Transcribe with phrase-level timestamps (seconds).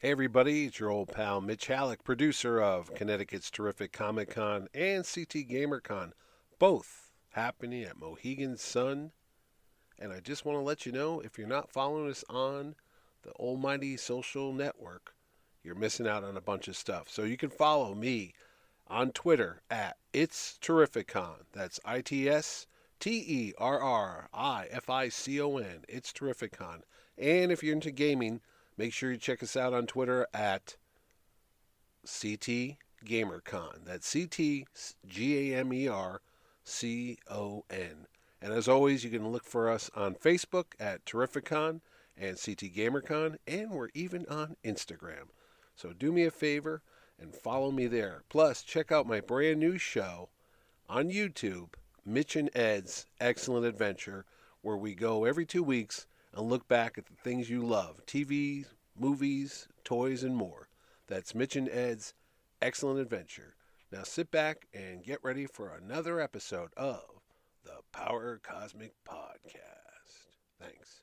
[0.00, 5.02] Hey everybody, it's your old pal Mitch Hallock, producer of Connecticut's terrific Comic Con and
[5.04, 6.12] CT GamerCon,
[6.60, 9.10] both happening at Mohegan Sun.
[9.98, 12.76] And I just want to let you know if you're not following us on
[13.22, 15.16] the almighty social network,
[15.64, 17.08] you're missing out on a bunch of stuff.
[17.08, 18.34] So you can follow me
[18.86, 21.40] on Twitter at It's Terrificon.
[21.52, 22.68] That's I T S
[23.00, 25.84] T E R R I F I C O N.
[25.88, 26.82] It's Terrificon.
[27.18, 28.42] And if you're into gaming,
[28.78, 30.76] Make sure you check us out on Twitter at
[32.06, 33.84] CT GamerCon.
[33.84, 34.66] That's C T
[35.04, 36.20] G A M E R
[36.62, 38.06] C O N.
[38.40, 41.80] And as always, you can look for us on Facebook at Terrificon
[42.16, 45.30] and CT GamerCon, and we're even on Instagram.
[45.74, 46.82] So do me a favor
[47.20, 48.22] and follow me there.
[48.28, 50.28] Plus, check out my brand new show
[50.88, 51.70] on YouTube,
[52.06, 54.24] Mitch and Ed's Excellent Adventure,
[54.62, 56.06] where we go every two weeks
[56.38, 58.64] and look back at the things you love TV,
[58.98, 60.68] movies, toys, and more.
[61.08, 62.14] That's Mitch and Ed's
[62.62, 63.56] Excellent Adventure.
[63.90, 67.02] Now sit back and get ready for another episode of
[67.64, 70.28] the Power Cosmic Podcast.
[70.60, 71.02] Thanks.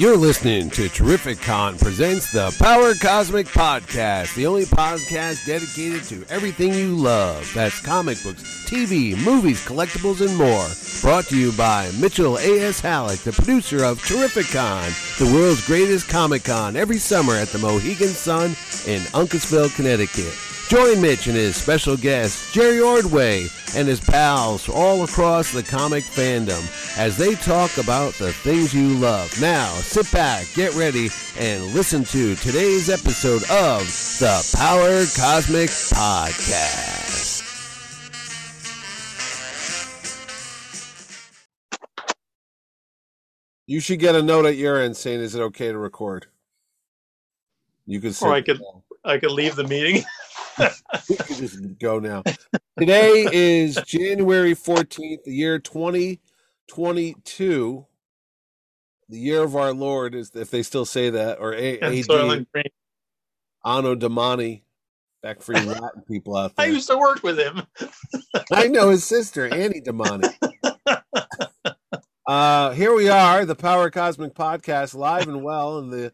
[0.00, 6.72] You're listening to Terrificon presents the Power Cosmic Podcast, the only podcast dedicated to everything
[6.72, 7.52] you love.
[7.54, 10.66] That's comic books, TV, movies, collectibles, and more.
[11.02, 12.80] Brought to you by Mitchell A.S.
[12.80, 18.08] Hallock, the producer of Terrificon, the world's greatest Comic Con, every summer at the Mohegan
[18.08, 18.52] Sun
[18.86, 20.49] in Uncasville, Connecticut.
[20.70, 26.04] Join Mitch and his special guest, Jerry Ordway, and his pals all across the comic
[26.04, 26.62] fandom
[26.96, 29.34] as they talk about the things you love.
[29.40, 33.80] Now, sit back, get ready, and listen to today's episode of
[34.20, 37.42] the Power Cosmic Podcast.
[43.66, 46.28] You should get a note at your end saying, "Is it okay to record?"
[47.86, 48.16] You could.
[48.22, 48.60] Or I could.
[49.04, 50.04] I could leave the meeting.
[51.08, 52.22] we can just go now.
[52.78, 57.86] Today is January 14th, the year 2022.
[59.08, 62.46] The year of our Lord is if they still say that, or A- AD.
[63.64, 64.64] Anno Domini.
[65.22, 66.66] Back for you Latin people out there.
[66.66, 67.62] I used to work with him.
[68.52, 70.28] I know his sister, Annie Domani.
[72.26, 75.76] uh, here we are, the Power Cosmic Podcast, live and well.
[75.78, 76.12] And the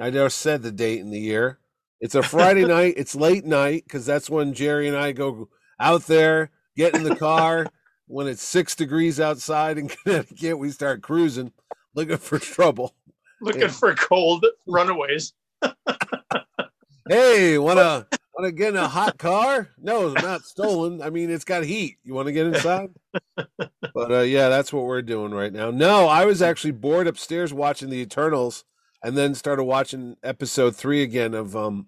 [0.00, 1.60] I just said the date and the year.
[2.00, 2.94] It's a Friday night.
[2.96, 7.16] It's late night because that's when Jerry and I go out there, get in the
[7.16, 7.66] car.
[8.06, 11.52] when it's six degrees outside in Connecticut, we start cruising,
[11.94, 12.94] looking for trouble,
[13.42, 15.34] looking for cold runaways.
[17.08, 19.68] hey, wanna wanna get in a hot car?
[19.76, 21.02] No, it's not stolen.
[21.02, 21.98] I mean, it's got heat.
[22.02, 22.88] You want to get inside?
[23.36, 25.70] but uh, yeah, that's what we're doing right now.
[25.70, 28.64] No, I was actually bored upstairs watching the Eternals
[29.02, 31.86] and then started watching episode three again of um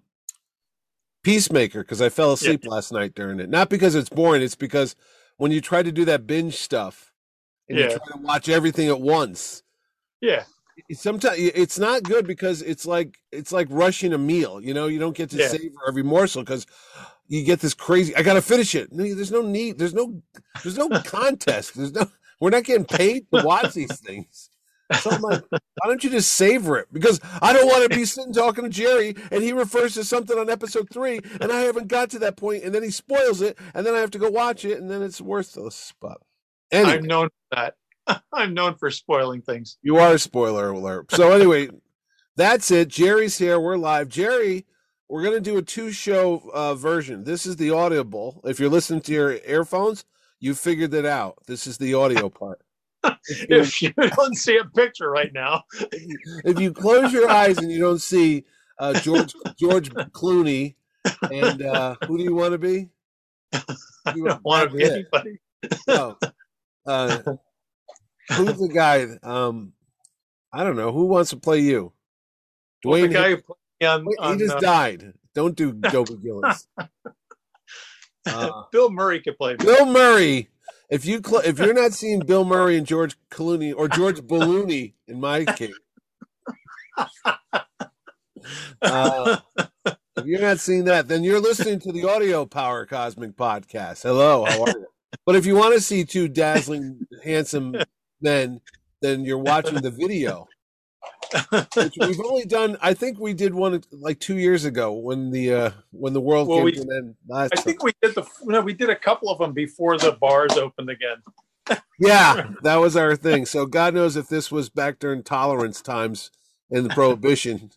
[1.23, 2.69] Peacemaker because I fell asleep yeah.
[2.69, 3.49] last night during it.
[3.49, 4.95] Not because it's boring, it's because
[5.37, 7.13] when you try to do that binge stuff
[7.69, 7.85] and yeah.
[7.85, 9.63] you try to watch everything at once.
[10.21, 10.43] Yeah.
[10.91, 14.59] Sometimes it's not good because it's like it's like rushing a meal.
[14.59, 15.47] You know, you don't get to yeah.
[15.47, 16.65] savor every morsel because
[17.27, 18.15] you get this crazy.
[18.15, 18.89] I got to finish it.
[18.91, 19.77] There's no need.
[19.77, 20.21] There's no.
[20.63, 21.75] There's no contest.
[21.75, 22.07] There's no.
[22.39, 24.49] We're not getting paid to watch these things.
[24.99, 26.87] So I'm like, why don't you just savor it?
[26.91, 30.37] Because I don't want to be sitting talking to Jerry and he refers to something
[30.37, 33.57] on episode three and I haven't got to that point and then he spoils it
[33.73, 35.93] and then I have to go watch it and then it's worthless.
[35.99, 36.17] But
[36.71, 37.75] anyway, I'm known for that.
[38.33, 39.77] I'm known for spoiling things.
[39.81, 41.11] You are a spoiler alert.
[41.11, 41.69] So anyway,
[42.35, 42.89] that's it.
[42.89, 43.59] Jerry's here.
[43.59, 44.09] We're live.
[44.09, 44.65] Jerry,
[45.07, 47.23] we're gonna do a two show uh, version.
[47.23, 48.41] This is the audible.
[48.43, 50.05] If you're listening to your earphones,
[50.39, 51.37] you figured it out.
[51.47, 52.62] This is the audio part
[53.27, 55.63] if you don't see a picture right now.
[56.45, 58.45] if you close your eyes and you don't see
[58.79, 60.75] uh, George George Clooney,
[61.31, 62.89] and uh, who do you want to be?
[64.13, 65.39] You don't want to be anybody.
[65.87, 66.17] No.
[66.85, 67.19] Uh,
[68.33, 69.07] who's the guy?
[69.23, 69.71] Um,
[70.51, 70.91] I don't know.
[70.91, 71.93] Who wants to play you?
[72.85, 73.03] Dwayne.
[73.03, 75.13] The guy who on, Wait, on, he just uh, died.
[75.33, 76.67] Don't do Dobie Gillis.
[78.25, 79.53] Uh, Bill Murray could play.
[79.53, 79.65] Me.
[79.65, 80.49] Bill Murray
[80.89, 84.93] if you cl- if you're not seeing Bill Murray and George Clooney or George Ballooney
[85.07, 85.73] in my case,
[88.81, 89.37] uh,
[89.85, 94.03] if you're not seeing that, then you're listening to the Audio Power Cosmic Podcast.
[94.03, 94.87] Hello, how are you?
[95.25, 97.75] But if you want to see two dazzling, handsome
[98.21, 98.61] men,
[99.01, 100.47] then you're watching the video.
[101.97, 102.77] We've only done.
[102.81, 106.47] I think we did one like two years ago when the uh when the world
[106.47, 107.15] well, came we, to an end.
[107.27, 110.13] Last I think we did the no, we did a couple of them before the
[110.13, 111.17] bars opened again.
[111.99, 113.45] Yeah, that was our thing.
[113.45, 116.31] So God knows if this was back during tolerance times
[116.69, 117.71] and the prohibition,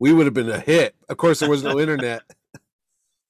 [0.00, 0.96] we would have been a hit.
[1.08, 2.22] Of course, there was no internet,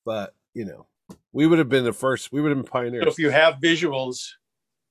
[0.07, 0.87] but you know,
[1.33, 2.33] we would have been the first.
[2.33, 3.05] We would have been pioneers.
[3.05, 4.31] So if you have visuals,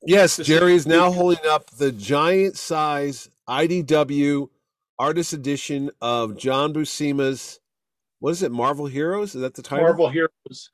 [0.06, 4.50] Yes, Jerry is now holding up the giant size IDW
[5.00, 7.60] artist edition of John Buscema's
[8.20, 9.36] what is it, Marvel Heroes?
[9.36, 9.86] Is that the title?
[9.86, 10.72] Marvel Heroes.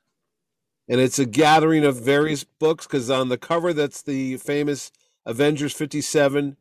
[0.88, 4.92] And it's a gathering of various books because on the cover that's the famous
[5.26, 6.56] Avengers 57.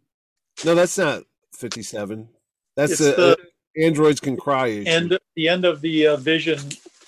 [0.65, 1.23] No, that's not
[1.55, 2.29] 57.
[2.75, 3.37] That's It's the,
[3.75, 4.89] the Androids Can Cry issue.
[4.89, 6.59] end, the end of the uh, Vision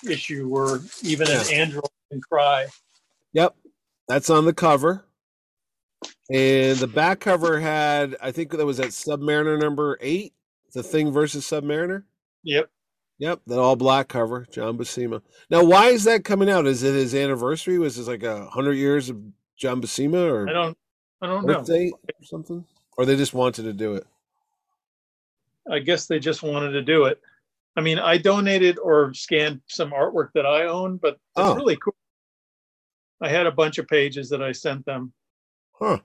[0.08, 2.66] issue, where even an android can cry.
[3.32, 3.54] Yep,
[4.08, 5.04] that's on the cover.
[6.30, 10.34] And the back cover had, I think that was at Submariner number eight,
[10.72, 12.04] the Thing versus Submariner.
[12.42, 12.70] Yep.
[13.18, 15.22] Yep, that all black cover, John Buscema.
[15.50, 16.66] Now, why is that coming out?
[16.66, 17.78] Is it his anniversary?
[17.78, 19.18] Was this like a hundred years of
[19.56, 20.78] John Buscema or I don't.
[21.22, 21.64] I don't know.
[21.64, 22.64] or something?
[22.98, 24.06] Or they just wanted to do it?
[25.70, 27.20] I guess they just wanted to do it.
[27.74, 31.54] I mean, I donated or scanned some artwork that I own, but it's Oh.
[31.56, 31.94] really cool.
[33.22, 35.12] I had a bunch of pages that I sent them.
[35.72, 35.98] Huh?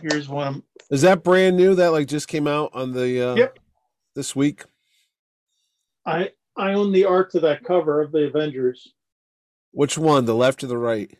[0.00, 0.62] Here's one.
[0.90, 1.74] Is that brand new?
[1.74, 3.58] That like just came out on the uh, Yep.
[4.14, 4.64] This week?
[6.06, 8.92] I I own the art to that cover of the Avengers,
[9.70, 10.24] Which one?
[10.24, 11.10] The left or the right?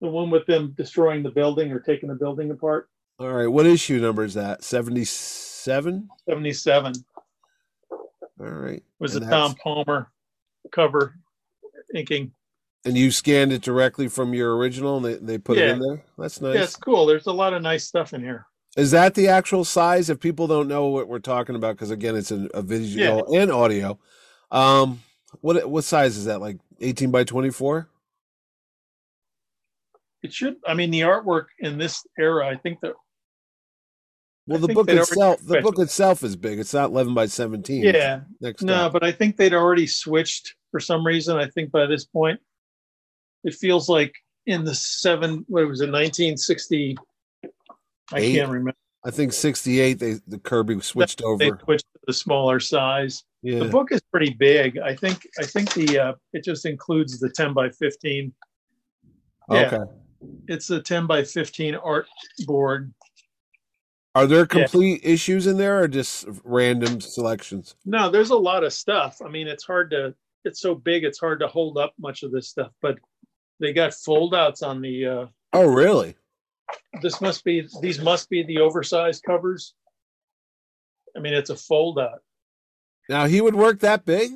[0.00, 2.90] the one with them destroying the building or taking the building apart.
[3.18, 3.46] All right.
[3.46, 4.62] What issue number is that?
[4.62, 6.08] Seventy seven.
[6.28, 6.92] Seventy-seven
[7.90, 8.82] All right.
[8.98, 10.10] was And a Tom Palmer
[10.72, 11.14] cover
[11.94, 12.32] inking.
[12.84, 16.04] And you scanned it directly from your original, and they, they put it in there.
[16.18, 16.54] That's nice.
[16.54, 17.06] Yeah, it's cool.
[17.06, 18.46] There's a lot of nice stuff in here.
[18.76, 20.10] Is that the actual size?
[20.10, 23.50] If people don't know what we're talking about, because again, it's a, a visual and
[23.50, 23.98] audio.
[24.50, 25.00] Um,
[25.40, 26.40] what what size is that?
[26.40, 27.88] Like eighteen by twenty four?
[30.22, 30.56] It should.
[30.66, 32.94] I mean, the artwork in this era, I think that
[34.46, 36.58] Well, I the book itself, the book itself is big.
[36.58, 37.84] It's not eleven by seventeen.
[37.84, 38.92] yeah, Next no, up.
[38.92, 41.36] but I think they'd already switched for some reason.
[41.36, 42.40] I think by this point,
[43.44, 44.14] it feels like
[44.46, 45.44] in the seven.
[45.46, 45.92] What was it?
[45.92, 46.96] 1960.
[48.12, 48.34] I Eight?
[48.36, 48.74] can't remember.
[49.06, 49.98] I think sixty eight.
[49.98, 51.60] They the Kirby switched They over.
[51.64, 53.24] switched to the smaller size.
[53.42, 53.58] Yeah.
[53.60, 54.78] The book is pretty big.
[54.78, 55.26] I think.
[55.38, 58.32] I think the uh, it just includes the 10 by 15.
[59.50, 59.58] yeah.
[59.66, 59.78] Okay.
[60.48, 62.06] It's a 10 by 15 art
[62.46, 62.92] board.
[64.14, 67.74] Are there complete issues in there, or just random selections?
[67.84, 69.20] No, there's a lot of stuff.
[69.24, 70.14] I mean, it's hard to.
[70.46, 72.70] It's so big, it's hard to hold up much of this stuff.
[72.80, 72.98] But
[73.60, 75.06] they got foldouts on the.
[75.06, 76.16] Uh, Oh, really?
[77.02, 77.68] This must be.
[77.80, 79.74] These must be the oversized covers.
[81.16, 82.22] I mean, it's a fold out.
[83.08, 84.32] Now he would work that big?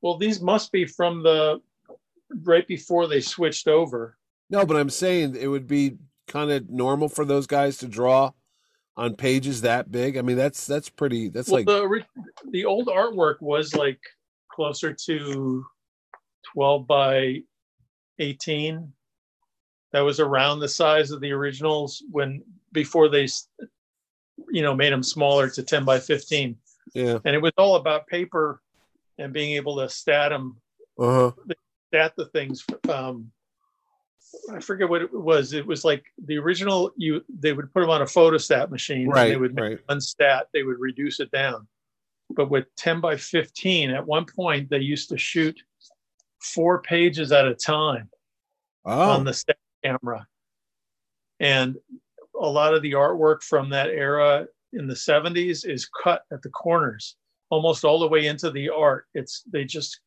[0.00, 1.60] Well, these must be from the
[2.42, 4.18] right before they switched over.
[4.50, 5.96] No, but I'm saying it would be
[6.28, 8.32] kind of normal for those guys to draw
[8.96, 10.16] on pages that big.
[10.16, 11.28] I mean, that's that's pretty.
[11.28, 12.04] That's well, like the
[12.50, 14.00] the old artwork was like
[14.50, 15.64] closer to
[16.52, 17.38] twelve by
[18.18, 18.92] eighteen.
[19.92, 22.42] That was around the size of the originals when
[22.72, 23.28] before they,
[24.50, 26.56] you know, made them smaller to ten by fifteen.
[26.94, 27.18] yeah.
[27.24, 28.62] And it was all about paper
[29.18, 30.56] and being able to stat them,
[30.98, 31.54] Uh huh.
[31.88, 32.64] stat the things.
[32.88, 33.30] Um,
[34.50, 35.52] I forget what it was.
[35.52, 36.90] It was like the original.
[36.96, 39.06] You they would put them on a photostat machine.
[39.12, 39.78] and they would make Right.
[39.86, 41.68] one stat, they would reduce it down.
[42.30, 45.60] But with 10 by 15, at one point, they used to shoot
[46.40, 48.08] four pages at a time
[48.86, 49.24] on Oh.
[49.24, 50.26] the stat camera.
[51.40, 51.76] And
[52.40, 56.48] a lot of the artwork from that era in the 70s is cut at the
[56.50, 57.16] corners,
[57.50, 59.06] almost all the way into the art.
[59.14, 60.00] It's they just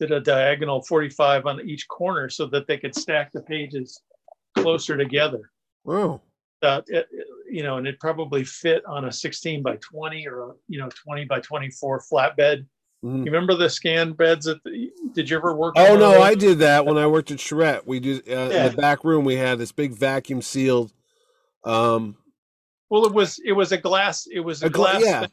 [0.00, 4.02] did a diagonal 45 on each corner so that they could stack the pages
[4.58, 5.50] closer together
[5.86, 6.20] Oh.
[6.62, 10.40] uh, it, it- you know, and it probably fit on a 16 by 20 or
[10.42, 12.64] a, you know 20 by 24 flatbed.
[13.04, 13.18] Mhm.
[13.18, 14.46] You remember the scan beds?
[14.46, 15.74] At the, did you ever work?
[15.76, 16.22] Oh on one of no?
[16.22, 17.86] I did that when I worked at Charette.
[17.86, 19.24] We did uh, in the back room.
[19.24, 20.92] We had this big vacuum sealed.
[21.64, 22.16] Um.
[22.90, 24.26] Well, it was it was a glass.
[24.30, 25.20] It was a, A gla- glass, yeah.
[25.20, 25.30] thing,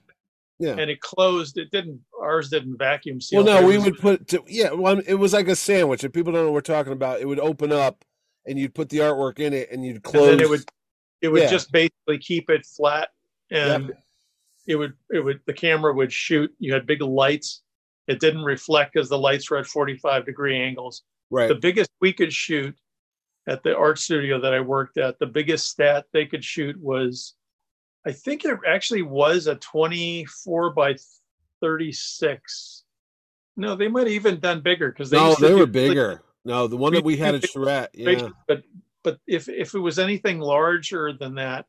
[0.59, 0.75] Yeah.
[0.79, 1.57] and it closed.
[1.57, 1.99] It didn't.
[2.19, 3.43] Ours didn't vacuum seal.
[3.43, 4.71] Well, no, we would put to, yeah.
[4.71, 6.03] Well, it was like a sandwich.
[6.03, 8.03] If people don't know what we're talking about, it would open up,
[8.45, 10.27] and you'd put the artwork in it, and you'd and close.
[10.27, 10.63] then it would
[11.21, 11.49] it would Yeah.
[11.49, 13.09] just basically keep it flat,
[13.51, 13.91] and
[14.67, 16.53] it would it would the camera would shoot.
[16.59, 17.61] You had big lights.
[18.07, 21.03] It didn't reflect because the lights were at 45 degree angles.
[21.29, 21.47] right.
[21.47, 22.75] the biggest we could shoot
[23.47, 27.35] at the art studio that I worked at, the biggest stat they could shoot was,
[28.05, 30.95] I think it actually was a 24 by
[31.61, 32.83] 36.
[33.57, 36.21] No, they might have even done bigger because they no, they were bigger.
[36.45, 37.91] No, the one that we had at Charette.
[37.93, 38.29] Yeah.
[38.47, 38.63] but
[39.03, 41.65] but if if it was anything larger than that,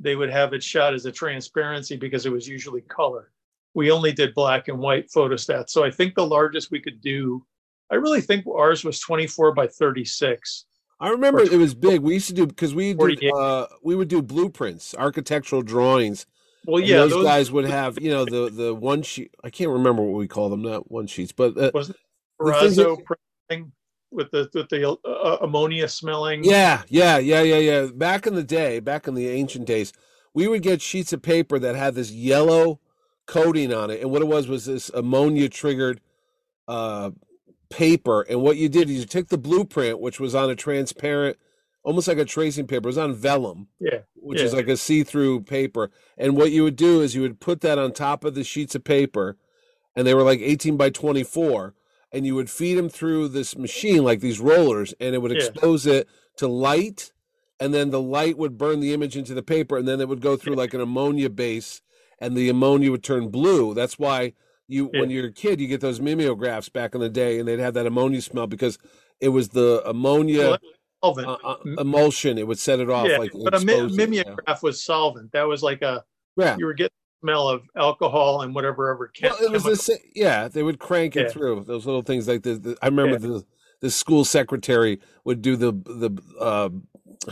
[0.00, 3.30] they would have it shot as a transparency because it was usually color.
[3.74, 5.70] We only did black and white photostats.
[5.70, 7.44] So I think the largest we could do,
[7.90, 10.66] I really think ours was 24 by 36.
[11.00, 12.00] I remember it was big.
[12.00, 16.26] We used to do because we did, uh, we would do blueprints, architectural drawings.
[16.66, 19.32] Well, yeah, those, those, guys would have you know the the one sheet.
[19.44, 21.94] I can't remember what we call them, not one sheets, but uh, was the
[22.74, 23.06] thing
[23.48, 23.72] printing
[24.10, 26.44] with the with the uh, ammonia smelling.
[26.44, 27.86] Yeah, yeah, yeah, yeah, yeah.
[27.94, 29.92] Back in the day, back in the ancient days,
[30.34, 32.80] we would get sheets of paper that had this yellow
[33.26, 36.00] coating on it, and what it was was this ammonia triggered
[36.66, 37.10] uh,
[37.70, 38.22] paper.
[38.22, 41.36] And what you did is you took the blueprint, which was on a transparent,
[41.82, 45.42] almost like a tracing paper, it was on vellum, yeah, which is like a see-through
[45.42, 45.90] paper.
[46.16, 48.74] And what you would do is you would put that on top of the sheets
[48.74, 49.36] of paper,
[49.94, 51.74] and they were like 18 by 24,
[52.12, 55.38] and you would feed them through this machine, like these rollers, and it would Yeah.
[55.38, 57.12] expose it to light,
[57.60, 60.20] and then the light would burn the image into the paper, and then it would
[60.20, 61.82] go through like an ammonia base,
[62.18, 63.74] and the ammonia would turn blue.
[63.74, 64.32] That's why
[64.66, 67.58] you, when you're a kid, you get those mimeographs back in the day, and they'd
[67.58, 68.78] have that ammonia smell because
[69.20, 70.58] it was the ammonia Well,
[71.02, 71.28] solvent.
[71.28, 72.38] uh, uh, emulsion.
[72.38, 73.08] It would set it off.
[73.08, 74.06] yeah, like but a mi- expose it, yeah.
[74.24, 75.32] mimeograph was solvent.
[75.32, 76.04] That was like a
[76.36, 76.56] Yeah.
[76.58, 80.10] you were getting the smell of alcohol and whatever ever Well, it was the chemical-
[80.14, 80.48] yeah.
[80.48, 81.28] They would crank it Yeah.
[81.28, 82.54] through those little things like the.
[82.54, 83.44] the I remember the
[83.80, 86.10] the school secretary would do the the
[86.40, 86.68] uh,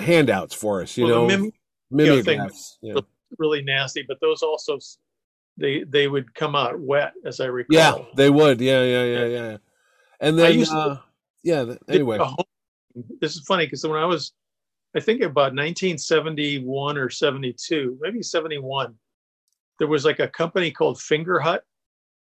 [0.01, 0.97] handouts for us.
[0.97, 1.53] You Well, know, mim-
[1.91, 2.79] mimeographs.
[2.83, 2.95] Yeah.
[3.39, 4.79] really nasty, but those also
[5.57, 7.75] they they would come out wet, as I recall.
[7.77, 8.61] yeah, they would.
[8.61, 9.57] Yeah, yeah, yeah, yeah.
[10.21, 10.99] And then used to- uh,
[11.43, 11.75] yeah.
[11.89, 12.37] Anyway, home-
[13.21, 14.33] this is funny because when I was,
[14.95, 18.95] I think about 1971 or 72, maybe 71,
[19.79, 21.61] there was like a company called Fingerhut.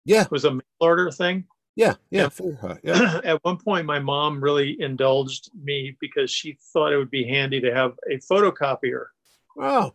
[0.05, 1.46] yeah, It was a mail order thing.
[1.75, 2.22] yeah, yeah.
[2.24, 2.27] Yeah.
[2.29, 7.12] Fingerhut, Yeah, At one point, my mom really indulged me because she thought it would
[7.12, 9.05] be handy to have a photocopier.
[9.55, 9.93] wow.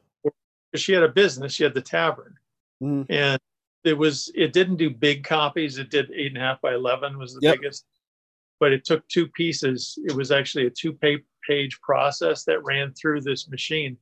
[0.75, 2.35] She had a business, she had the tavern,
[2.83, 3.07] Mhm.
[3.09, 3.41] and
[3.85, 5.79] it was it didn't do big copies.
[5.79, 7.55] It did eight and a half by eleven was the Yep.
[7.61, 7.87] biggest,
[8.61, 9.97] but it took two pieces.
[10.05, 13.97] It was actually a two pa- page process that ran through this machine,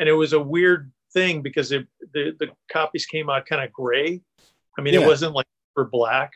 [0.00, 3.72] and it was a weird thing because it the the copies came out kind of
[3.72, 4.20] gray.
[4.78, 5.00] I mean, Yeah.
[5.00, 6.32] it wasn't like for black.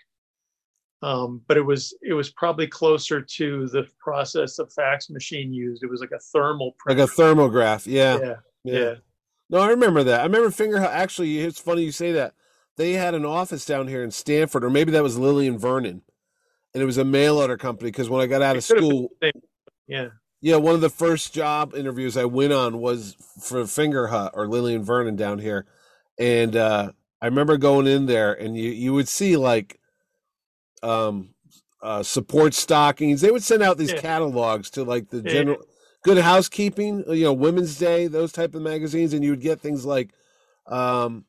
[1.00, 5.82] Um, but it was it was probably closer to the process the fax machine used.
[5.85, 7.87] It was like a thermal Like a thermograph.
[7.87, 8.78] Yeah, yeah, yeah.
[8.80, 8.94] yeah.
[9.50, 10.20] No, I remember that.
[10.20, 12.35] I remember Finger Actually, it's funny you say that.
[12.76, 16.02] They had an office down here in Stamford, or maybe that was Lillian Vernon,
[16.75, 17.90] and it was a mail order company.
[17.90, 19.08] Because when I got out of It been school.
[19.87, 20.08] Yeah.
[20.40, 24.85] Yeah, one of the first job interviews I went on was for Fingerhut or Lillian
[24.85, 25.66] Vernon down here,
[26.18, 29.80] and uh, I remember going in there, and you you would see like,
[30.83, 31.35] um,
[31.83, 33.21] uh, support stockings.
[33.21, 34.00] They would send out these Yeah.
[34.00, 35.30] catalogs to like the Yeah.
[35.33, 35.59] general
[36.04, 39.85] Good Housekeeping, you know, Women's Day, those type of magazines, and you would get things
[39.85, 40.12] like,
[40.66, 41.25] um,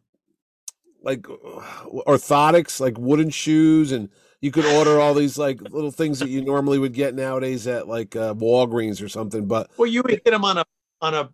[1.02, 4.10] like orthotics, like wooden shoes, and
[4.42, 7.88] you could order all these like little things that you normally would get nowadays at
[7.88, 9.46] like uh, Walgreens or something.
[9.46, 10.66] But Well, you would get them on a
[11.02, 11.30] on a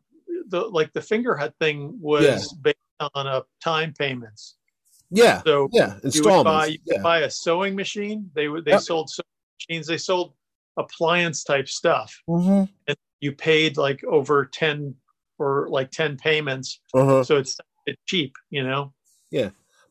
[0.48, 2.40] the like the Fingerhut thing was Yeah.
[2.62, 2.78] based
[3.14, 4.56] on a time payments.
[5.12, 8.30] yeah, So yeah, you would buy you could Yeah, buy a sewing machine.
[8.34, 8.82] They would they Yep.
[8.82, 9.26] sold sewing
[9.60, 9.88] machines.
[9.88, 10.34] They sold
[10.78, 12.22] appliance type stuff.
[12.28, 12.70] Mhm.
[13.22, 14.96] You paid like over ten
[15.40, 17.24] or like ten payments, uh-huh.
[17.24, 18.34] so it's it's cheap.
[18.50, 18.94] You know.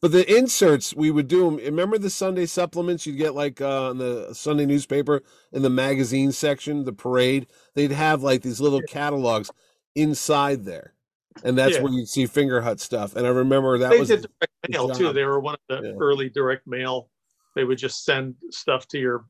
[0.05, 1.57] But the inserts we would do them.
[1.57, 6.31] Remember the Sunday supplements you'd get like uh, in the Sunday newspaper in the magazine
[6.31, 7.47] section, the parade.
[7.75, 9.51] They'd have like these little catalogs
[9.95, 10.93] inside there,
[11.43, 11.85] and that's Yeah.
[11.85, 13.17] where you'd see Fingerhut stuff.
[13.17, 15.13] And I remember that they was did direct the mail too.
[15.15, 15.95] They were one of the Yeah.
[15.99, 17.09] early direct mail.
[17.57, 19.25] They would just send stuff to your,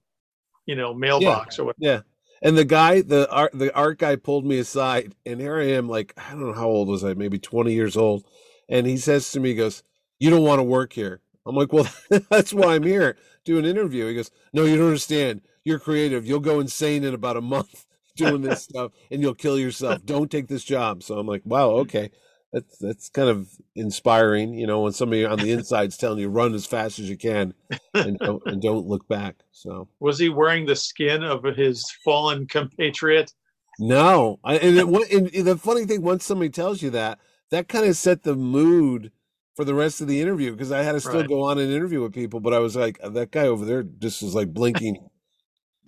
[0.66, 1.78] you know, mailbox or whatever.
[1.78, 2.00] Yeah.
[2.42, 5.88] And the guy, the art, the art guy pulled me aside, and here I am,
[5.88, 8.24] like I don't know how old was I, maybe twenty years old,
[8.68, 9.84] and he says to me, he "Goes,
[10.18, 11.88] you don't want to work here." I'm like, "Well,
[12.30, 15.42] that's why I'm here, do an interview." He goes, "No, you don't understand.
[15.64, 16.26] You're creative.
[16.26, 20.04] You'll go insane in about a month doing this stuff, and you'll kill yourself.
[20.04, 22.10] Don't take this job." So I'm like, "Wow, okay."
[22.52, 26.54] That's that's kind of inspiring, you know, when somebody on the inside's telling you run
[26.54, 27.52] as fast as you can
[27.94, 29.34] and don't, and don't look back.
[29.50, 33.32] So Was he wearing the skin of his fallen compatriot?
[33.80, 37.18] No, I, and, it, and the funny thing, once somebody tells you that,
[37.50, 39.10] that kind of set the mood
[39.54, 41.28] for the rest of the interview because I had to still Right.
[41.28, 44.22] go on and interview with people, but I was like, that guy over there just
[44.22, 45.08] was like blinking,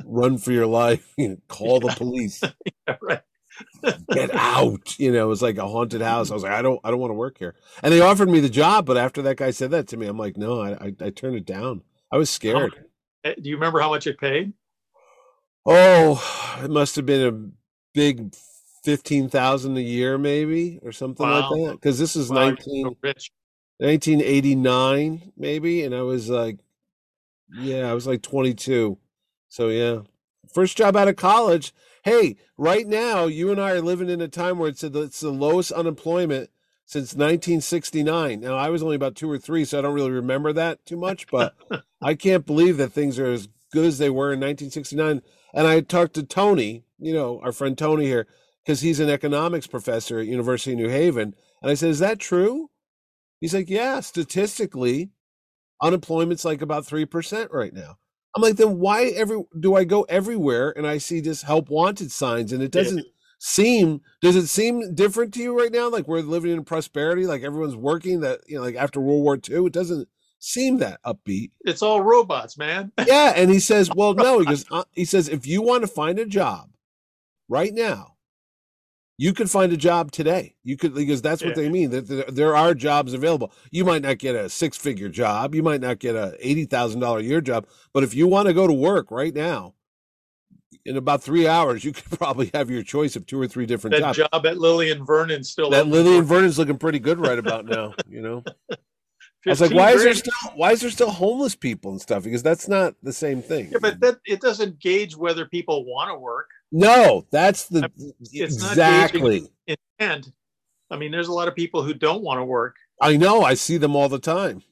[0.04, 1.14] run for your life,
[1.48, 2.42] call the police,
[3.02, 3.22] right.
[4.12, 4.98] get out.
[4.98, 6.30] You know, it was like a haunted house.
[6.30, 7.54] I was like, I don't, I don't want to work here.
[7.82, 10.18] And they offered me the job, but after that guy said that to me, I'm
[10.18, 11.82] like, no, I, I, I turned it down.
[12.12, 12.76] I was scared.
[13.24, 14.52] Eh, Do you remember how much it paid?
[15.64, 17.50] Oh, it must have been a
[17.92, 18.34] big
[18.84, 21.50] fifteen thousand a year, maybe or something Wow.
[21.50, 21.72] like that.
[21.80, 23.30] Because this is Wow, 19, so rich.
[23.78, 26.58] 1989, maybe, and I was like,
[27.58, 28.98] yeah, I was like twenty two.
[29.48, 30.00] So yeah,
[30.52, 31.72] first job out of college.
[32.02, 35.20] Hey, right now you and I are living in a time where it's the, it's
[35.20, 36.50] the lowest unemployment
[36.84, 38.40] since 1969.
[38.40, 40.96] Now I was only about two or three, so I don't really remember that too
[40.96, 41.54] much, but
[42.00, 45.20] I can't believe that things are as good as they were in 1969.
[45.52, 48.26] And I talked to Tony, you know, our friend Tony here,
[48.64, 52.18] because he's an economics professor at University of New Haven, and I said, "Is that
[52.18, 52.70] true?"
[53.40, 55.10] He's like, "Yeah, statistically,
[55.82, 57.98] unemployment's like about three percent right now."
[58.36, 62.12] I'm like, then why every do I go everywhere and I see just help wanted
[62.12, 63.06] signs and it doesn't
[63.38, 65.88] seem does it seem different to you right now?
[65.88, 69.36] Like we're living in prosperity, like everyone's working that you know, like after World War
[69.36, 71.50] II, it doesn't seem that upbeat.
[71.64, 72.92] It's all robots, man.
[73.06, 75.88] Yeah, and he says, well, no, he goes, uh, he says, if you want to
[75.88, 76.70] find a job
[77.48, 78.15] right now,
[79.18, 80.54] you could find a job today.
[80.62, 81.62] You could because that's what Yeah.
[81.62, 83.52] they mean that there, are jobs available.
[83.70, 87.00] You might not get a six figure job, you might not get a eighty thousand
[87.00, 89.74] dollar a year job, but if you want to go to work right now,
[90.84, 93.92] in about three hours, you could probably have your choice of two or three different
[93.96, 94.18] That jobs.
[94.18, 97.94] job at Lillian Vernon still That Lillian Vernon's looking pretty good right about now.
[98.08, 101.54] You know, I was like, 15 why is there still why is there still homeless
[101.54, 102.24] people and stuff?
[102.24, 103.70] Because that's not the same thing.
[103.72, 106.48] Yeah, but that it doesn't gauge whether people want to work.
[106.72, 107.90] No, that's the
[108.32, 109.48] It's not exactly.
[109.98, 110.30] And
[110.90, 112.76] I mean, there's a lot of people who don't want to work.
[113.00, 113.42] I know.
[113.42, 114.62] I see them all the time.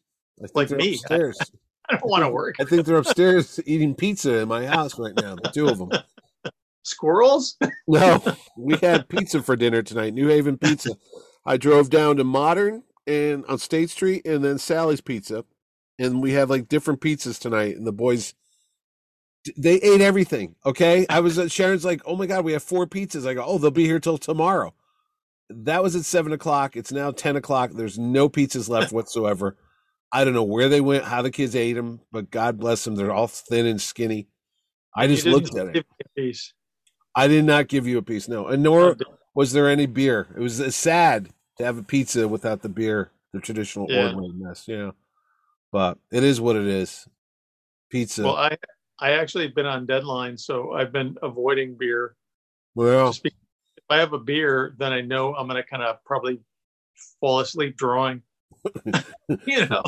[0.42, 0.94] I think Like me.
[0.94, 1.38] upstairs.
[1.90, 2.54] I don't want to work.
[2.60, 5.34] I think they're upstairs eating pizza in my house right now.
[5.36, 5.90] The two of them.
[6.82, 7.56] Squirrels?
[7.86, 8.22] No,
[8.56, 10.14] we had pizza for dinner tonight.
[10.14, 10.96] New Haven Pizza.
[11.44, 15.44] I drove down to Modern and on State Street, and then Sally's Pizza,
[15.98, 17.76] and we had like different pizzas tonight.
[17.76, 18.32] And the boys,
[19.56, 20.54] they ate everything.
[20.64, 23.26] Okay, I was at Sharon's like, oh my god, we have four pizzas.
[23.26, 24.74] I go, oh, they'll be here till tomorrow.
[25.50, 26.76] That was at seven o'clock.
[26.76, 27.72] It's now ten o'clock.
[27.72, 29.56] There's no pizzas left whatsoever.
[30.12, 32.94] I don't know where they went, how the kids ate them, but God bless them.
[32.94, 34.28] They're all thin and skinny.
[34.96, 35.72] I just looked at it.
[35.74, 36.52] give me a piece.
[37.16, 38.96] I did not give you a piece, no, and nor
[39.34, 40.28] was there any beer.
[40.36, 44.04] It was uh, sad to have a pizza without the beer, the traditional Yeah.
[44.06, 44.64] ordinary mess.
[44.66, 44.92] Yeah,
[45.72, 47.06] but it is what it is.
[47.90, 48.22] Pizza.
[48.24, 48.56] Well, I
[49.00, 52.16] I actually have been on deadline, so I've been avoiding beer.
[52.74, 53.32] Well, if
[53.90, 56.40] I have a beer, then I know I'm going to kind of probably
[57.20, 58.22] fall asleep drawing.
[59.46, 59.82] you know,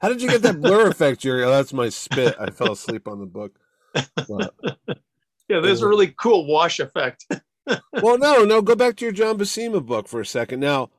[0.00, 1.44] how did you get that blur effect, Jerry?
[1.44, 2.36] Oh, that's my spit.
[2.40, 3.58] I fell asleep on the book.
[4.14, 4.54] But-
[5.48, 7.26] yeah, there's a really cool wash effect.
[8.02, 8.62] well, no, no.
[8.62, 10.60] Go back to your John Buscema book for a second.
[10.60, 10.90] Now,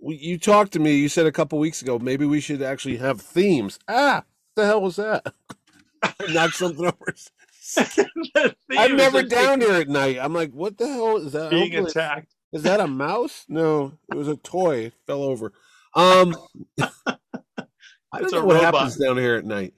[0.00, 0.96] you talked to me.
[0.96, 3.78] You said a couple weeks ago maybe we should actually have themes.
[3.88, 5.32] Ah, what the hell was that?
[6.30, 7.14] Knock something over.
[8.76, 10.18] I'm never down here at night.
[10.20, 11.50] I'm like, what the hell is that?
[11.50, 12.34] being Hopefully- attacked.
[12.52, 13.44] Is that a mouse?
[13.48, 14.86] No, it was a toy.
[14.86, 15.52] It fell over.
[15.94, 16.36] Um,
[16.80, 18.74] I don't know what robot.
[18.74, 19.72] happens down here at night.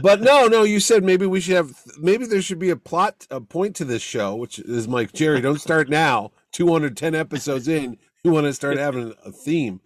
[0.00, 3.26] But no, no, you said maybe we should have, maybe there should be a plot,
[3.30, 6.30] a point to this show, which is Mike, Jerry, don't start now.
[6.52, 9.80] 210 episodes in, you want to start having a theme.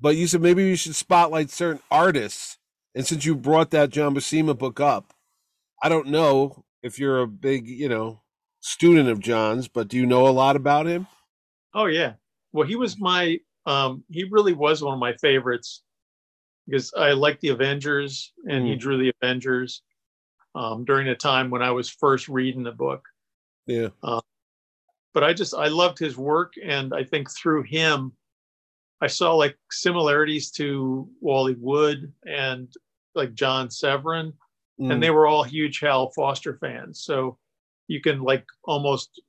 [0.00, 2.58] But you said maybe you should spotlight certain artists.
[2.94, 5.14] And since you brought that John Buscema book up,
[5.82, 8.20] I don't know if you're a big, you know,
[8.60, 11.06] student of John's, but do you know a lot about him?
[11.72, 12.14] Oh yeah.
[12.52, 15.82] Well, he was my um he really was one of my favorites
[16.66, 18.80] because I liked the Avengers and he Mm.
[18.80, 19.82] drew the Avengers
[20.54, 23.04] um during a time when I was first reading the book.
[23.66, 23.88] Yeah.
[25.12, 28.12] But I just I loved his work and I think through him
[29.00, 32.68] I saw like similarities to Wally Wood and
[33.14, 34.32] like John Severin
[34.80, 34.92] Mm.
[34.94, 37.02] and they were all huge Hal Foster fans.
[37.04, 37.36] So
[37.86, 39.20] you can like almost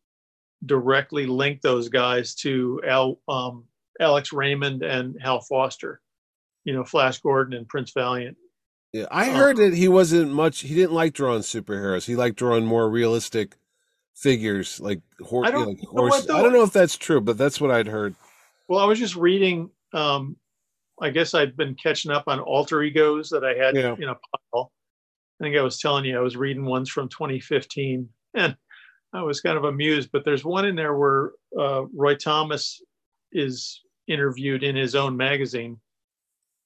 [0.65, 3.65] directly link those guys to Al, um,
[3.99, 5.99] Alex Raymond and Hal Foster,
[6.63, 8.37] you know, Flash Gordon and Prince Valiant.
[8.93, 9.33] Yeah, I Oh.
[9.33, 10.61] heard that he wasn't much.
[10.61, 12.05] He didn't like drawing superheroes.
[12.05, 13.57] He liked drawing more realistic
[14.15, 16.35] figures, like, hor- I don't like know.
[16.35, 18.15] I don't know if that's true, but that's what I'd heard.
[18.71, 19.69] Well, I was just reading.
[19.91, 20.37] Um,
[21.01, 23.95] I guess I'd been catching up on alter egos that I had Yeah.
[23.99, 24.15] in a
[24.53, 24.71] pile.
[25.41, 28.55] I think I was telling you I was reading ones from 2015, and
[29.11, 30.09] I was kind of amused.
[30.13, 32.81] But there's one in there where uh, Roy Thomas
[33.33, 35.77] is interviewed in his own magazine,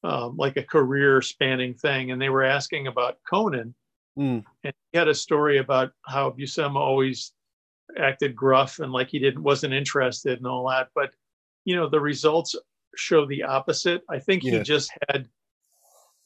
[0.04, 3.74] um, like a career-spanning thing, and they were asking about Conan,
[4.16, 4.46] Mm.
[4.64, 7.34] and he had a story about how Buscema always
[7.98, 10.90] acted gruff and like he didn't wasn't interested and all that.
[10.94, 11.12] But
[11.66, 12.56] you know, the results
[12.96, 14.02] show the opposite.
[14.10, 15.28] I think he just had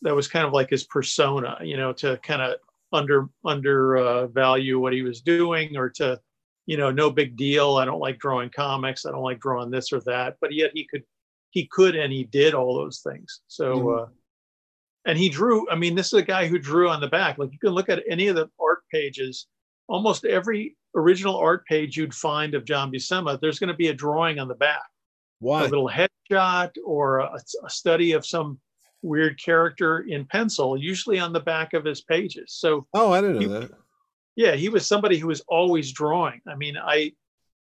[0.01, 2.55] that was kind of like his persona, you know, to kind of
[2.93, 6.19] under under uh, value what he was doing or to
[6.65, 7.77] you know, no big deal.
[7.77, 9.03] I don't like drawing comics.
[9.03, 10.37] I don't like drawing this or that.
[10.39, 11.01] But yet he could,
[11.49, 13.41] he could, and he did all those things.
[13.47, 14.03] So, Mhm.
[14.03, 14.05] uh,
[15.05, 15.67] and he drew.
[15.71, 17.39] I mean, this is a guy who drew on the back.
[17.39, 19.47] Like you can look at any of the art pages.
[19.87, 23.93] Almost every original art page you'd find of John Buscema, there's going to be a
[23.93, 24.85] drawing on the back,
[25.39, 25.61] Why?
[25.61, 28.59] a little headshot or a, a study of some
[29.01, 32.53] weird character in pencil, usually on the back of his pages.
[32.53, 33.71] So Oh, I didn't know that.
[34.35, 37.11] yeah he was somebody who was always drawing i mean i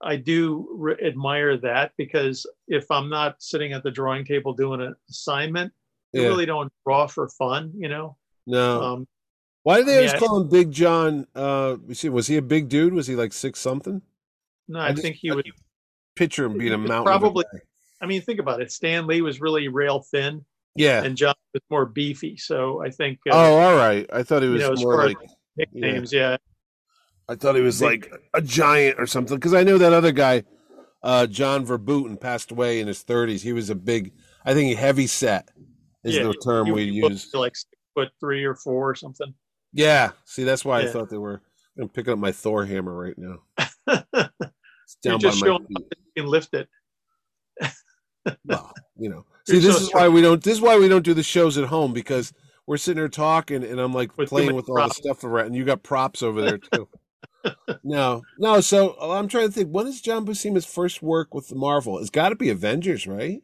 [0.01, 4.81] i do re- admire that because if i'm not sitting at the drawing table doing
[4.81, 5.71] an assignment
[6.13, 6.23] Yeah.
[6.23, 8.81] i really don't draw for fun you know No.
[8.81, 9.07] um
[9.63, 10.19] Why do they always yeah.
[10.19, 11.27] call him Big John?
[11.35, 12.93] Uh, see, was he a big dude?
[12.93, 14.01] Was he like six something?
[14.67, 15.47] no I i just- think he I would
[16.19, 17.05] Picture him being a mountain.
[17.05, 17.45] probably-
[18.01, 21.03] i mean think about it stan lee was really rail thin Yeah.
[21.03, 24.05] and john was more beefy so i think uh, oh, all right.
[24.13, 25.17] I thought he you was know, more like.
[25.57, 26.37] nicknames yeah.
[27.27, 29.35] I thought he was like a giant or something.
[29.37, 30.43] Because I know that other guy,
[31.03, 33.43] uh, John Verpoorten, passed away in his thirties.
[33.43, 34.13] He was a big.
[34.45, 35.47] I think heavy set
[36.03, 37.33] is Yeah, the term He we was use.
[37.35, 39.31] like six foot three or four or something
[39.73, 40.11] Yeah.
[40.25, 41.41] See, that's why I thought they were.
[41.79, 43.43] I'm picking up my Thor hammer right now.
[44.91, 45.93] It's down just by my showing feet.
[46.19, 46.67] Can lift it
[48.45, 49.25] well, you know.
[49.47, 50.43] You're See, this so is why we don't.
[50.43, 52.31] This is why we don't do the shows at home because
[52.67, 54.97] we're sitting there talking, and I'm like With playing with all props.
[54.97, 56.87] the stuff around, and you got props over there too.
[57.83, 58.61] no, no.
[58.61, 59.69] So uh, I'm trying to think.
[59.69, 61.97] When is John Buscema's first work with Marvel?
[61.99, 63.41] It's got to be Avengers, right?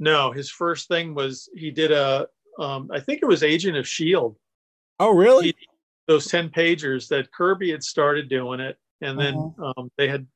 [0.00, 2.26] No, his first thing was he did a,
[2.58, 4.36] um, I think it was Agent of Shield.
[4.98, 5.46] Oh, really?
[5.46, 5.68] He-
[6.08, 9.72] Those ten pagers that Kirby had started doing it, and then Uh-huh.
[9.76, 10.26] um, they had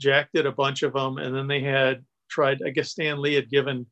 [0.00, 2.62] Jack did a bunch of them, and then they had tried.
[2.64, 3.86] I guess Stan Lee had given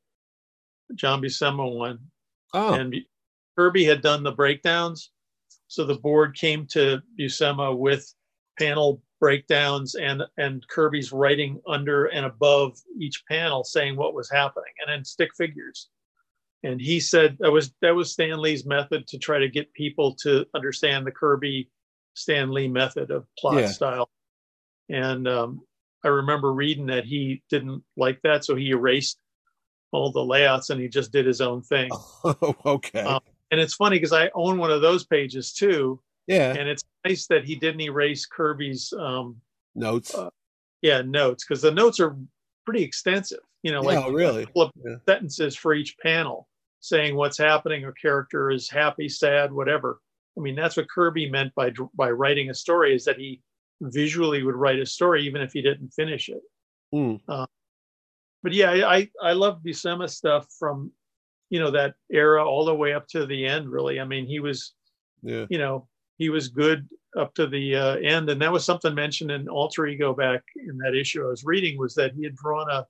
[0.95, 1.99] John Buscema one,
[2.55, 2.95] oh, and
[3.57, 5.11] Kirby had done the breakdowns.
[5.69, 8.13] So the board came to Buscema with
[8.59, 14.73] panel breakdowns and and Kirby's writing under and above each panel saying what was happening,
[14.81, 15.89] and then stick figures.
[16.63, 20.15] And he said that was that was Stan Lee's method to try to get people
[20.23, 21.69] to understand the Kirby
[22.15, 23.67] Stan Lee method of plot Yeah.
[23.69, 24.09] style.
[24.89, 25.61] And um,
[26.05, 29.19] I remember reading that he didn't like that, so he erased
[29.93, 31.91] all the layouts and he just did his own thing.
[32.67, 33.01] okay.
[33.01, 36.53] Um, And it's funny because I own one of those pages too, yeah.
[36.53, 39.37] and it's nice that he didn't erase Kirby's um,
[39.75, 40.15] Notes.
[40.15, 40.31] uh,
[40.83, 42.17] yeah notes because the notes are
[42.65, 43.41] pretty extensive.
[43.63, 44.47] You know, like yeah, really.
[44.55, 44.97] Yeah.
[45.09, 46.49] sentences for each panel
[46.81, 50.01] saying what's happening a character is happy, sad, whatever.
[50.39, 53.41] I mean, that's what Kirby meant by by writing a story is that he
[53.81, 56.41] visually would write a story even if he didn't finish it.
[56.95, 57.21] Mm.
[58.43, 60.93] But yeah, I I, I love Buscema stuff from
[61.51, 63.69] you know that era all the way up to the end.
[63.69, 64.75] Really, I mean, he was
[65.23, 65.47] Yeah.
[65.51, 69.31] you know he was good up to the uh, end, and that was something mentioned
[69.31, 72.71] in Alter Ego back in that issue I was reading was that he had drawn
[72.71, 72.87] a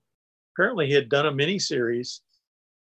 [0.55, 2.23] apparently he had done a mini series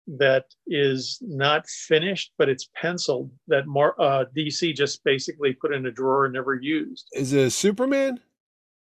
[0.06, 5.86] that is not finished, but it's penciled that Mar- uh, DC just basically put in
[5.86, 7.08] a drawer and never used.
[7.12, 8.20] Is it a Superman?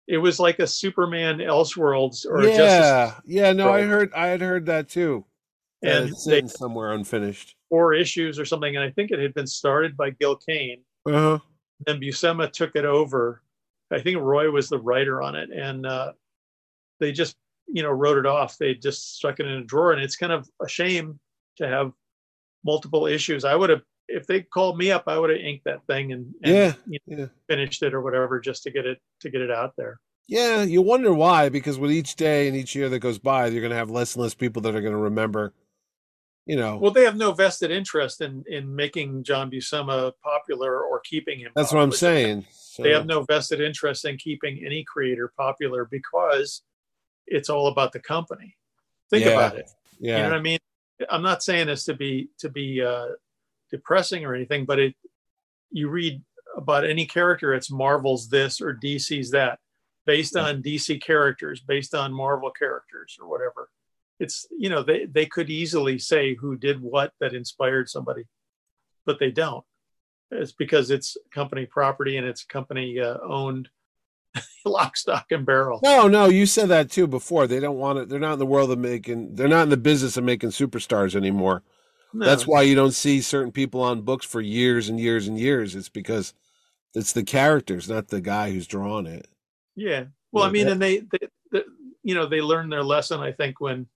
[0.07, 3.13] It was like a Superman Elseworlds or a Justice, yeah.
[3.25, 3.53] Yeah.
[3.53, 4.13] No, I heard.
[4.13, 5.25] I had heard that too.
[5.81, 7.55] that and it's they somewhere unfinished.
[7.69, 10.81] four issues or something, and I think it had been started by Gil Kane.
[11.05, 11.39] Uh huh.
[11.85, 13.43] Then Buscema took it over.
[13.91, 16.13] I think Roy was the writer on it, and uh,
[16.99, 17.35] they just
[17.67, 18.57] you know wrote it off.
[18.57, 21.19] They just stuck it in a drawer, and it's kind of a shame
[21.57, 21.91] to have
[22.63, 23.45] multiple issues.
[23.45, 26.33] I would have, if they called me up, I would have inked that thing and,
[26.43, 26.73] and Yeah.
[26.87, 27.25] you know, Yeah.
[27.47, 29.99] finished it or whatever just to get it to get it out there.
[30.27, 33.61] Yeah, you wonder why, because with each day and each year that goes by, you're
[33.61, 35.53] going to have less and less people that are going to remember,
[36.45, 36.77] you know.
[36.77, 41.51] Well, they have no vested interest in in making John Buscema popular or keeping him.
[41.55, 42.45] that's what I'm saying.
[42.51, 46.61] So, They have no vested interest in keeping any creator popular because
[47.27, 48.55] it's all about the company.
[49.09, 49.31] Think Yeah.
[49.31, 49.69] about it.
[49.99, 50.17] yeah.
[50.17, 50.59] You know what I mean?
[51.09, 53.09] I'm not saying this to be to be uh,
[53.69, 54.95] depressing or anything, but it
[55.71, 56.23] you read
[56.55, 59.59] about any character, it's Marvel's this or DC's that,
[60.05, 63.69] based on DC characters, based on Marvel characters or whatever.
[64.19, 68.23] It's you know they they could easily say who did what that inspired somebody,
[69.05, 69.63] but they don't.
[70.31, 73.69] It's because it's company property and it's company uh, owned,
[74.65, 75.79] lock, stock, and barrel.
[75.83, 77.47] No, no, you said that too before.
[77.47, 78.09] They don't want it.
[78.09, 79.35] They're not in the world of making.
[79.35, 81.63] They're not in the business of making superstars anymore.
[82.13, 85.37] No, That's why you don't see certain people on books for years and years and
[85.37, 85.75] years.
[85.75, 86.33] It's because
[86.95, 89.27] it's the characters, not the guy who's drawn it.
[89.75, 90.05] Yeah.
[90.31, 91.61] Well, I mean, that- and they, they, they,
[92.03, 93.19] you know, they learned their lesson.
[93.19, 93.87] I think when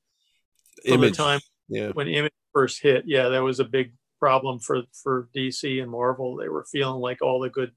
[0.86, 1.12] from Image.
[1.18, 1.92] the time Yeah.
[1.94, 6.36] when Image first hit, yeah, that was a big problem for for DC and Marvel.
[6.36, 7.72] They were feeling like all the good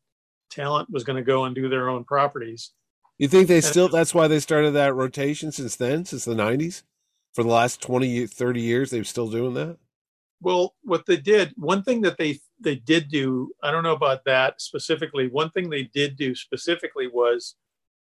[0.55, 2.73] talent was going to go and do their own properties,
[3.19, 3.89] You think they still?
[3.89, 6.83] That's why they started that rotation since then, since the '90s.
[7.35, 9.77] For the last 20, 30 years, they're still doing that.
[10.41, 14.25] Well, what they did, one thing that they they did do, I don't know about
[14.27, 15.29] that specifically.
[15.29, 17.57] One thing they did do specifically was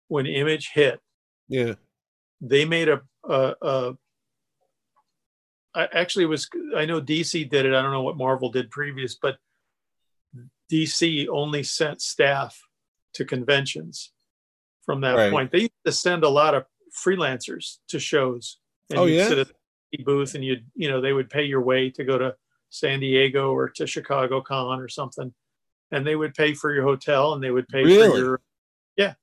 [0.09, 1.01] when Image hit,
[1.49, 1.75] Yeah.
[2.41, 3.97] they made a, a, a
[5.75, 7.75] I actually it was I know DC did it.
[7.75, 9.37] I don't know what Marvel did previous, but
[10.71, 12.61] DC only sent staff
[13.15, 14.13] to conventions
[14.85, 15.31] from that Right.
[15.33, 15.51] point.
[15.53, 16.65] They used to send a lot of
[17.05, 18.59] freelancers to shows.
[18.91, 19.29] And Oh, you'd yeah?
[19.29, 19.49] sit at
[19.93, 22.37] the booth and you'd you know they would pay your way to go to
[22.71, 25.35] San Diego or to Chicago Con or something,
[25.91, 28.11] and they would pay for your hotel and they would pay Really?
[28.11, 28.41] for your
[28.97, 29.15] Yeah.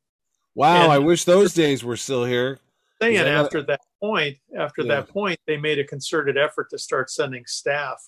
[0.56, 0.84] Wow.
[0.84, 2.60] And- I wish those days were still here.
[3.02, 4.96] And after that point, after Yeah.
[5.02, 8.08] that point, they made a concerted effort to start sending staff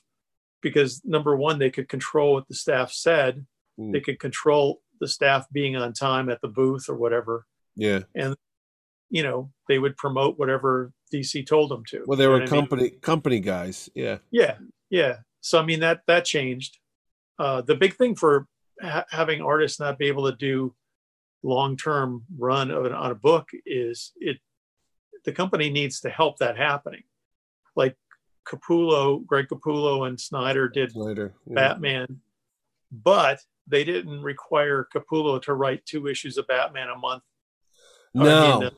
[0.66, 3.46] because number one, they could control what the staff said.
[3.80, 3.94] Mm.
[3.94, 7.46] They could control the staff being on time at the booth or whatever.
[7.76, 8.00] Yeah.
[8.16, 8.36] And
[9.12, 12.04] you know, they would promote whatever DC told them to.
[12.08, 12.62] Well, they were what I mean?
[12.62, 13.92] company company guys.
[13.94, 14.18] Yeah.
[14.32, 14.56] Yeah,
[14.90, 15.18] yeah.
[15.42, 16.80] So I mean that that changed.
[17.38, 18.48] Uh, the big thing for
[18.82, 20.74] ha- having artists not be able to do
[21.44, 24.38] long term run of an, on a book is it.
[25.26, 27.04] The company needs to help that happening.
[27.76, 27.96] Like
[28.48, 31.34] Capullo, Greg Capullo, and Snyder did Later.
[31.48, 31.56] Yeah.
[31.56, 32.22] Batman,
[32.92, 37.24] but they didn't require Capullo to write two issues of Batman a month.
[38.16, 38.60] I No.
[38.60, 38.72] mean, uh,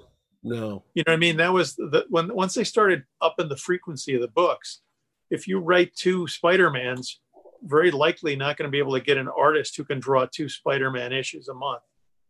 [0.44, 0.84] no.
[0.94, 1.38] You know what I mean?
[1.38, 4.82] That was the when once they started upping the frequency of the books.
[5.30, 7.20] If you write two Spider-Mans,
[7.64, 10.48] very likely not going to be able to get an artist who can draw two
[10.48, 11.82] Spider-Man issues a month.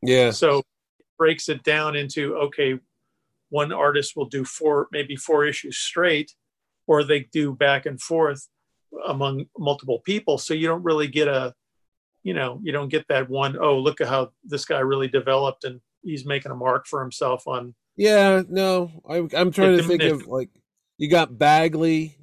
[0.02, 0.32] Yeah.
[0.32, 2.80] So it breaks it down into okay,
[3.50, 6.34] one artist will do four, maybe four issues straight,
[6.88, 8.48] or they do back and forth
[9.06, 10.38] among multiple people.
[10.38, 11.54] So you don't really get a,
[12.24, 15.64] you know, you don't get that one, oh, look at how this guy really developed
[15.64, 18.44] and he's making a mark for himself on Yeah.
[18.48, 18.92] No.
[19.08, 20.50] I, I'm trying to think of like
[20.98, 22.18] you got Bagley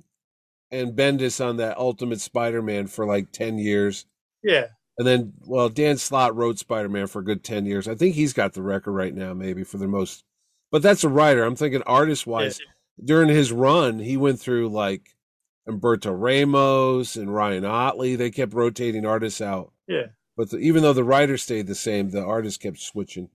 [0.70, 4.07] and Bendis on that Ultimate Spider-Man for like ten years.
[4.42, 4.66] yeah.
[4.98, 7.88] And then, well, Dan Slott wrote Spider Man for a good 10 years.
[7.88, 10.22] I think he's got the record right now, maybe for the most.
[10.70, 11.44] But that's a writer.
[11.44, 12.61] I'm thinking artist wise.
[13.02, 15.14] During his run, he went through like
[15.68, 18.16] Humberto Ramos and Ryan Ottley.
[18.16, 19.72] They kept rotating artists out.
[19.88, 20.07] Yeah.
[20.37, 23.28] But the, even though the writer stayed the same, the artist kept switching.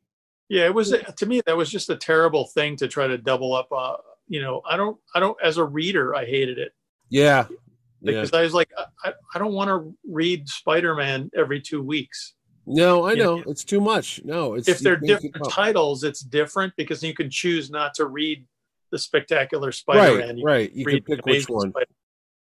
[0.49, 3.53] Yeah, it was to me that was just a terrible thing to try to double
[3.53, 3.67] up.
[3.71, 5.37] Uh, you know, I don't, I don't.
[5.43, 6.73] As a reader, I hated it
[7.09, 7.45] Yeah.
[7.49, 7.55] Yeah.
[8.01, 8.69] because I was like,
[9.03, 12.33] I, I don't want to read Spider-Man every two weeks.
[12.65, 13.23] No, I Yeah.
[13.23, 13.43] know.
[13.47, 14.21] It's too much.
[14.23, 18.45] No, it's If they're different titles, it's different because you can choose not to read
[18.91, 20.41] the Spectacular Spider-Man.
[20.43, 20.93] Right, You right.
[20.93, 21.69] You can pick which one.
[21.71, 21.85] Spider-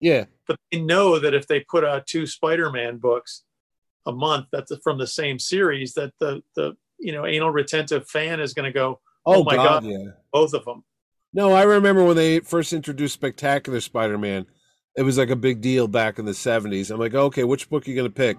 [0.00, 0.24] Yeah.
[0.46, 3.44] but they know that if they put out two Spider-Man books
[4.06, 8.40] a month, that's from the same series, that the the you know anal retentive fan
[8.40, 9.84] is going to go Oh, Oh my God, God.
[9.90, 10.08] yeah.
[10.32, 10.84] both of them.
[11.32, 14.46] No, I remember when they first introduced Spectacular Spider-Man.
[14.96, 16.90] It was like a big deal back in the '70s.
[16.92, 18.36] I'm like, okay, which book are you going to pick?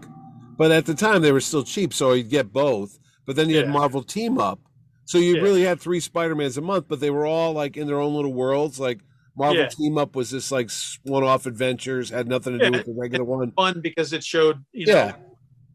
[0.57, 2.97] But at the time, they were still cheap, so you'd get both.
[3.25, 4.59] But then you had Marvel Team Up,
[5.05, 5.41] so you Yeah.
[5.41, 6.85] really had three Spider-Mans a month.
[6.87, 8.79] But they were all like in their own little worlds.
[8.79, 8.99] Like
[9.37, 9.67] Marvel Yeah.
[9.69, 10.69] Team Up was just like
[11.03, 12.69] one-off adventures, had nothing to Yeah.
[12.71, 13.51] do with the regular one.
[13.51, 15.07] fun because it showed you Yeah.
[15.07, 15.15] know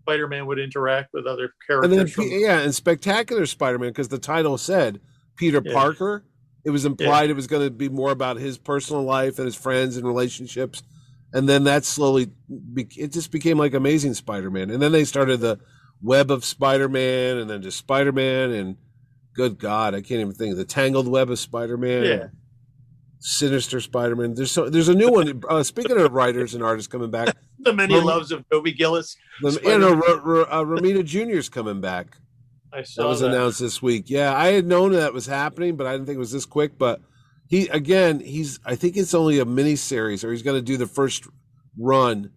[0.02, 1.90] Spider-Man would interact with other characters.
[1.90, 5.00] And then, from, yeah, and Spectacular Spider-Man because the title said
[5.36, 5.72] Peter Yeah.
[5.72, 6.24] Parker.
[6.64, 9.54] It was implied it was going to be more about his personal life and his
[9.54, 10.82] friends and relationships,
[11.32, 12.32] and then that slowly
[12.74, 15.58] be- it just became like Amazing Spider-Man, and then they started the
[16.02, 18.76] Web of Spider-Man, and then just Spider-Man, and
[19.40, 22.04] good God, I can't even think of the Tangled Web of Spider-Man.
[22.04, 22.26] Yeah.
[23.20, 24.34] Sinister Spider-Man.
[24.34, 25.42] There's so there's a new one.
[25.48, 29.16] Uh, speaking of writers and artists coming back, the many Rom- loves of Dobie Gillis.
[29.42, 32.16] the, you know, R- R- uh, Romita Jr.'s coming back.
[32.72, 33.30] I saw That was that.
[33.32, 34.08] announced this week.
[34.08, 36.78] Yeah, I had known that was happening, but I didn't think it was this quick.
[36.78, 37.00] But
[37.48, 40.76] he again, he's I think it's only a mini series, or he's going to do
[40.78, 41.26] the first
[41.78, 42.30] run,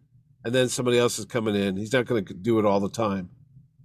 [0.44, 1.78] and then somebody else is coming in.
[1.78, 3.30] He's not going to do it all the time.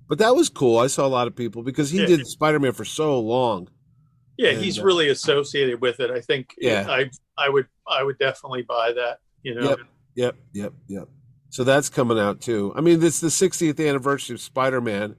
[0.09, 0.79] But that was cool.
[0.79, 2.07] I saw a lot of people because he Yeah.
[2.07, 3.69] did Spider Man for so long.
[4.37, 6.11] Yeah, And, he's uh, really associated with it.
[6.11, 6.55] I think.
[6.59, 6.87] Yeah.
[6.89, 9.19] I I would I would definitely buy that.
[9.43, 9.69] You know.
[9.71, 9.79] Yep.
[10.17, 11.09] Yep, yep, yep.
[11.51, 12.73] So that's coming out too.
[12.77, 15.15] I mean, it's the 60th anniversary of Spider Man.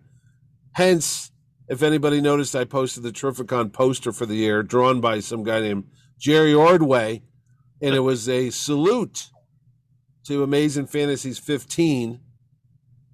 [0.73, 1.31] Hence,
[1.69, 5.61] if anybody noticed, I posted the Terrificon poster for the year, drawn by some guy
[5.61, 5.85] named
[6.19, 7.23] Jerry Ordway,
[7.81, 9.29] and it was a salute
[10.25, 12.19] to Amazing Fantasies 15,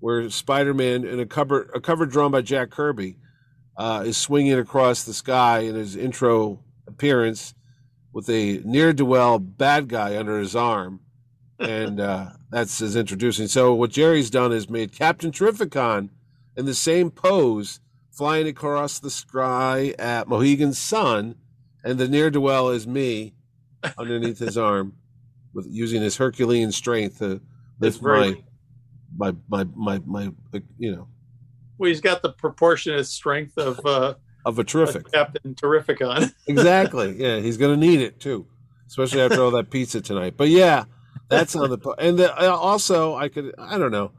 [0.05, 3.17] where Spider Man, in a cover, a cover drawn by Jack Kirby,
[3.75, 7.55] uh, is swinging across the sky in his intro appearance
[8.13, 10.99] with a near do well bad guy under his arm
[11.59, 13.47] and uh, that's his introducing.
[13.47, 16.09] So what Jerry's done is made Captain Terrificon
[16.55, 17.79] in the same pose
[18.11, 21.33] flying across the sky at Mohegan Sun,
[21.83, 23.33] and the near dwell is me
[23.97, 24.97] underneath his arm,
[25.51, 27.41] with using his Herculean strength to
[27.79, 28.43] lift my,
[29.17, 30.31] my my my my
[30.77, 31.07] you know.
[31.77, 36.33] Well, he's got the proportionate strength of uh, of a terrific a Captain Terrificon.
[36.47, 37.15] exactly.
[37.17, 38.47] Yeah, he's going to need it too,
[38.87, 40.35] especially after all that pizza tonight.
[40.37, 40.85] But yeah,
[41.29, 44.11] that's on the and the, uh, also I could I don't know.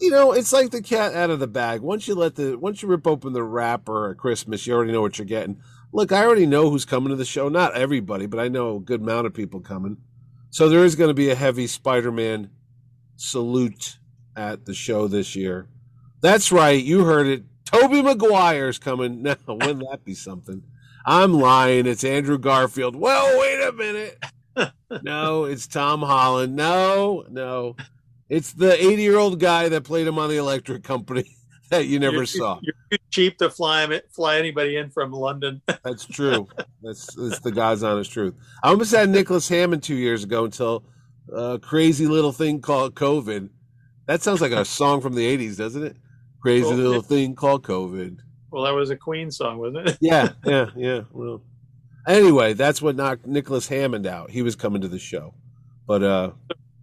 [0.00, 1.80] You know, it's like the cat out of the bag.
[1.80, 5.02] Once you let the once you rip open the wrapper at Christmas, you already know
[5.02, 5.60] what you're getting.
[5.92, 7.48] Look, I already know who's coming to the show.
[7.48, 9.98] Not everybody, but I know a good amount of people coming.
[10.50, 12.50] So there is going to be a heavy Spider-Man
[13.16, 13.98] salute
[14.36, 15.68] at the show this year.
[16.20, 17.44] That's right, you heard it.
[17.64, 19.22] Tobey Maguire's coming.
[19.22, 20.62] Now, wouldn't that be something?
[21.06, 21.86] I'm lying.
[21.86, 22.96] It's Andrew Garfield.
[22.96, 24.24] Well, wait a minute.
[25.02, 26.56] no, it's Tom Holland.
[26.56, 27.76] No, no.
[28.28, 31.24] It's the 80 year old guy that played him on the electric company
[31.70, 32.58] that you never you're, saw.
[32.62, 35.60] You're too cheap to fly him, fly anybody in from London.
[35.84, 36.48] That's true.
[36.82, 38.34] That's, that's the God's honest truth.
[38.62, 40.84] I almost had Nicholas Hammond two years ago until
[41.32, 43.48] a crazy little thing called COVID.
[44.06, 45.96] That sounds like a song from the 80s, doesn't it?
[46.40, 48.18] Crazy well, little thing called COVID.
[48.50, 49.98] Well, that was a Queen song, wasn't it?
[50.00, 51.00] yeah, yeah, yeah.
[51.10, 51.42] Well,
[52.06, 54.30] anyway, that's what knocked Nicholas Hammond out.
[54.30, 55.34] He was coming to the show.
[55.86, 56.30] But uh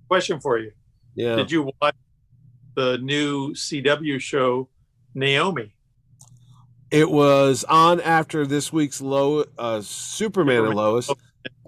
[0.08, 0.72] question for you.
[1.16, 1.36] Yeah.
[1.36, 1.96] Did you watch
[2.76, 4.70] the new CW show
[5.14, 5.74] Naomi?
[6.90, 11.10] It was on after this week's low uh, Superman, Superman and Lois.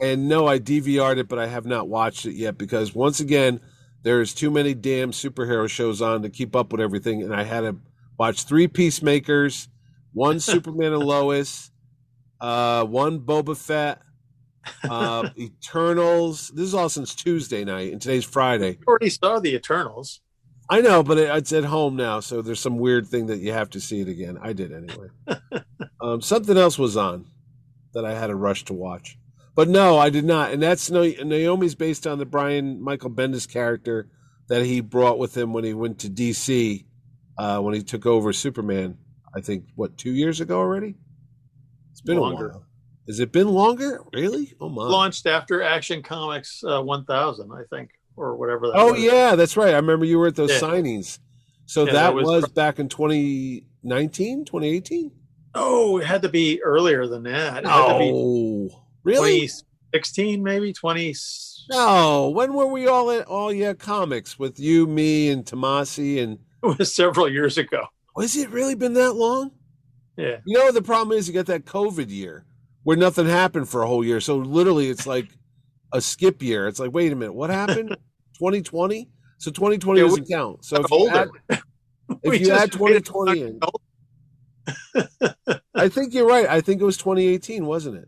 [0.01, 3.61] And no, I DVR'd it, but I have not watched it yet because once again,
[4.03, 7.61] there's too many damn superhero shows on to keep up with everything, and I had
[7.61, 7.77] to
[8.17, 9.69] watch three Peacemakers,
[10.13, 11.71] one Superman and Lois,
[12.39, 14.01] uh, one Boba Fett,
[14.89, 16.49] uh, Eternals.
[16.49, 18.71] This is all since Tuesday night, and today's Friday.
[18.71, 20.19] You already saw the Eternals.
[20.69, 23.69] I know, but it's at home now, so there's some weird thing that you have
[23.71, 24.37] to see it again.
[24.41, 25.07] I did anyway.
[26.01, 27.25] um, something else was on
[27.93, 29.17] that I had a rush to watch.
[29.55, 30.51] But no, I did not.
[30.51, 34.09] And that's Naomi's based on the Brian Michael Bendis character
[34.47, 36.85] that he brought with him when he went to DC
[37.37, 38.97] uh, when he took over Superman.
[39.35, 40.95] I think what two years ago already.
[41.91, 42.49] It's been longer.
[42.49, 42.65] a while.
[43.07, 44.01] Has it been longer?
[44.13, 44.53] Really?
[44.61, 44.83] Oh my!
[44.83, 48.71] Launched after Action Comics uh, 1000, I think, or whatever.
[48.73, 49.01] oh was.
[49.01, 49.73] yeah, that's right.
[49.73, 50.59] I remember you were at those yeah.
[50.59, 51.19] signings.
[51.65, 55.11] So yeah, that, was, was back in 2019, 2018.
[55.55, 57.63] Oh, it had to be earlier than that.
[57.63, 58.82] It oh.
[59.03, 59.41] Really?
[59.41, 61.15] 2016, maybe 20.
[61.69, 66.39] No, when were we all at all yeah comics with you, me, and Tomasi and
[66.63, 67.85] it was several years ago.
[68.15, 69.51] Was it really been that long?
[70.17, 70.37] Yeah.
[70.45, 72.45] You know the problem is you got that COVID year
[72.83, 74.19] where nothing happened for a whole year.
[74.19, 75.29] So literally it's like
[75.93, 76.67] a skip year.
[76.67, 77.89] It's like, wait a minute, what happened?
[78.37, 79.09] 2020?
[79.37, 80.65] So 2020 yeah, doesn't count.
[80.65, 81.29] So if you add,
[82.23, 83.59] if you add 2020 in,
[85.75, 86.47] I think you're right.
[86.47, 88.07] I think it was 2018, wasn't it?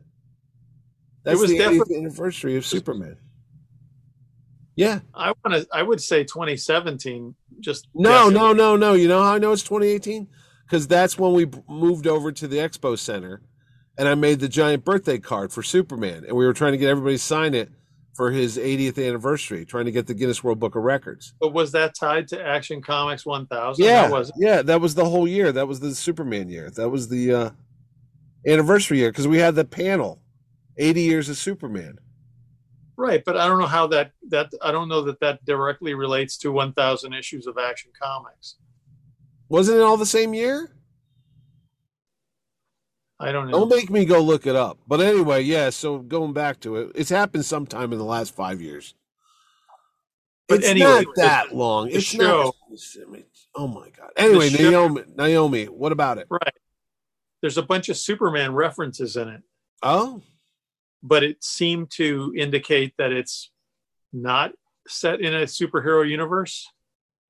[1.25, 3.17] That's it was the definitely anniversary of Superman.
[4.75, 5.67] Yeah, I want to.
[5.73, 7.33] I would say 2017.
[7.59, 8.33] Just no, guessing.
[8.33, 8.93] no, no, no.
[8.93, 10.27] You know how I know it's 2018?
[10.65, 13.41] Because that's when we moved over to the Expo Center,
[13.97, 16.89] and I made the giant birthday card for Superman, and we were trying to get
[16.89, 17.69] everybody to sign it
[18.15, 21.33] for his 80th anniversary, trying to get the Guinness World Book of Records.
[21.39, 23.83] But was that tied to Action Comics 1000?
[23.83, 25.51] Yeah, was yeah, that was the whole year.
[25.51, 26.69] That was the Superman year.
[26.71, 27.49] That was the uh,
[28.47, 30.21] anniversary year because we had the panel
[30.77, 31.99] 80 years of Superman.
[32.97, 36.37] Right, but I don't know how that that I don't know that that directly relates
[36.37, 38.55] to 1000 issues of Action Comics.
[39.49, 40.71] Wasn't it all the same year?
[43.19, 43.59] I don't know.
[43.59, 44.79] Don't make me go look it up.
[44.87, 48.61] But anyway, yeah, so going back to it, it's happened sometime in the last 5
[48.61, 48.95] years.
[50.47, 51.87] But it's anyway, not that the, long.
[51.87, 53.23] The it's show, not.
[53.55, 54.11] Oh my god.
[54.17, 56.27] Anyway, Naomi, Naomi, what about it?
[56.29, 56.53] Right.
[57.41, 59.41] There's a bunch of Superman references in it.
[59.81, 60.21] Oh
[61.05, 63.51] but it seemed to indicate that it's
[64.11, 64.53] not
[64.87, 66.67] set in a superhero universe.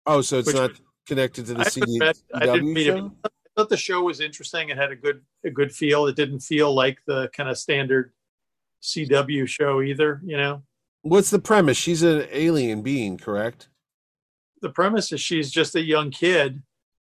[0.06, 0.72] Oh, so it's not
[1.06, 2.00] connected to the I CD,
[2.34, 3.12] I, didn't show?
[3.24, 4.70] I thought the show was interesting.
[4.70, 6.08] It had a good a good feel.
[6.08, 8.14] It didn't feel like the kind of standard
[8.82, 10.22] CW show either.
[10.24, 10.64] You know.
[11.02, 11.78] What's the premise?
[11.78, 13.68] She's an alien being, correct?
[14.62, 16.64] The premise is she's just a young kid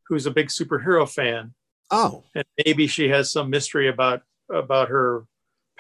[0.09, 1.55] who's a big superhero fan.
[1.91, 2.25] Oh.
[2.35, 5.25] And maybe she has some mystery about about her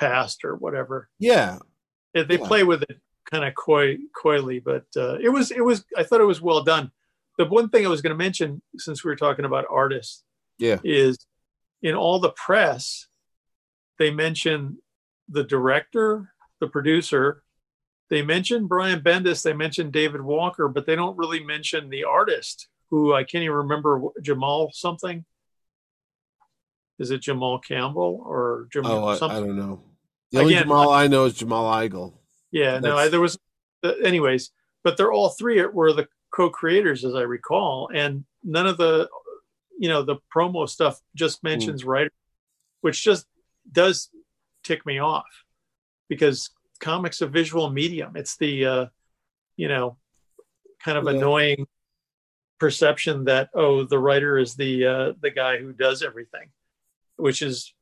[0.00, 1.08] past or whatever.
[1.18, 1.58] Yeah,
[2.14, 2.46] they, yeah.
[2.46, 6.20] play with it kind of coy, coyly, but uh, it was it was I thought
[6.20, 6.90] it was well done.
[7.38, 10.24] The one thing I was going to mention, since we were talking about artists,
[10.58, 11.18] yeah, is
[11.82, 13.06] in all the press
[14.00, 14.78] they mention
[15.28, 17.42] the director, the producer.
[18.08, 22.68] They mention Brian Bendis, they mention David Walker, but they don't really mention the artist,
[22.88, 25.24] who I can't even remember Jamal something.
[26.98, 29.04] is it Jamal Campbell or Jamal?
[29.04, 29.36] Oh, I, something?
[29.36, 29.82] I don't know.
[30.32, 32.14] The only Again, Jamal I know is Jamal Igle.
[32.52, 33.38] Yeah, no, I, there was,
[33.82, 34.50] uh, anyways,
[34.84, 39.08] but they're all three were the co-creators, as I recall, and none of the,
[39.78, 42.12] you know, the promo stuff just mentions writer,
[42.80, 43.26] which just
[43.70, 44.10] does
[44.62, 45.26] tick me off
[46.08, 46.50] because
[46.80, 48.16] comics a visual medium.
[48.16, 48.86] It's the, uh,
[49.56, 49.96] you know,
[50.84, 51.12] kind of Yeah.
[51.12, 51.66] annoying
[52.58, 56.50] perception that oh, the writer is the uh, the guy who does everything,
[57.16, 57.74] which is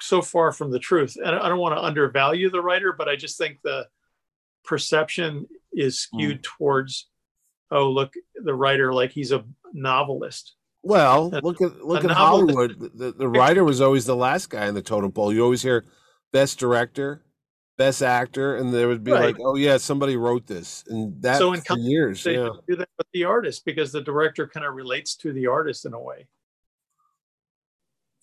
[0.00, 1.16] so far from the truth.
[1.16, 3.86] And I don't want to undervalue the writer, but I just think the
[4.64, 6.18] perception is hmm.
[6.18, 7.08] skewed towards,
[7.70, 10.54] oh, look, the writer like he's a novelist.
[10.82, 12.92] Well, A- look at look at novel- Hollywood.
[12.94, 15.32] The, the, writer was always the last guy in the totem pole.
[15.32, 15.84] You always hear
[16.32, 17.24] best director,
[17.76, 19.34] best actor, and there would be Right.
[19.34, 22.22] like, oh yeah, somebody wrote this, and that So in years.
[22.22, 22.50] They Yeah.
[22.68, 25.92] do that with the artist because the director kind of relates to the artist in
[25.92, 26.28] a way.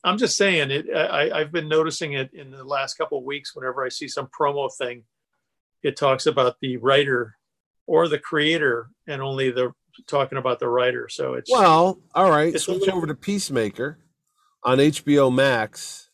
[0.04, 0.88] I'm just saying it.
[0.96, 3.56] I, I've been noticing it in the last couple of weeks.
[3.56, 5.04] Whenever I see some promo thing,
[5.82, 7.36] it talks about the writer
[7.88, 9.72] or the creator, and only the
[10.08, 11.08] talking about the writer.
[11.10, 12.58] So it's Well, all right.
[12.60, 14.00] Switch little- over to Peacemaker
[14.64, 16.10] on HBO Max.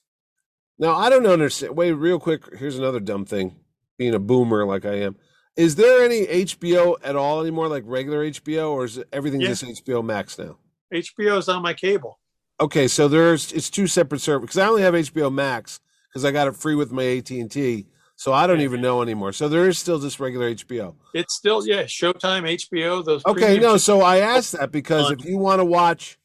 [0.80, 1.76] Now, I don't understand.
[1.78, 2.58] Wait, real quick.
[2.58, 3.60] Here's another dumb thing.
[3.98, 5.18] Being a boomer like I am,
[5.58, 9.50] is there any HBO at all anymore, like regular HBO, or is everything Yeah.
[9.50, 10.58] just HBO Max now?
[10.94, 12.18] HBO is on my cable.
[12.62, 15.80] Okay, so there's it's two separate servers because I only have HBO Max
[16.10, 17.88] because I got it free with my AT and T,
[18.18, 18.66] so I don't Yeah.
[18.66, 19.32] even know anymore.
[19.32, 20.96] So there is still just regular HBO.
[21.14, 23.04] It's still yeah, Showtime, HBO.
[23.06, 26.18] Those Okay, no, so I asked that because if you want to watch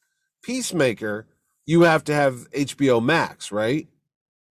[0.42, 1.26] Peacemaker,
[1.66, 3.86] you have to have HBO Max, right?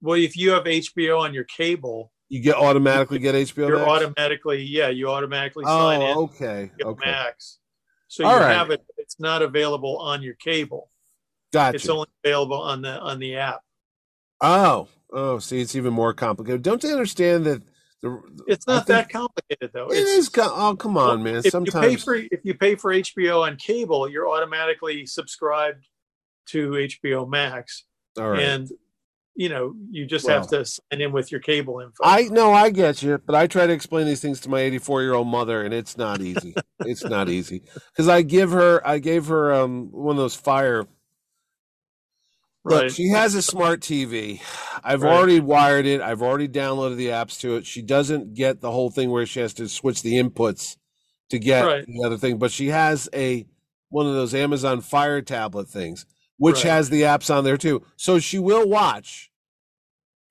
[0.02, 3.90] well, if you have HBO on your cable, You get automatically get HBO you're Max.
[3.90, 6.18] automatically yeah, you automatically sign oh, in.
[6.18, 7.60] oh, okay, HBO okay, Max.
[8.08, 8.54] So All you right.
[8.56, 8.82] have it.
[8.98, 10.90] It's not available on your cable.
[11.54, 11.76] Gotcha.
[11.78, 13.62] It's only available on the on the app.
[14.42, 16.62] oh, oh, see, it's even more complicated.
[16.64, 17.62] Don't they understand that
[18.02, 19.88] the It's not that complicated though.
[19.88, 20.30] it it's, is?
[20.30, 21.36] co- Oh, come on, man.
[21.46, 25.88] If you pay for if you pay for HBO on cable, you're automatically subscribed
[26.48, 27.86] to HBO Max,
[28.20, 28.42] all right.
[28.42, 28.70] and
[29.36, 30.40] you know you just Well.
[30.40, 32.04] have to sign in with your cable info.
[32.04, 35.02] I know I get you, but I try to explain these things to my 84
[35.04, 36.54] year old mother, and it's not easy.
[36.82, 40.86] it's not easy because I give her, I gave her um one of those fire.
[42.66, 44.42] Look, she has a smart TV.
[44.84, 45.14] I've Right.
[45.14, 46.00] already wired it.
[46.02, 47.66] I've already downloaded the apps to it.
[47.66, 50.78] She doesn't get the whole thing where she has to switch the inputs
[51.30, 51.86] to get Right.
[51.86, 53.46] the other thing, but she has a
[53.90, 56.06] one of those Amazon Fire tablet things,
[56.38, 56.72] which Right.
[56.72, 57.84] has the apps on there too.
[57.96, 59.30] So she will watch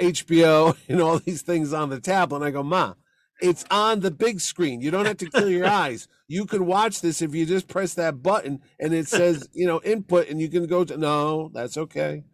[0.01, 2.37] HBO and all these things on the tablet.
[2.39, 2.95] And I go, Ma,
[3.41, 4.81] it's on the big screen.
[4.81, 6.09] You don't have to kill your eyes.
[6.33, 9.83] You can watch this if you just press that button and it says, you know,
[9.83, 12.25] input and you can go to no, that's okay.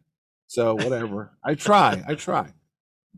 [0.46, 1.32] So whatever.
[1.42, 2.04] I try.
[2.06, 2.52] I try.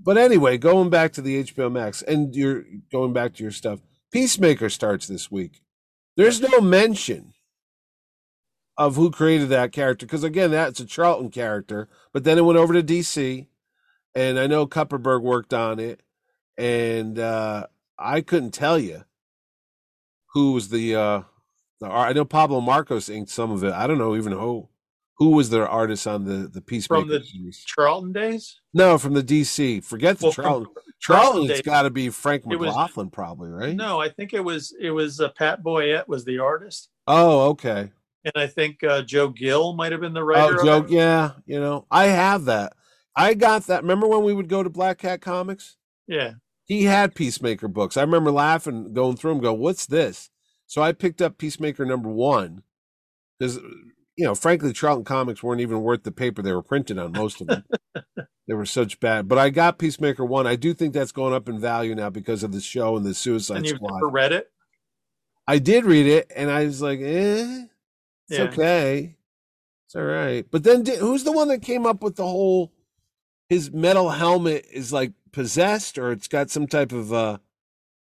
[0.02, 3.80] But anyway, going back to the HBO Max and you're going back to your stuff.
[4.10, 5.60] Peacemaker starts this week.
[6.16, 7.34] There's no mention
[8.78, 11.90] of who created that character because again, that's a Charlton character.
[12.14, 13.48] But then it went over to DC,
[14.14, 16.00] and I know Kupperberg worked on it,
[16.56, 17.66] and uh,
[17.98, 19.04] I couldn't tell you
[20.32, 21.22] who was the uh,
[21.80, 21.88] the.
[21.88, 23.72] I know Pablo Marcos inked some of it.
[23.72, 24.68] I don't know even who
[25.18, 27.62] who was the artist on the the piece From the- series.
[27.66, 28.60] Charlton days.
[28.72, 29.84] No, from the DC.
[29.84, 30.74] Forget the Well, Charlton.
[31.00, 33.74] Charlton, has got to be Frank it was- McLaughlin, probably, right?
[33.74, 37.90] No, I think it was it was uh, Pat Boyette was the artist, Oh, okay.
[38.24, 40.60] and I think uh, Joe Gill might have been the Oh, writer.
[40.60, 42.74] of Joe, yeah, you know, I have that.
[43.16, 43.80] I got that.
[43.82, 45.76] Remember when we would go to Black Cat Comics?
[46.06, 46.32] yeah,
[46.70, 47.96] He had Peacemaker books.
[47.96, 50.30] I remember laughing, going through them, go, "What's this?"
[50.68, 52.62] So I picked up Peacemaker number one
[53.40, 53.56] because,
[54.16, 57.10] you know, frankly, Charlton Comics weren't even worth the paper they were printed on.
[57.10, 57.64] Most of them,
[58.46, 59.26] they were such bad.
[59.26, 60.46] But I got Peacemaker one.
[60.46, 63.14] I do think that's going up in value now because of the show and the
[63.14, 63.94] Suicide and you've Squad.
[63.96, 64.48] never read it.
[65.48, 67.64] I did read it, and I was like, "Eh,
[68.28, 68.42] it's Yeah.
[68.44, 69.16] okay,
[69.86, 72.70] it's all right." But then, who's the one that came up with the whole?
[73.48, 77.38] His metal helmet is like possessed, or it's got some type of uh.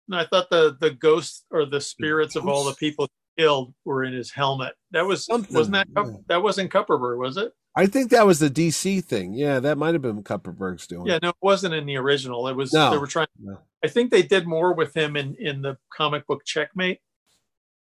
[0.08, 3.08] No, I thought the the ghosts or the spirits of all the people
[3.38, 4.74] killed were in his helmet.
[4.92, 6.12] That was Something, wasn't that yeah.
[6.28, 7.54] that wasn't Kupperberg, was it?
[7.76, 9.34] I think that was the DC thing.
[9.34, 11.08] Yeah, that might have been Kupperberg's doing.
[11.08, 12.48] Yeah, no, it wasn't in the original.
[12.48, 12.92] It was No.
[12.92, 13.28] they were trying.
[13.40, 13.58] No.
[13.84, 17.00] I think they did more with him in in the comic book Checkmate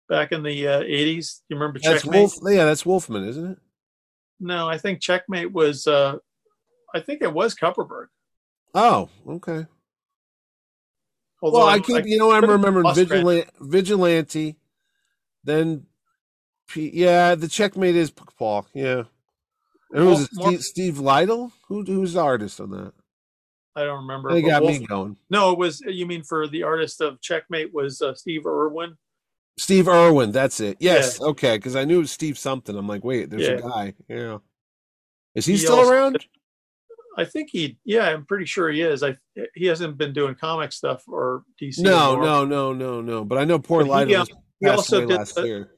[0.08, 1.42] back in the uh, 80s.
[1.50, 2.20] You remember that's Checkmate?
[2.22, 2.34] Wolf.
[2.46, 3.58] Yeah, that's Wolfman, isn't it?
[4.40, 5.88] No, I think Checkmate was.
[5.88, 6.18] uh
[6.94, 8.06] I think it was Kupperberg.
[8.76, 9.66] Oh, okay.
[11.42, 12.94] Although Well, I keep, you know, I'm remembering.
[12.94, 14.56] Vigilante, Vigilante,
[15.44, 15.86] then,
[16.68, 18.68] P, yeah, the checkmate is Paul.
[18.74, 19.04] Yeah,
[19.92, 20.30] And who was?
[20.32, 21.52] Steve, Steve Lytle?
[21.68, 22.94] Who who's the artist on that?
[23.76, 24.32] I don't remember.
[24.34, 25.18] They got Wolf- me going.
[25.30, 28.98] No, it was you mean for the artist of Checkmate was uh, Steve Erwin.
[29.58, 30.78] Steve Erwin, that's it.
[30.82, 32.76] Yes, okay, because I knew it was Steve something.
[32.76, 33.94] I'm like, wait, there's a guy.
[34.10, 34.40] Yeah.
[35.34, 36.26] Is he, He still also- around?
[37.18, 39.02] I think he, yeah, I'm pretty sure he is.
[39.04, 39.16] I
[39.54, 41.80] he hasn't been doing comic stuff or DC.
[41.80, 42.26] No, anymore.
[42.26, 43.26] no, no, no, no.
[43.26, 44.26] But I know poor But he, uh,
[44.60, 45.72] he also did last the- year.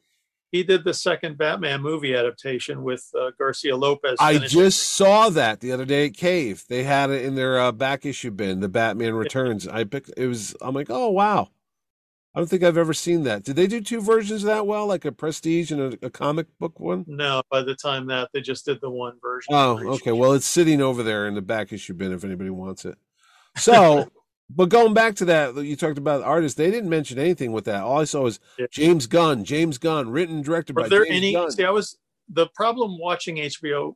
[0.54, 4.16] He did the second Batman movie adaptation with uh, Garcia Lopez.
[4.20, 6.64] I finishing- just saw that the other day at Cave.
[6.70, 9.68] They had it in their uh, back issue bin, the Batman Returns.
[9.68, 11.50] I picked it was I'm like, "Oh, wow."
[12.36, 13.44] I don't think I've ever seen that.
[13.44, 16.46] Did they do two versions of that well, like a prestige and a, a comic
[16.60, 17.04] book one?
[17.08, 17.42] no.
[17.50, 19.54] By the time that they just did the one version.
[19.54, 20.12] Oh, okay.
[20.12, 22.96] Well, it's sitting over there in the back issue bin if anybody wants it.
[23.56, 24.10] So,
[24.52, 26.56] but going back to that, you talked about artists.
[26.58, 27.82] They didn't mention anything with that.
[27.82, 28.68] All I saw was Yeah.
[28.70, 29.44] James Gunn.
[29.44, 31.34] James Gunn, written directed Are by there James any?
[31.34, 31.50] Gunn.
[31.52, 31.98] See, I was
[32.30, 33.96] the problem watching HBO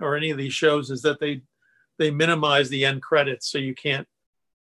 [0.00, 1.40] or any of these shows is that they
[1.98, 4.06] they minimize the end credits, so you can't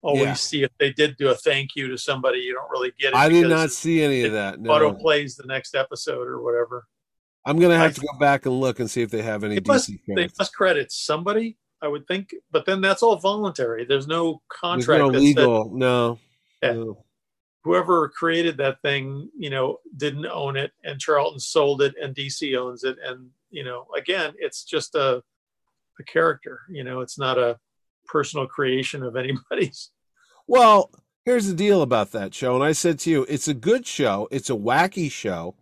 [0.02, 0.34] always Yeah.
[0.36, 2.40] see if they did do a thank you to somebody.
[2.40, 3.16] You don't really get it.
[3.16, 4.60] I did not see any of that.
[4.60, 4.72] No.
[4.72, 6.86] Auto plays the next episode or whatever.
[7.46, 9.60] I'm gonna have I- to go back and look and see if they have any
[9.66, 10.40] must- DC They credits.
[10.40, 13.86] must credit somebody, I would think, but then that's all voluntary.
[13.86, 15.72] There's no There's contract no that said legal.
[15.76, 16.20] No.
[16.62, 16.74] Yeah.
[16.74, 17.04] no.
[17.64, 22.56] whoever created that thing, you know, didn't own it, and Charlton sold it, and DC
[22.56, 25.22] owns it, and you know, again, it's just a
[26.00, 26.62] a character.
[26.70, 27.60] You know, it's not a
[28.08, 29.92] personal creation of anybody's.
[30.48, 30.92] Well,
[31.26, 34.28] here's the deal about that show, and I said to you, it's a good show.
[34.32, 35.56] It's a wacky show.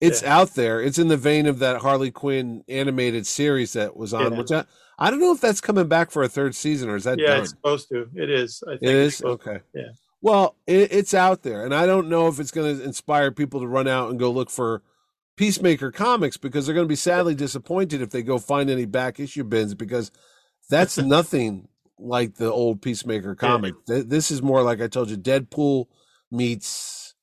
[0.00, 0.36] It's Yeah.
[0.40, 0.80] out there.
[0.82, 4.38] It's in the vein of that Harley Quinn animated series that was on, Yeah.
[4.38, 4.64] which I,
[4.98, 7.28] I don't know if that's coming back for a third season or is that yeah,
[7.28, 7.40] done?
[7.40, 8.08] it's supposed to.
[8.14, 8.62] It is.
[8.66, 9.22] I think it is.
[9.22, 9.60] okay.
[9.74, 9.88] yeah.
[10.20, 13.60] Well, it, it's out there, and I don't know if it's going to inspire people
[13.60, 14.82] to run out and go look for
[15.36, 19.20] Peacemaker comics because they're going to be sadly disappointed if they go find any back
[19.20, 20.10] issue bins because
[20.68, 21.68] that's nothing
[21.98, 23.74] like the old Peacemaker comic.
[23.86, 25.86] Th- This is more like I told you, Deadpool
[26.30, 27.14] meets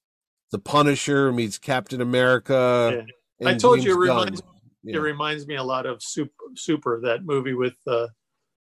[0.52, 3.06] the Punisher meets Captain America.
[3.46, 4.42] I and told you it reminds-
[4.84, 4.98] Yeah.
[4.98, 8.08] It reminds me a lot of Super, Super that movie with uh,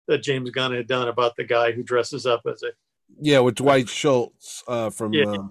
[0.09, 2.69] that James Gunn had done about the guy who dresses up as a
[3.21, 5.25] yeah, with Dwight Schultz uh, from Yeah.
[5.27, 5.51] um,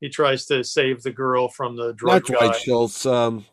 [0.00, 2.58] he tries to save the girl from the not drug Dwight guy.
[2.58, 3.06] Schultz.
[3.06, 3.46] Um,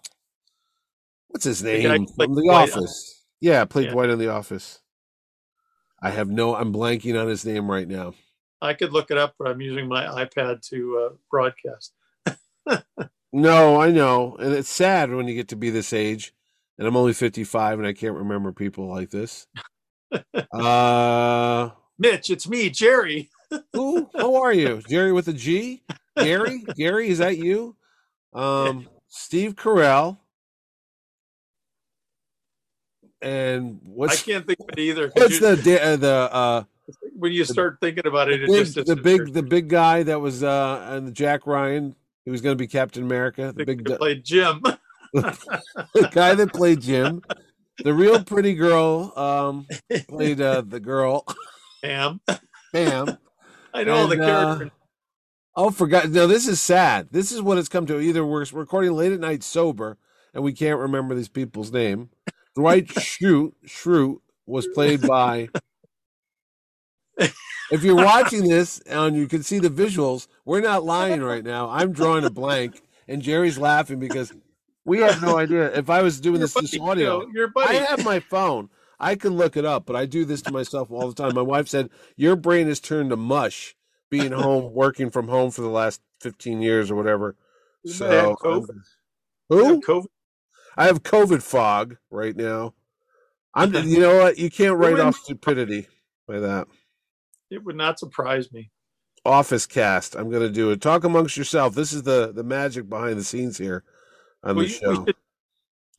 [1.30, 3.24] what's his name played from The Dwight on- Office?
[3.40, 3.92] Yeah, played Yeah.
[3.92, 4.82] Dwight in The Office.
[6.06, 6.56] I have no.
[6.56, 8.14] I'm blanking on his name right now.
[8.62, 11.94] I could look it up, but I'm using my iPad to uh, broadcast.
[13.38, 16.34] No, I know, and it's sad when you get to be this age,
[16.80, 19.46] and I'm only 55 and I can't remember people like this.
[20.54, 23.30] uh, Mitch, it's me, Jerry.
[23.74, 24.10] who?
[24.16, 25.84] How are you, Jerry with a G?
[26.18, 26.64] Gary?
[26.78, 27.76] Gary, is that you?
[28.32, 30.18] Um, Steve Carell.
[33.26, 35.12] And what's I can't think of it either.
[35.16, 36.64] what's the the uh
[37.18, 40.22] when you start thinking about it, it big, just the big the big guy that
[40.22, 41.96] was uh and Jack Ryan?
[42.24, 43.52] He was going to be Captain America.
[43.56, 44.62] The big the played Jim.
[45.14, 47.24] the guy that played Jim.
[47.84, 49.66] The real pretty girl um
[50.08, 51.26] played uh the girl
[51.84, 52.22] Pam.
[52.74, 53.18] Pam.
[53.74, 54.70] I know all the And, uh.
[55.58, 56.10] Oh, forgot.
[56.10, 57.08] No, this is sad.
[57.12, 58.00] This is what it's come to.
[58.00, 59.98] Either we're recording late at night sober
[60.34, 62.10] and we can't remember these people's name.
[62.56, 65.50] Dwight Schrute, Schrute was played by.
[67.72, 71.70] If you're watching this and you can see the visuals, we're not lying right now.
[71.70, 74.32] I'm drawing a blank, and Jerry's laughing because
[74.86, 75.74] we have no idea.
[75.74, 78.70] If I was doing Your this, this audio, you know, your I have my phone.
[79.00, 81.34] I can look it up, but I do this to myself all the time.
[81.36, 83.76] My wife said, Your brain has turned to mush
[84.10, 87.36] being home, working from home for the last 15 years or whatever.
[87.86, 88.80] So, COVID?
[89.50, 89.82] who?
[89.82, 90.06] COVID.
[90.78, 92.74] I have COVID fog right now.
[93.54, 94.38] I'm, you know what?
[94.38, 95.88] You can't write off stupidity
[96.28, 96.68] by that.
[97.50, 98.72] It would not surprise me.
[99.24, 100.16] Office cast.
[100.16, 100.82] I'm going to do it.
[100.82, 101.74] Talk amongst yourself.
[101.74, 103.84] This is the the magic behind the scenes here
[104.44, 105.06] on the We, we show.
[105.06, 105.16] should,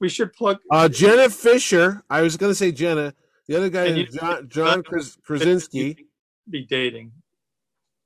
[0.01, 0.59] we should plug.
[0.71, 2.05] Uh, Jenna Fischer.
[2.11, 3.15] I was going to say Jenna.
[3.49, 6.07] The other guy is John, John Kras- Krasinski.
[6.49, 7.13] Be dating.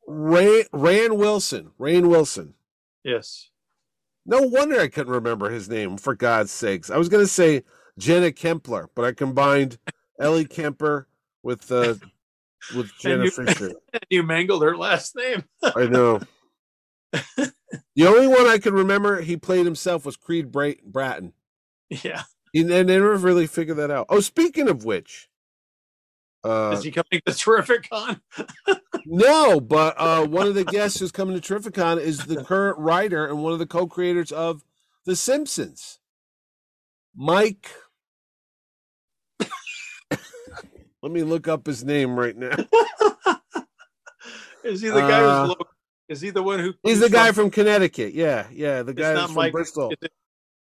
[0.06, 1.72] Ray, Rainn Wilson.
[1.78, 2.54] Rainn Wilson.
[3.04, 3.49] Yes.
[4.30, 6.88] No wonder I couldn't remember his name, for God's sakes.
[6.88, 7.64] I was going to say
[7.98, 9.76] Jenna Kempler, but I combined
[10.20, 11.08] Ellie Kemper
[11.42, 11.94] with uh,
[12.76, 13.72] with Jenna you- Fischer.
[14.10, 15.44] You mangled her last name.
[15.62, 16.20] I know.
[17.12, 21.32] the only one I could remember he played himself was Creed Bra- Bratton.
[21.88, 22.22] Yeah.
[22.54, 24.06] And they never really figured that out.
[24.08, 25.28] Oh, speaking of which,
[26.44, 28.20] uh, Is he coming to Terrificon?
[29.06, 33.26] no, but uh, one of the guests who's coming to Terrificon is the current writer
[33.26, 34.64] and one of the co-creators of
[35.04, 35.98] The Simpsons,
[37.14, 37.70] Mike.
[41.02, 42.50] Let me look up his name right now.
[44.64, 45.66] is he the guy Uh, who's local?
[46.08, 46.74] Is he the one who?
[46.82, 48.14] He's the guy from, from Connecticut.
[48.14, 49.90] Yeah, yeah, the guy from Mike Bristol.
[49.90, 50.12] Is it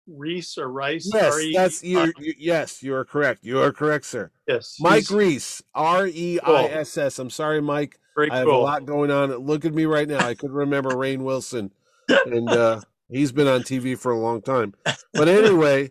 [0.07, 1.11] Reese or Rice?
[1.13, 1.53] Yes, R-E?
[1.55, 2.35] that's you, you.
[2.39, 3.45] Yes, you are correct.
[3.45, 4.31] You are correct, sir.
[4.47, 7.19] yes, Mike Reiss, R E I S S.
[7.19, 7.99] I'm sorry, Mike.
[8.17, 9.31] Very I have a lot going on.
[9.31, 10.19] Look at me right now.
[10.27, 11.73] I could remember Rainn Wilson,
[12.09, 14.75] and uh, he's been on TV for a long time.
[15.15, 15.91] But anyway,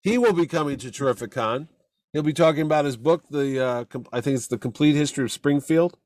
[0.00, 1.68] he will be coming to Terrificon.
[2.12, 5.30] He'll be talking about his book, the uh, I think it's the Complete History of
[5.30, 5.96] Springfield,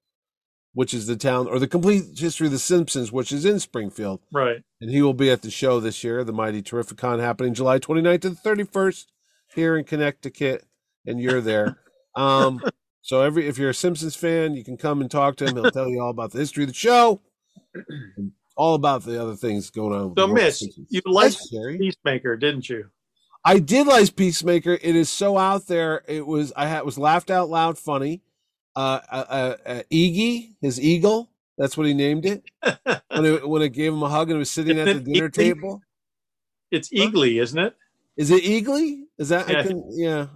[0.75, 4.21] which is the town, or the Complete History of the Simpsons, which is in Springfield.
[4.33, 4.59] Right.
[4.81, 8.21] And he will be at the show this year, the Mighty Terrificon, happening July 29th
[8.23, 9.07] to the 31st
[9.55, 10.67] here in Connecticut,
[11.07, 11.79] and you're there.
[12.17, 12.63] Um,
[13.03, 15.57] so every if you're a Simpsons fan, you can come and talk to him.
[15.57, 17.21] He'll tell you all about the history of the show,
[17.75, 20.11] and all about the other things going on.
[20.11, 20.87] with So, the world of Mitch, Simpsons.
[20.91, 21.39] you liked
[21.81, 22.85] Peacemaker, didn't you?
[23.45, 24.79] I did like Peacemaker.
[24.81, 26.05] It is so out there.
[26.07, 28.23] It was I had was laughed out loud funny.
[28.77, 31.31] Uh, uh, uh, uh Iggy, his eagle.
[31.59, 32.45] That's what he named it.
[33.11, 35.29] When it when it gave him a hug and was sitting at the Isn't dinner
[35.31, 35.35] Iggy?
[35.35, 35.85] table.
[36.71, 37.77] It's Eagly, isn't it?
[38.17, 39.05] Is it Eagly?
[39.19, 40.27] Is that Yeah, I can, yeah.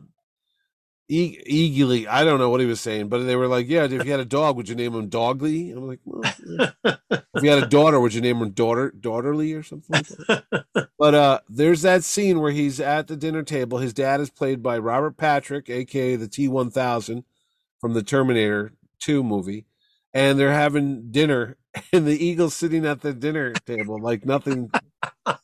[1.08, 2.06] E- Eagly.
[2.06, 4.20] I don't know what he was saying, but they were like, "Yeah, if you had
[4.20, 6.70] a dog, would you name him Dogly?" I'm like, well, yeah.
[7.34, 10.88] "If you had a daughter, would you name her Daughter Daughterly or something?" Like that?
[10.98, 13.78] but uh, there's that scene where he's at the dinner table.
[13.78, 17.24] His dad is played by Robert Patrick, aka the T1000
[17.80, 19.66] from the Terminator 2 movie,
[20.12, 21.56] and they're having dinner,
[21.92, 24.70] and the Eagle's sitting at the dinner table like nothing.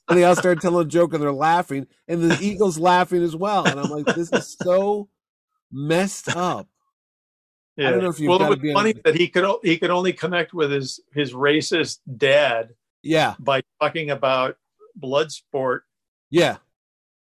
[0.09, 3.35] And they all start telling a joke, and they're laughing, and the Eagle's laughing as
[3.37, 3.66] well.
[3.66, 5.09] And I'm like, this is so
[5.72, 6.68] messed up.
[7.76, 7.91] Yeah.
[7.91, 10.12] don't know if you've well, it was on- funny that he could he could only
[10.12, 14.57] connect with his his racist dad Yeah, by talking about
[14.97, 15.85] blood sport
[16.30, 16.57] yeah,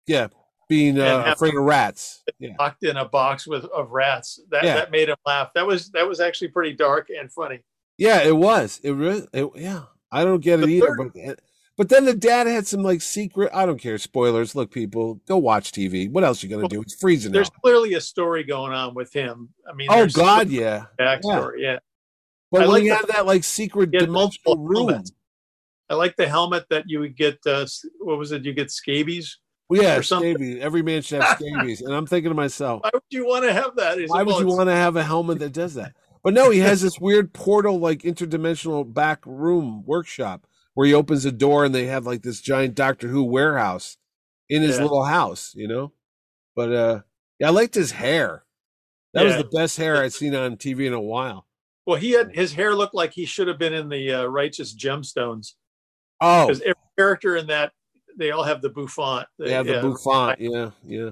[0.08, 0.28] yeah.
[0.70, 2.24] Being uh, have- afraid of rats.
[2.40, 4.40] Yeah, locked in a box with of rats.
[4.52, 4.76] That Yeah.
[4.76, 5.50] that made him laugh.
[5.56, 7.60] That was that was actually pretty dark and funny.
[7.98, 8.22] yeah.
[8.22, 8.80] It was.
[8.84, 9.28] It really.
[9.34, 9.84] It, yeah.
[10.12, 10.96] I don't get it The either.
[10.96, 11.40] third- But
[11.78, 13.50] but then the dad had some like secret.
[13.54, 13.98] I don't care.
[13.98, 14.54] Spoilers.
[14.54, 16.10] Look, people, go watch TV.
[16.12, 16.82] What else you gonna Well, do?
[16.82, 17.62] It's freezing There's out.
[17.64, 19.50] clearly a story going on with him.
[19.68, 20.86] I mean, Oh God, yeah.
[21.00, 21.60] backstory.
[21.62, 21.80] Yeah.
[22.52, 24.90] But I when like he the- had that like secret multiple room.
[24.90, 25.12] helmets.
[25.90, 27.40] I like the helmet that you would get.
[27.46, 27.66] Uh,
[28.02, 28.46] what was it?
[28.46, 29.38] You get scabies.
[29.70, 30.60] Well, yeah, scabies.
[30.62, 31.82] Every man should have scabies.
[31.82, 34.00] and I'm thinking to myself, Why would you want to have that?
[34.08, 35.94] Why would you want to have a helmet that does that?
[36.24, 41.24] But no, he has this weird portal, like interdimensional back room workshop where he opens
[41.26, 43.98] a door and they have like this giant Doctor Who warehouse
[44.50, 44.84] in his Yeah.
[44.84, 45.94] little house, you know?
[46.56, 47.02] But uh
[47.40, 48.44] yeah, I liked his hair.
[49.14, 51.48] That was the best hair I'd seen on TV in a while.
[51.86, 54.76] Well, he had his hair looked like he should have been in the uh, Righteous
[54.76, 55.54] Gemstones
[56.22, 57.72] Oh, because every character in that
[58.20, 59.26] they all have the bouffant.
[59.40, 59.82] they have the yeah.
[59.82, 60.40] bouffant.
[60.40, 61.10] Yeah, yeah.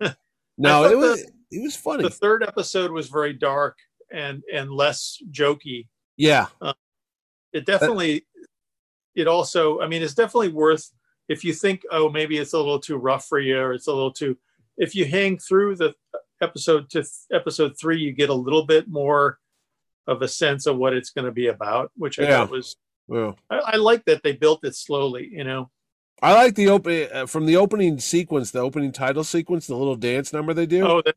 [0.58, 2.02] No, it was the- it was funny.
[2.04, 3.78] The third episode was very dark
[4.12, 5.88] and and less jokey.
[6.16, 6.46] yeah.
[6.60, 6.74] Uh,
[7.52, 8.26] it definitely.
[9.16, 10.88] It also, I mean, it's definitely worth
[11.28, 13.92] if you think, oh, maybe it's a little too rough for you, or it's a
[13.92, 14.36] little too.
[14.76, 15.94] If you hang through the
[16.40, 19.38] episode to episode three, you get a little bit more
[20.06, 22.28] of a sense of what it's going to be about, which I Yeah.
[22.38, 22.76] thought was.
[23.08, 25.28] Well, I, I like that they built it slowly.
[25.32, 25.70] You know.
[26.22, 29.96] I like the open uh, from the opening sequence, the opening title sequence, the little
[29.96, 30.86] dance number they do.
[30.86, 31.14] Oh, that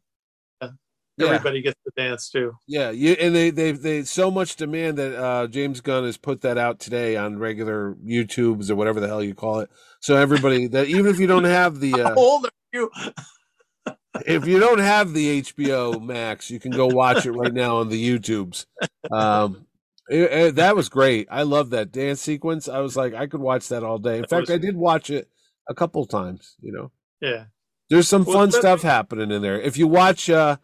[1.18, 1.36] yeah.
[1.36, 2.58] everybody gets to dance too.
[2.68, 6.42] Yeah, you and they they they so much demand that uh James Gunn has put
[6.42, 9.70] that out today on regular YouTubes or whatever the hell you call it.
[10.00, 12.92] So everybody that even if you don't have the How uh, old are you?
[14.26, 17.90] if you don't have the HBO Max, you can go watch it right now on
[17.90, 18.66] the YouTubes.
[19.12, 19.68] Um
[20.10, 21.28] it- it- that was great.
[21.32, 22.68] I love that dance sequence.
[22.68, 24.16] I was like I could watch that all day.
[24.16, 25.30] In That fact, was- I did watch it
[25.70, 26.92] a couple times, you know.
[27.22, 27.46] Yeah.
[27.90, 29.60] There's some Well, fun that- stuff happening in there.
[29.60, 30.58] If you watch uh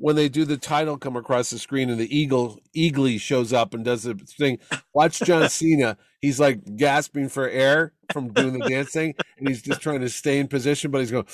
[0.00, 3.74] when they do the title come across the screen and the eagle eagly shows up
[3.74, 4.58] and does the thing,
[4.94, 5.96] watch John Cena.
[6.20, 10.08] He's like gasping for air from doing the dance thing, and he's just trying to
[10.08, 11.26] stay in position, but he's going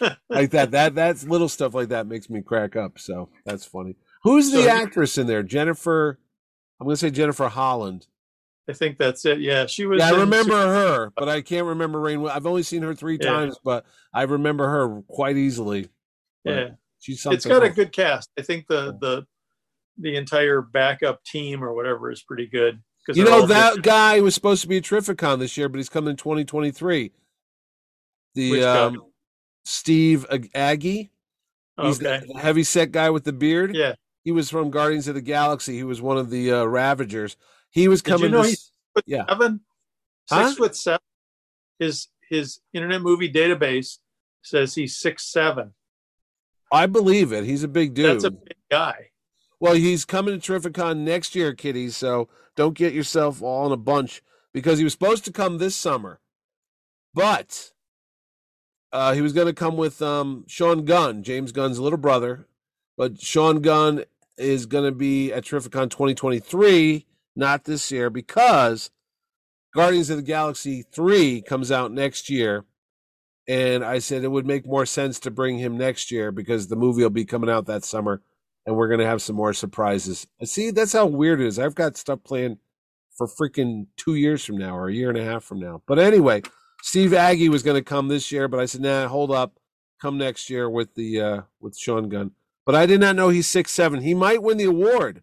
[0.30, 0.70] like that.
[0.70, 2.98] That that's little stuff like that makes me crack up.
[2.98, 3.96] So that's funny.
[4.22, 5.42] Who's the So- actress in there?
[5.42, 6.18] Jennifer.
[6.80, 8.06] I'm gonna say Jennifer Holland.
[8.68, 9.40] I think that's it.
[9.40, 10.00] Yeah, she was.
[10.00, 12.28] Yeah, I remember her, but I can't remember Rainn.
[12.28, 13.30] I've only seen her three Yeah.
[13.30, 15.88] times, but I remember her quite easily.
[16.44, 17.36] Yeah, she's something.
[17.36, 18.28] it's got a good cast.
[18.38, 19.26] I think the the
[19.98, 22.82] the entire backup team or whatever is pretty good.
[23.14, 23.84] You know that different.
[23.84, 27.12] guy was supposed to be at Terrificon this year, but he's coming in 2023.
[28.34, 29.02] The um,
[29.64, 31.10] Steve Ag- Agee.
[31.80, 32.24] He's Okay.
[32.26, 33.74] the heavy set guy with the beard.
[33.76, 33.94] Yeah.
[34.26, 35.76] He was from Guardians of the Galaxy.
[35.76, 37.36] He was one of the uh, Ravagers.
[37.70, 38.32] He was Did you coming.
[38.32, 38.72] know to, he's-
[39.06, 39.24] yeah.
[39.28, 39.60] Seven,
[40.28, 40.46] Huh?
[40.48, 41.00] six foot seven.
[41.78, 43.98] His his Internet Movie Database
[44.42, 45.74] says he's six seven.
[46.72, 47.44] I believe it.
[47.44, 48.06] He's a big dude.
[48.16, 49.10] That's a big guy.
[49.60, 51.96] Well, he's coming to Terrificon next year, kiddies.
[51.96, 55.76] So don't get yourself all in a bunch because he was supposed to come this
[55.76, 56.18] summer,
[57.14, 57.70] but
[58.92, 62.48] uh, he was going to come with um, Sean Gunn, James Gunn's little brother.
[62.96, 64.04] But Sean Gunn
[64.38, 68.90] is going to be at Terrificon 2023, not this year, because
[69.74, 72.64] Guardians of the Galaxy 3 comes out next year.
[73.48, 76.76] And I said it would make more sense to bring him next year because the
[76.76, 78.22] movie will be coming out that summer
[78.66, 80.26] and we're going to have some more surprises.
[80.44, 81.58] See, that's how weird it is.
[81.58, 82.58] I've got stuff planned
[83.16, 85.82] for freaking two years from now or a year and a half from now.
[85.86, 86.42] But anyway,
[86.82, 89.58] Steve Agee was going to come this year, but I said, nah, hold up.
[90.00, 92.32] Come next year with the uh, with Sean Gunn.
[92.66, 94.02] But I did not know he's six seven.
[94.02, 95.22] He might win the award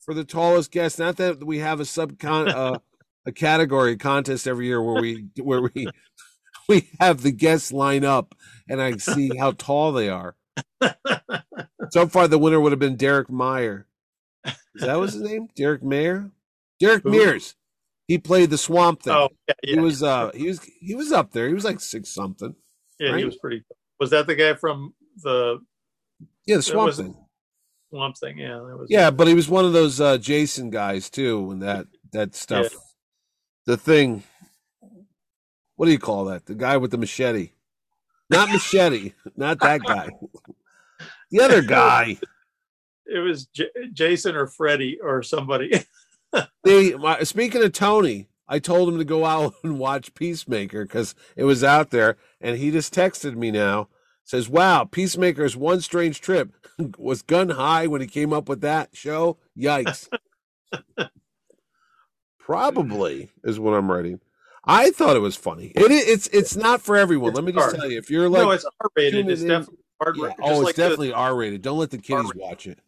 [0.00, 0.98] for the tallest guest.
[0.98, 2.78] Not that we have a sub uh,
[3.26, 5.88] a category contest every year where we where we
[6.68, 8.34] we have the guests line up
[8.68, 10.36] and I see how tall they are.
[11.90, 13.86] so far, the winner would have been Derek Meyer.
[14.44, 15.48] Is that was his name?
[15.56, 16.30] Derek Mayer?
[16.78, 17.10] Derek Who?
[17.10, 17.56] Mears.
[18.06, 19.14] He played the Swamp Thing.
[19.14, 19.74] Oh, yeah, yeah.
[19.74, 21.48] He was uh he was he was up there.
[21.48, 22.54] He was like six something.
[23.00, 23.18] Yeah, right?
[23.18, 23.64] he was pretty.
[23.98, 25.58] Was that the guy from the?
[26.46, 27.16] Yeah, the Swamp Thing.
[27.90, 28.38] Swamp Thing.
[28.38, 28.86] Yeah, that was.
[28.88, 32.72] Yeah, but he was one of those uh Jason guys too, and that that stuff.
[32.72, 32.78] Yeah.
[33.66, 34.22] The thing.
[35.74, 36.46] What do you call that?
[36.46, 37.50] The guy with the machete.
[38.30, 39.12] Not machete.
[39.36, 40.10] not that guy.
[41.30, 42.18] The other guy.
[43.04, 45.72] It was J- Jason or Freddy or somebody.
[46.62, 51.16] the my, speaking of Tony, I told him to go out and watch Peacemaker because
[51.34, 53.88] it was out there, and he just texted me now.
[54.26, 56.52] Says, "Wow, Peacemaker's one strange trip
[56.98, 59.38] was Gunn high when he came up with that show.
[59.56, 60.08] Yikes!"
[62.38, 64.20] Probably is what I'm writing.
[64.64, 65.66] I thought it was funny.
[65.76, 67.30] It, it's it's not for everyone.
[67.30, 69.28] It's Let me just tell you, if you're like, no, it's R rated.
[69.28, 70.16] It's definitely hard.
[70.16, 70.32] Yeah.
[70.42, 71.62] Oh, it's like definitely R rated.
[71.62, 72.36] Don't let the kids R-rated.
[72.36, 72.80] watch it.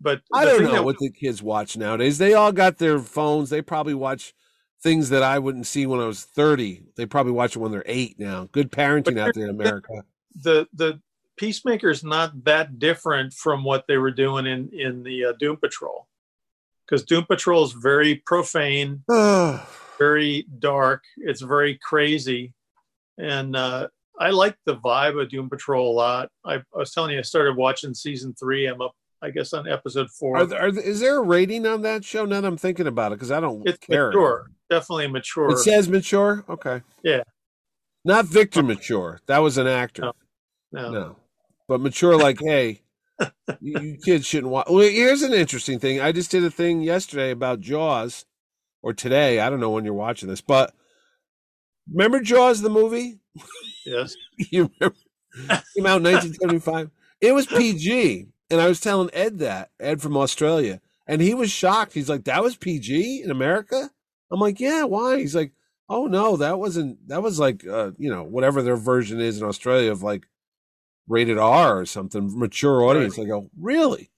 [0.00, 2.18] But I don't know what the kids watch nowadays.
[2.18, 3.50] They all got their phones.
[3.50, 4.34] They probably watch
[4.82, 6.82] things that I wouldn't see when I was 30.
[6.96, 8.48] They probably watch it when they're eight now.
[8.50, 10.02] Good parenting out there in America.
[10.42, 11.00] The the
[11.36, 15.56] Peacemaker is not that different from what they were doing in in the uh, Doom
[15.56, 16.08] Patrol,
[16.86, 19.02] because Doom Patrol is very profane,
[19.98, 21.04] very dark.
[21.18, 22.54] It's very crazy,
[23.18, 26.30] and uh, I like the vibe of Doom Patrol a lot.
[26.44, 28.66] I, I, was telling you, I started watching season three.
[28.66, 30.38] I'm up, I guess, on episode four.
[30.38, 32.24] Are there, are there, is there a rating on that show?
[32.24, 34.08] Now that I'm thinking about it, because I don't it's care.
[34.08, 35.50] Mature, definitely mature.
[35.50, 36.44] It says mature.
[36.48, 36.82] Okay.
[37.02, 37.22] Yeah.
[38.06, 39.20] Not Victor Mature.
[39.26, 40.02] That was an actor.
[40.02, 40.12] No.
[40.72, 40.90] No.
[40.90, 41.16] no.
[41.68, 42.82] But mature, like, hey,
[43.60, 44.66] you, you kids shouldn't watch.
[44.68, 46.00] Well, here's an interesting thing.
[46.00, 48.24] I just did a thing yesterday about Jaws,
[48.82, 49.40] or today.
[49.40, 50.72] I don't know when you're watching this, but
[51.92, 53.18] remember Jaws the movie?
[53.84, 54.14] Yes.
[54.38, 54.96] you remember?
[55.76, 56.90] Came out in 1975.
[57.20, 58.28] It was PG.
[58.48, 60.80] And I was telling Ed that, Ed from Australia.
[61.06, 61.94] And he was shocked.
[61.94, 63.90] He's like, that was PG in America?
[64.30, 65.18] I'm like, yeah, why?
[65.18, 65.52] He's like,
[65.88, 69.46] oh no, that wasn't, that was like, uh, you know, whatever their version is in
[69.46, 70.26] Australia of like
[71.08, 73.18] rated R or something, mature audience.
[73.18, 73.24] Right.
[73.24, 74.10] I go, really?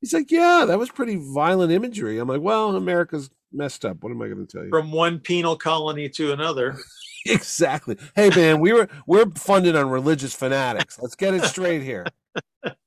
[0.00, 2.18] He's like, yeah, that was pretty violent imagery.
[2.18, 3.98] I'm like, well, America's messed up.
[4.00, 4.70] What am I going to tell you?
[4.70, 6.78] From one penal colony to another.
[7.26, 7.98] exactly.
[8.14, 10.98] Hey man, we were we're funded on religious fanatics.
[11.00, 12.06] Let's get it straight here.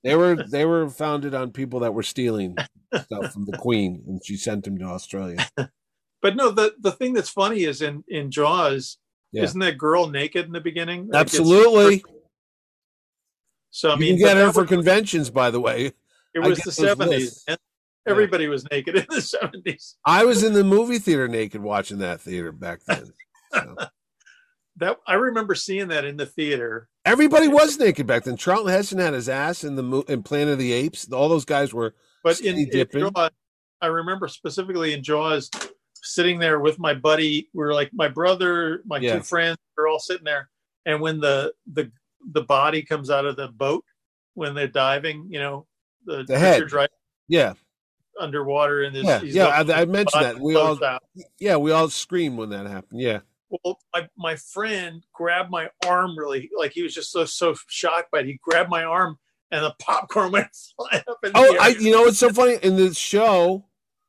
[0.03, 2.57] They were they were founded on people that were stealing
[2.95, 5.47] stuff from the Queen, and she sent them to Australia.
[6.21, 8.97] But no, the the thing that's funny is in in Jaws,
[9.33, 9.43] yeah.
[9.43, 11.09] isn't that girl naked in the beginning?
[11.13, 12.01] Absolutely.
[13.73, 15.93] So I mean, you can get her for was, conventions, by the way.
[16.35, 17.43] It was the seventies.
[18.07, 18.51] Everybody yeah.
[18.51, 19.95] was naked in the seventies.
[20.05, 23.11] I was in the movie theater naked watching that theater back then.
[23.51, 23.75] So
[24.77, 26.87] that I remember seeing that in the theater.
[27.03, 28.37] Everybody was naked back then.
[28.37, 31.11] Charlton Heston had his ass in the in Planet of the Apes.
[31.11, 31.95] All those guys were.
[32.23, 33.31] But in, in Jaws,
[33.81, 35.49] I remember specifically in Jaws,
[35.95, 37.49] sitting there with my buddy.
[37.55, 39.15] We are like my brother, my yeah.
[39.15, 39.57] two friends.
[39.75, 40.51] We're all sitting there,
[40.85, 41.91] and when the the
[42.31, 43.83] the body comes out of the boat
[44.33, 45.67] when they're diving, you know,
[46.05, 46.89] the, the head, right?
[47.27, 47.53] Yeah,
[48.19, 49.47] underwater and yeah, yeah.
[49.47, 51.03] I, I mentioned that we all, out.
[51.39, 53.01] yeah, we all screamed when that happened.
[53.01, 53.19] Yeah
[53.63, 58.11] well, my, my friend grabbed my arm really, like he was just so so shocked
[58.11, 58.25] by it.
[58.25, 59.17] He grabbed my arm
[59.51, 62.75] and the popcorn went flying up in oh, I, you know, it's so funny in
[62.75, 63.65] the show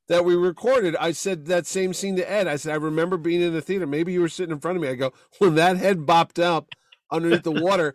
[0.09, 0.97] that we recorded.
[0.97, 2.47] I said that same scene to Ed.
[2.47, 3.87] I said I remember being in the theater.
[3.87, 4.89] Maybe you were sitting in front of me.
[4.89, 6.69] I go when that head bopped up
[7.15, 7.95] underneath the water.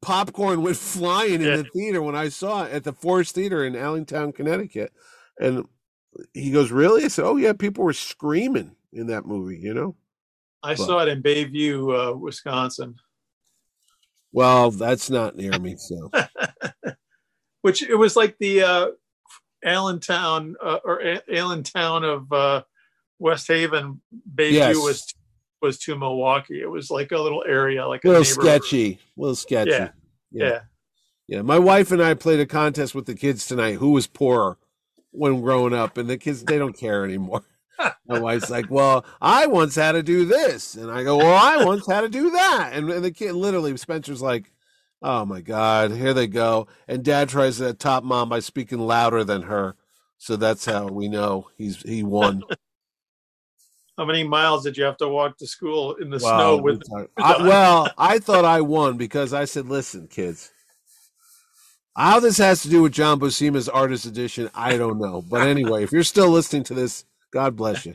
[0.00, 3.74] popcorn went flying in the theater when I saw it at the Forest Theater in
[3.74, 4.92] Allingtown, Connecticut.
[5.38, 5.66] And
[6.32, 7.04] he goes, Really?
[7.04, 9.96] I said, Oh, yeah, people were screaming in that movie, you know?
[10.62, 12.96] I but, saw it in Bayview, uh, Wisconsin.
[14.32, 16.10] Well, that's not near me, so
[17.62, 18.86] which it was like the uh,
[19.64, 22.62] Allingtown uh, or A- Allingtown of uh,
[23.18, 24.00] West Haven.
[24.34, 24.76] Bayview Yes.
[24.76, 25.14] was
[25.64, 26.60] was to Milwaukee.
[26.60, 29.00] It was like a little area, like a little sketchy.
[29.16, 29.70] A little sketchy.
[29.70, 29.88] Yeah.
[30.30, 30.48] Yeah.
[30.48, 30.60] Yeah.
[31.26, 33.76] Yeah, my wife and I played a contest with the kids tonight.
[33.76, 34.58] Who was poorer
[35.10, 35.96] when growing up?
[35.96, 37.42] And the kids, they don't care anymore.
[38.06, 41.64] My wife's like, "Well, I once had to do this," and I go, "Well, I
[41.64, 44.52] once had to do that." And, and the kid, literally, Spencer's like,
[45.02, 49.24] "Oh my god, here they go!" And Dad tries to top mom by speaking louder
[49.24, 49.74] than her,
[50.18, 52.42] so that's how we know he's he won.
[53.96, 56.82] How many miles did you have to walk to school in the Wow, snow with?
[57.18, 60.50] I- well, I thought I won because I said, "Listen, kids."
[61.96, 65.22] How this has to do with John Buscema's Artist Edition, I don't know.
[65.22, 67.94] But anyway, if you're still listening to this, God bless you.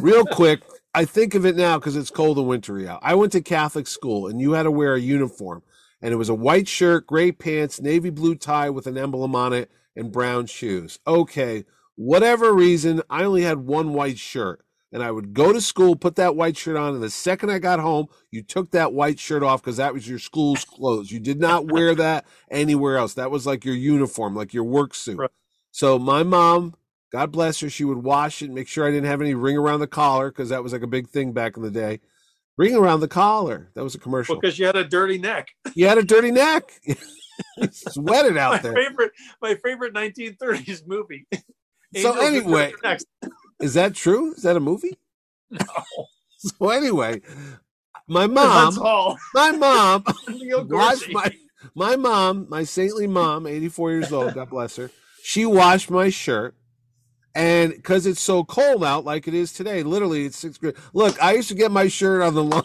[0.00, 0.62] Real quick,
[0.94, 2.98] I think of it now because it's cold and wintry out.
[3.02, 5.62] I went to Catholic school and you had to wear a uniform,
[6.02, 9.52] and it was a white shirt, gray pants, navy blue tie with an emblem on
[9.52, 10.98] it, and brown shoes.
[11.06, 11.64] Okay,
[11.94, 14.60] whatever reason, I only had one white shirt.
[14.92, 17.60] And I would go to school, put that white shirt on, and the second I
[17.60, 21.12] got home, you took that white shirt off because that was your school's clothes.
[21.12, 23.14] You did not wear that anywhere else.
[23.14, 25.18] That was like your uniform, like your work suit.
[25.18, 25.30] Right.
[25.70, 26.74] So my mom,
[27.12, 29.78] God bless her, she would wash it, make sure I didn't have any ring around
[29.80, 32.00] the collar because that was like a big thing back in the day.
[32.58, 33.70] Ring around the collar.
[33.74, 34.34] That was a commercial.
[34.38, 35.48] Because you had a dirty neck.
[35.74, 36.70] You had a dirty neck.
[37.70, 38.74] Sweated My out there.
[38.74, 41.26] favorite, my favorite 1930s movie.
[41.32, 41.40] So
[41.94, 42.74] Angels anyway-.
[43.60, 44.34] Is that true?
[44.34, 44.98] Is that a movie?
[45.50, 45.60] No.
[46.42, 47.20] So anyway,
[48.08, 48.74] my mom,
[49.34, 50.04] my mom
[50.70, 51.30] washed my
[51.74, 54.90] my mom, my saintly mom, 84 years old, God bless her.
[55.22, 56.54] She washed my shirt.
[57.34, 60.76] And because it's so cold out, like it is today, literally it's six grade.
[60.94, 62.64] Look, I used to get my shirt on the line,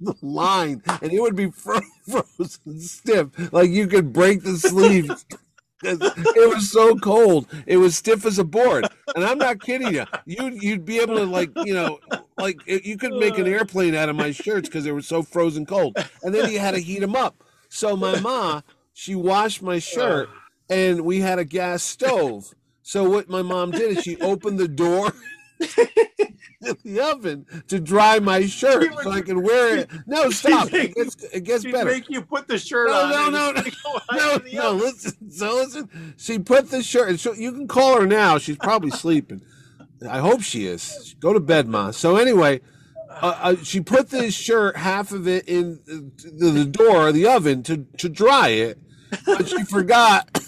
[0.00, 3.52] the line and it would be frozen stiff.
[3.52, 5.24] Like you could break the sleeves.
[5.82, 7.46] It was so cold.
[7.66, 8.88] It was stiff as a board.
[9.14, 10.04] And I'm not kidding you.
[10.26, 12.00] You'd, you'd be able to, like, you know,
[12.36, 13.50] like you could make an uh.
[13.50, 15.96] airplane out of my shirts because they were so frozen cold.
[16.22, 17.44] And then you had to heat them up.
[17.68, 18.62] So my ma,
[18.92, 20.74] she washed my shirt uh.
[20.74, 22.54] and we had a gas stove.
[22.82, 25.12] So what my mom did is she opened the door
[26.62, 29.90] in the oven to dry my shirt so I can wear it.
[30.06, 30.72] No, stop.
[30.72, 31.90] It gets, it gets She'd better.
[31.90, 33.32] make you put the shirt No, on.
[33.32, 33.62] no, no,
[34.12, 35.30] No, the no, listen.
[35.30, 36.14] So listen.
[36.16, 37.08] She put the shirt.
[37.10, 38.38] and So you can call her now.
[38.38, 39.42] She's probably sleeping.
[40.08, 41.14] I hope she is.
[41.20, 41.90] Go to bed, ma.
[41.90, 42.60] So anyway,
[43.10, 47.26] uh, uh, she put this shirt, half of it, in the, the door of the
[47.26, 48.78] oven to to dry it,
[49.26, 50.40] but she forgot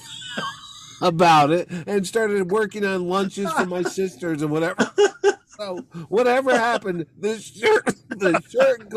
[1.01, 4.91] about it and started working on lunches for my sisters and whatever.
[5.57, 5.79] So
[6.09, 8.93] whatever happened, the shirt, the shirt,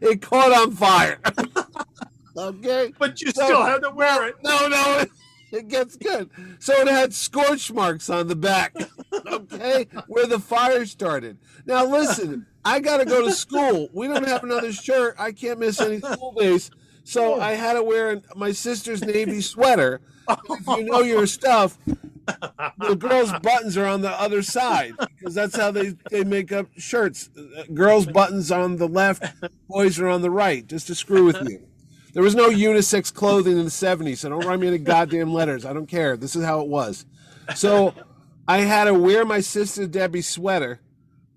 [0.00, 1.18] it caught on fire.
[2.36, 2.92] Okay.
[2.98, 4.34] But you So- still had to wear it.
[4.42, 5.10] No, no, it,
[5.52, 6.30] it gets good.
[6.58, 8.74] So it had scorch marks on the back,
[9.26, 11.38] okay, where the fire started.
[11.64, 13.88] Now listen, I got to go to school.
[13.92, 15.14] We don't have another shirt.
[15.16, 16.72] I can't miss any school days.
[17.04, 20.00] So I had to wear my sister's navy sweater.
[20.28, 25.56] If you know your stuff, the girls' buttons are on the other side because that's
[25.56, 27.28] how they, they make up shirts.
[27.72, 29.24] Girls' buttons on the left,
[29.68, 31.66] boys are on the right, just to screw with you.
[32.14, 35.64] There was no unisex clothing in the 70s, so don't write me any goddamn letters.
[35.64, 36.16] I don't care.
[36.16, 37.04] This is how it was.
[37.56, 37.92] So
[38.46, 40.80] I had to wear my sister Debbie's sweater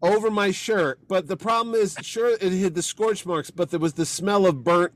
[0.01, 3.79] over my shirt, but the problem is, sure, it hid the scorch marks, but there
[3.79, 4.93] was the smell of burnt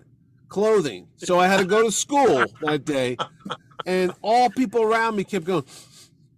[0.49, 1.07] clothing.
[1.17, 3.17] So I had to go to school that day,
[3.85, 5.63] and all people around me kept going,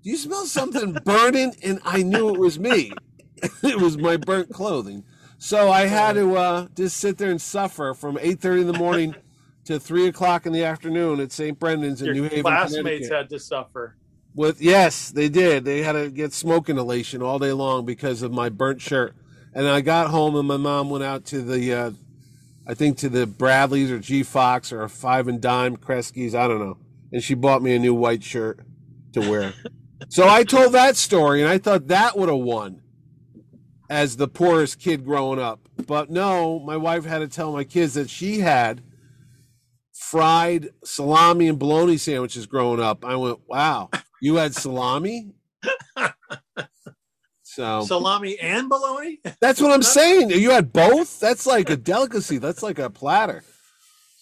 [0.04, 1.56] Do you smell something burning?
[1.64, 2.91] And I knew it was me.
[3.64, 5.04] it was my burnt clothing.
[5.38, 9.16] So I had to uh, just sit there and suffer from 8.30 in the morning
[9.66, 11.60] to 3 o'clock in the afternoon at St.
[11.60, 13.98] Brendan's in Your New Haven, classmates had to suffer.
[14.36, 15.66] With yes, they did.
[15.66, 19.16] They had to get smoke inhalation all day long because of my burnt shirt.
[19.54, 21.91] And I got home and my mom went out to the, uh,
[22.66, 26.60] I think to the Bradlees or G Fox or Five and Dime Kresge's, I don't
[26.60, 26.78] know.
[27.14, 28.59] And she bought me a new white shirt
[29.14, 29.53] to wear.
[30.09, 32.82] so I told that story and I thought that would have won
[33.89, 35.70] as the poorest kid growing up.
[35.88, 38.82] But no, my wife had to tell my kids that she had
[39.93, 43.05] fried salami and bologna sandwiches growing up.
[43.05, 43.89] I went, wow,
[44.22, 45.32] you had salami?
[47.53, 49.20] So Salami and bologna?
[49.39, 50.32] that's what I'm saying.
[50.32, 51.20] You had both?
[51.20, 52.39] That's like a delicacy.
[52.39, 53.43] That's like a platter.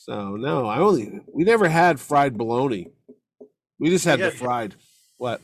[0.04, 2.88] So no, I only we never had fried bologna.
[3.80, 4.32] We just had Yeah.
[4.32, 4.74] the fried.
[5.18, 5.42] What?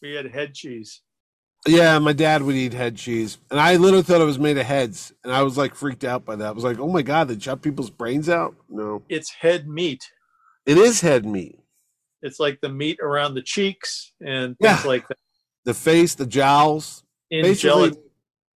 [0.00, 1.02] We had head cheese.
[1.68, 4.64] Yeah, my dad would eat head cheese, and I literally thought it was made of
[4.64, 6.46] heads, and I was like freaked out by that.
[6.46, 10.02] I was like, "Oh my god, they chop people's brains out?" No, It's head meat.
[10.64, 11.58] it is head meat.
[12.22, 14.76] It's like the meat around the cheeks and Yeah.
[14.76, 15.18] things like that.
[15.66, 17.04] The face, the jowls.
[17.30, 18.02] In Basically, gelatin.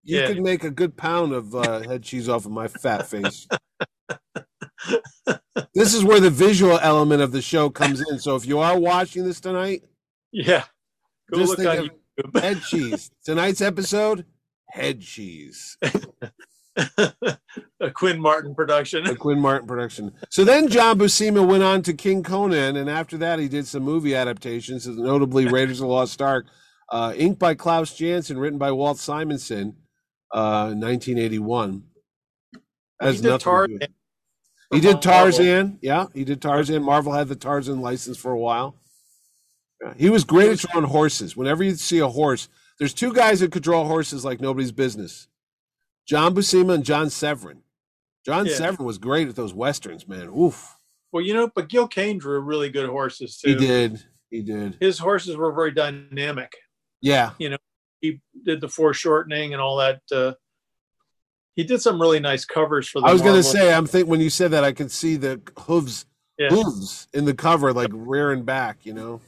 [0.05, 0.27] you Yeah.
[0.29, 3.49] could make a good pound of uh, head cheese off of my fat face.
[5.75, 8.19] this is where the visual element of the show comes in.
[8.19, 9.83] So if you are watching this tonight,
[10.33, 10.65] Yeah.
[11.33, 11.91] Go Just look think on of-
[12.35, 12.41] YouTube.
[12.43, 13.11] head cheese.
[13.25, 14.27] Tonight's episode,
[14.69, 15.79] head cheese.
[16.77, 19.07] a Quinn Martin production.
[19.07, 20.13] a Quinn Martin production.
[20.31, 23.83] So then John Buscema went on to King Conan, and after that he did some
[23.83, 26.47] movie adaptations, notably Raiders of the Lost Ark,
[26.91, 29.77] uh, inked by Klaus Janson, written by Walt Simonson,
[30.33, 31.85] uh, 1981.
[33.01, 33.79] As He did nothing Tarzan.
[34.73, 35.03] He did.
[35.03, 35.79] Tarzan.
[35.83, 36.83] Yeah, he did Tarzan.
[36.83, 38.77] Marvel had the Tarzan license for a while.
[39.83, 41.37] Yeah, He was great at drawing horses.
[41.37, 42.49] Whenever you see a horse,
[42.79, 45.29] there's two guys that could draw horses like nobody's business.
[46.07, 47.63] John Buscema and John Severin.
[48.25, 48.55] John Yeah.
[48.55, 50.29] Severin was great at those westerns, man.
[50.29, 50.77] Oof.
[51.13, 53.51] Well, you know, but Gil Kane drew really good horses too.
[53.51, 54.03] He did.
[54.31, 54.79] He did.
[54.81, 56.53] His horses were very dynamic.
[57.01, 57.33] Yeah.
[57.39, 57.59] You know,
[58.01, 60.01] he did the foreshortening and all that.
[60.11, 60.33] Uh,
[61.55, 63.07] he did some really nice covers for the.
[63.07, 66.07] I was gonna say, I'm think when you said that, I could see the hooves,
[66.39, 66.49] Yeah.
[66.51, 68.85] hooves in the cover, like rearing back.
[68.87, 69.21] You know.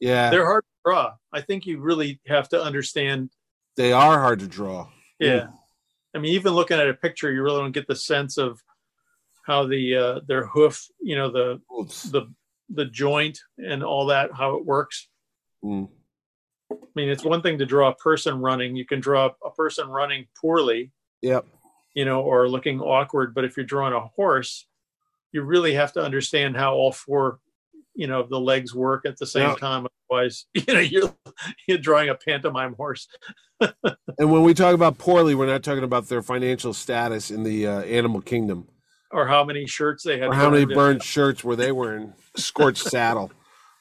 [0.00, 1.12] Yeah, they're hard to draw.
[1.32, 3.30] I think you really have to understand.
[3.76, 4.88] they are hard to draw.
[5.18, 5.48] Yeah,
[6.14, 8.60] I mean, even looking at a picture, you really don't get the sense of
[9.44, 12.10] how the uh, their hoof, you know, the Hooves.
[12.12, 12.32] the
[12.70, 15.08] the joint and all that, how it works.
[15.64, 15.88] Mm.
[16.70, 18.76] I mean, it's one thing to draw a person running.
[18.76, 20.92] You can draw a person running poorly,
[21.22, 21.46] Yep.
[21.94, 23.34] you know, or looking awkward.
[23.34, 24.66] But if you're drawing a horse,
[25.32, 27.38] you really have to understand how all four,
[27.94, 29.54] you know, the legs work at the same Yeah.
[29.56, 29.86] time.
[30.10, 31.14] Otherwise, you know, you're
[31.66, 33.08] you're drawing a pantomime horse.
[34.20, 37.66] And when we talk about poorly, we're not talking about their financial status in the
[37.68, 38.66] uh, animal kingdom,
[39.12, 40.28] Or how many shirts they had.
[40.28, 40.74] or how many burned.
[40.74, 43.30] burned shirts were they wearing, scorched saddle.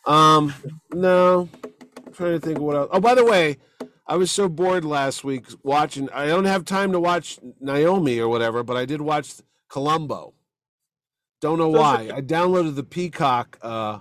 [0.06, 0.54] Um,
[0.94, 1.50] no,
[2.06, 2.90] I'm trying to think of what else.
[2.92, 3.58] Oh, by the way,
[4.08, 6.10] I was so bored last week watching.
[6.12, 9.34] I don't have time to watch Naomi or whatever, but I did watch
[9.70, 10.34] Columbo.
[11.42, 12.10] Don't know why.
[12.14, 14.00] I downloaded the Peacock uh,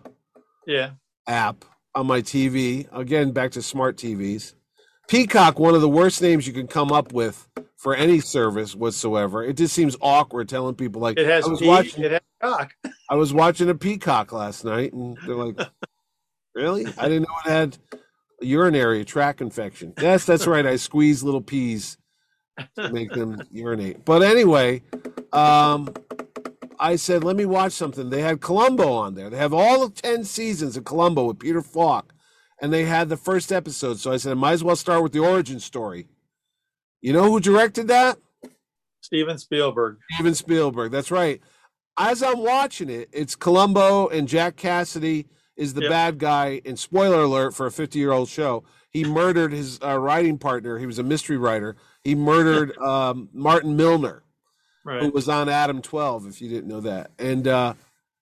[0.67, 0.91] Yeah.
[1.27, 2.87] app on my TV.
[2.93, 4.55] Again, back to smart TVs.
[5.09, 9.43] Peacock, one of the worst names you can come up with for any service whatsoever.
[9.45, 12.21] It just seems awkward telling people like It has I was pea- watching it has
[12.41, 12.73] cock.
[13.11, 15.59] I was watching a peacock last night and they're like,
[16.55, 16.87] Really?
[16.99, 17.79] I didn't know it had
[18.41, 19.93] urinary tract infection.
[20.01, 20.67] Yes, that's right.
[20.67, 21.99] I squeeze little peas
[22.77, 24.05] to make them urinate.
[24.05, 24.83] But anyway,
[25.33, 25.93] um
[26.79, 28.11] I said, let me watch something.
[28.11, 29.31] They had Columbo on there.
[29.31, 32.13] They have all 10 seasons of Columbo with Peter Falk.
[32.61, 33.99] And they had the first episode.
[33.99, 36.09] So I said, I might as well start with the origin story.
[37.01, 38.19] You know who directed that?
[39.01, 39.99] Steven Spielberg.
[40.13, 40.91] Steven Spielberg.
[40.91, 41.41] That's right.
[41.99, 45.27] As I'm watching it, it's Columbo and Jack Cassidy
[45.57, 45.91] is the Yep.
[45.91, 46.61] bad guy.
[46.65, 50.79] And spoiler alert for a 50 year old show, he murdered his uh, writing partner.
[50.79, 51.77] He was a mystery writer.
[52.05, 54.23] He murdered um, Martin Milner,
[54.85, 57.11] who was on Adam 12, if you didn't know that.
[57.19, 57.75] And uh,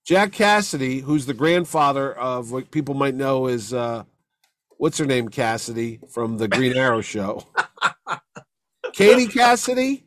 [0.05, 4.05] Jack Cassidy, who's the grandfather of what people might know as uh,
[4.79, 7.47] what's her name, Cassidy from the Green Arrow show.
[8.93, 10.07] Katie Cassidy,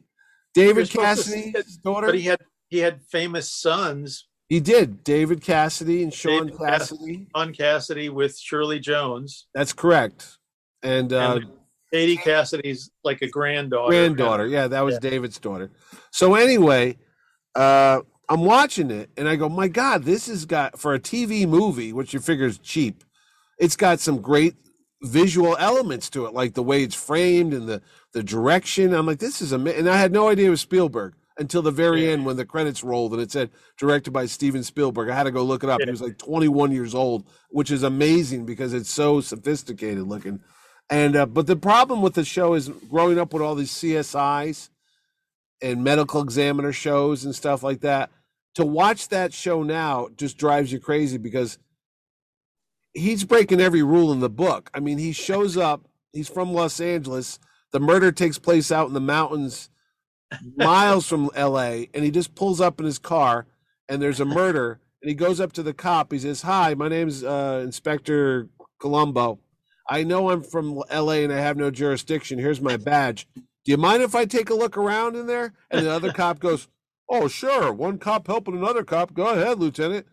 [0.54, 2.08] David You're supposed to say Cassidy's daughter.
[2.08, 5.04] But he had he had famous sons, He did.
[5.04, 7.28] David Cassidy and Sean David Cassidy.
[7.36, 9.48] on Cassidy with Shirley Jones.
[9.54, 10.38] That's correct.
[10.84, 11.52] And uh, And
[11.92, 13.92] Katie Cassidy's like a granddaughter.
[13.92, 14.48] granddaughter.
[14.48, 15.10] Yeah, that was Yeah.
[15.10, 15.72] David's daughter.
[16.12, 16.98] So anyway,
[17.56, 21.48] uh, I'm watching it and I go, my God, this has got for a TV
[21.48, 23.04] movie, which you figure is cheap.
[23.60, 24.56] It's got some great
[25.02, 27.82] visual elements to it, like the way it's framed and the
[28.14, 28.94] the direction.
[28.94, 29.82] I'm like, this is amazing.
[29.82, 32.12] And I had no idea it was Spielberg until the very Yeah.
[32.14, 35.10] end when the credits rolled and it said directed by Steven Spielberg.
[35.10, 35.82] I had to go look it up.
[35.82, 40.42] He was like 21 years old, which is amazing because it's so sophisticated looking.
[40.90, 44.70] And uh, but the problem with the show is growing up with all these CSIs
[45.62, 48.10] and medical examiner shows and stuff like that.
[48.56, 51.58] To watch that show now just drives you crazy because
[52.94, 54.70] he's breaking every rule in the book.
[54.74, 57.38] I mean, he shows up, he's from Los Angeles.
[57.72, 59.70] The murder takes place out in the mountains
[60.56, 63.48] miles from LA, and he just pulls up in his car
[63.90, 64.80] and there's a murder.
[65.02, 66.12] And he goes up to the cop.
[66.12, 68.50] He says, Hi, my name's uh, Inspector
[68.80, 69.40] Columbo.
[69.90, 72.40] I know I'm from LA and I have no jurisdiction.
[72.40, 73.28] Here's my badge.
[73.36, 75.54] Do you mind if I take a look around in there?
[75.70, 76.68] And the other cop goes,
[77.10, 77.72] Oh, sure.
[77.72, 79.14] One cop helping another cop.
[79.14, 80.08] Go ahead, Lieutenant.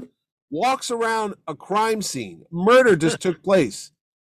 [0.51, 2.45] Walks around a crime scene.
[2.53, 3.91] Murder just took place.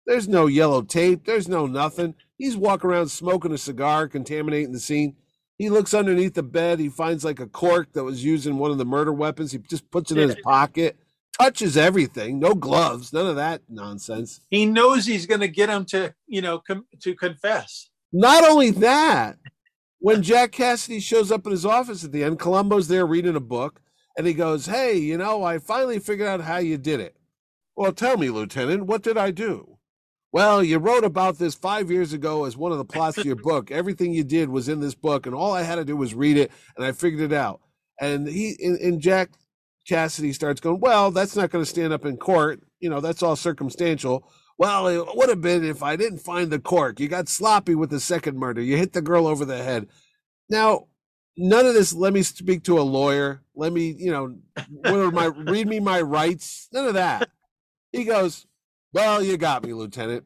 [0.06, 1.26] There's no yellow tape.
[1.26, 2.16] There's no nothing.
[2.38, 5.16] He's walking around smoking a cigar, contaminating the scene.
[5.60, 6.80] He looks underneath the bed.
[6.80, 9.52] He finds like a cork that was used in one of the murder weapons.
[9.52, 10.98] He just puts it in his pocket,
[11.38, 12.40] touches everything.
[12.40, 14.40] No gloves, none of that nonsense.
[14.50, 17.90] He knows he's going to get him to, you know, com- to confess.
[18.14, 19.38] Not only that,
[20.00, 23.42] when Jack Cassidy shows up in his office at the end, Columbo's there reading a
[23.42, 23.82] book,
[24.18, 27.18] and he goes, Hey, you know, I finally figured out how you did it.
[27.76, 29.78] Well, tell me, Lieutenant, what did I do?
[30.32, 33.36] Well, you wrote about this five years ago as one of the plots of your
[33.44, 33.72] book.
[33.72, 36.38] Everything you did was in this book, and all I had to do was read
[36.38, 37.62] it, and I figured it out.
[38.00, 39.32] And he and, and Jack
[39.88, 42.62] Cassidy starts going, Well, that's not going to stand up in court.
[42.80, 44.30] You know, that's all circumstantial.
[44.58, 47.00] Well, it would have been if I didn't find the cork.
[47.00, 48.62] You got sloppy with the second murder.
[48.62, 49.88] You hit the girl over the head.
[50.50, 50.88] Now,
[51.38, 51.94] none of this.
[51.94, 53.42] Let me speak to a lawyer.
[53.56, 54.36] Let me, you know,
[54.70, 56.68] what are my read me my rights.
[56.74, 57.30] None of that.
[57.92, 58.46] He goes,
[58.94, 60.26] "Well, you got me, Lieutenant.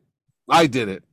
[0.50, 1.04] I did it."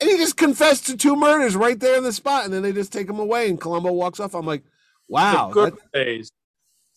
[0.00, 2.72] And he just confessed to two murders right there in the spot, and then they
[2.72, 4.34] just take him away, and Columbo walks off.
[4.34, 4.64] I'm like,
[5.08, 6.30] "Wow, the good that, days."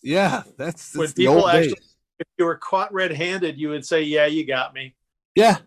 [0.02, 1.74] Yeah, that's, that's when people actually.
[1.74, 4.94] Days if you were caught red-handed, you would say, "Yeah, you got me."
[5.34, 5.58] Yeah,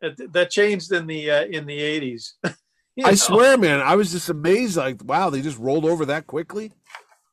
[0.00, 2.34] that, that changed in the uh, in the eighties.
[3.04, 4.76] I swear, man, I was just amazed.
[4.76, 6.72] Like, wow, they just rolled over that quickly.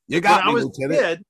[0.07, 1.01] You got when me, I was Lieutenant.
[1.01, 1.25] Kid,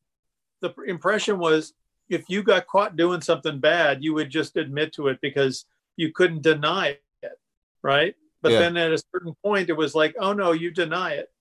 [0.61, 1.73] the impression was
[2.09, 6.11] if you got caught doing something bad, you would just admit to it because you
[6.11, 7.39] couldn't deny it,
[7.81, 8.15] right?
[8.41, 8.59] But yeah.
[8.59, 11.31] then at a certain point, it was like, oh no, you deny it.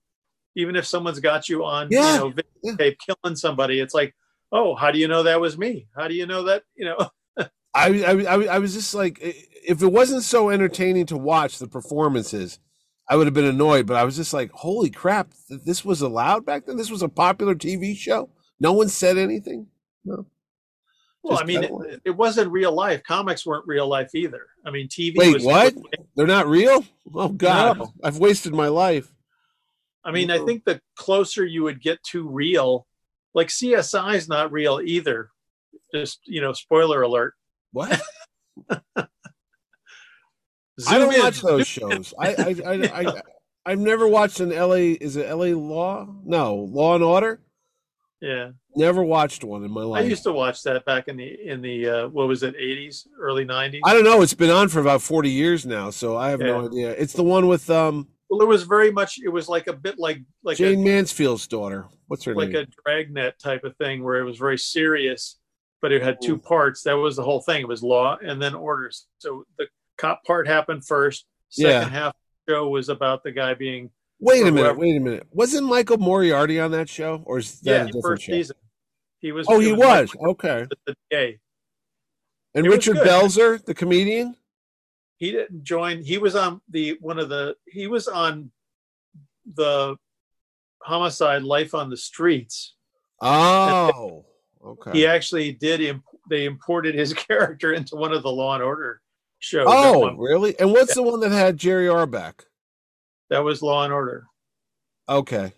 [0.56, 2.14] Even if someone's got you on, yeah.
[2.14, 3.14] you know, videotape yeah.
[3.14, 4.14] killing somebody, it's like,
[4.52, 5.88] oh, how do you know that was me?
[5.96, 6.62] How do you know that?
[6.76, 7.10] You know.
[7.74, 12.60] I, I I was just like, if it wasn't so entertaining to watch the performances,
[13.08, 13.86] I would have been annoyed.
[13.86, 16.76] But I was just like, holy crap, this was allowed back then.
[16.76, 18.30] This was a popular TV show.
[18.60, 19.66] No one said anything.
[20.04, 20.26] No.
[21.24, 23.02] Well, I mean, it, it, wasn't real life.
[23.02, 24.46] Comics weren't real life either.
[24.66, 25.14] I mean, TV.
[25.16, 25.74] Wait, what?
[26.14, 26.84] They're not real?
[27.14, 27.92] Oh God, no.
[28.02, 29.10] I've wasted my life.
[30.04, 32.86] I mean, I think the closer you would get to real,
[33.32, 35.30] like CSI is not real either.
[35.94, 37.32] Just you know, spoiler alert.
[37.72, 38.02] What?
[40.86, 41.20] I don't in.
[41.20, 42.12] watch those shows.
[42.18, 43.22] I, I, I, I,
[43.64, 44.96] I've never watched an LA.
[45.00, 46.06] Is it LA Law?
[46.22, 47.40] No, Law and Order.
[48.20, 48.50] Yeah.
[48.74, 50.04] Never watched one in my life.
[50.04, 53.06] I used to watch that back in the in the uh, what was it, eighties,
[53.18, 53.82] early nineties.
[53.84, 54.22] I don't know.
[54.22, 56.46] It's been on for about forty years now, so I have yeah.
[56.46, 56.90] no idea.
[56.92, 58.08] It's the one with um.
[58.30, 59.18] Well, it was very much.
[59.22, 61.86] It was like a bit like like Jayne a, Mansfield's daughter.
[62.06, 62.56] What's her like name?
[62.56, 65.38] Like a dragnet type of thing, where it was very serious
[65.84, 66.80] but it had two parts.
[66.84, 67.60] That was the whole thing.
[67.60, 69.06] It was law and then orders.
[69.18, 69.66] So the
[69.98, 71.26] cop part happened first.
[71.50, 71.88] Second yeah.
[71.90, 72.16] half
[72.48, 73.90] show was about the guy being.
[74.24, 74.60] Wait a minute.
[74.62, 74.78] Whoever.
[74.78, 75.26] Wait a minute.
[75.32, 78.32] Wasn't Michael Moriarty on that show, or is that yeah, a different first show?
[78.32, 78.56] season?
[79.18, 79.46] He was.
[79.50, 80.14] Oh, he was.
[80.14, 80.30] was.
[80.30, 80.66] Okay.
[80.86, 81.38] The, the
[82.54, 84.34] And it Richard Belzer, the comedian.
[85.18, 86.02] He didn't join.
[86.02, 87.56] He was on the one of the.
[87.66, 88.50] He was on
[89.54, 89.96] the
[90.82, 92.76] homicide life on the streets.
[93.20, 94.24] Oh.
[94.64, 94.92] Okay.
[94.92, 95.82] He actually did.
[95.82, 99.02] Imp- they imported his character into one of the Law and Order
[99.38, 99.66] shows.
[99.68, 100.58] Oh, really?
[100.58, 101.02] And what's yeah.
[101.02, 102.46] the one that had Jerry Orbach?
[103.30, 104.26] That was Law and Order.
[105.08, 105.52] Okay.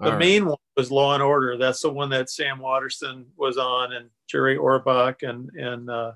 [0.00, 0.18] All the right.
[0.18, 1.56] main one was Law and Order.
[1.56, 6.12] That's the one that Sam Waterston was on, and Jerry Orbach, and and uh,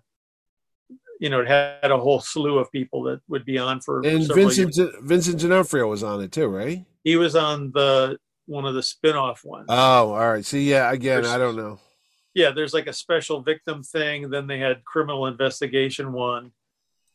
[1.19, 4.07] you know, it had a whole slew of people that would be on for.
[4.07, 4.95] And Vincent years.
[5.01, 6.85] Vincent D'Onofrio was on it too, right?
[7.05, 9.67] He was on the one of the spin-off ones.
[9.69, 10.45] Oh, all right.
[10.45, 11.79] See, yeah, again, There's, I don't know
[12.35, 14.31] yeah, there's like a special victim thing.
[14.31, 16.53] Then they had criminal investigation one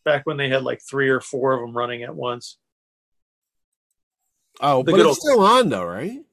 [0.03, 2.57] back when they had like three or four of them running at once.
[4.61, 6.23] Oh, the but it's old, still on though, right?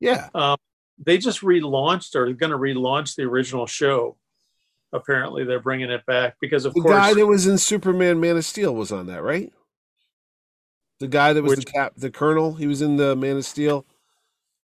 [0.00, 0.28] Yeah.
[0.34, 0.56] Um,
[0.98, 4.16] they just relaunched or going to relaunch the original show.
[4.92, 8.20] Apparently, they're bringing it back because of course the course, guy that was in Superman
[8.20, 9.52] Man of Steel was on that, right?
[11.00, 12.54] The guy that was which, the cap, the colonel.
[12.54, 13.84] He was in the Man of Steel.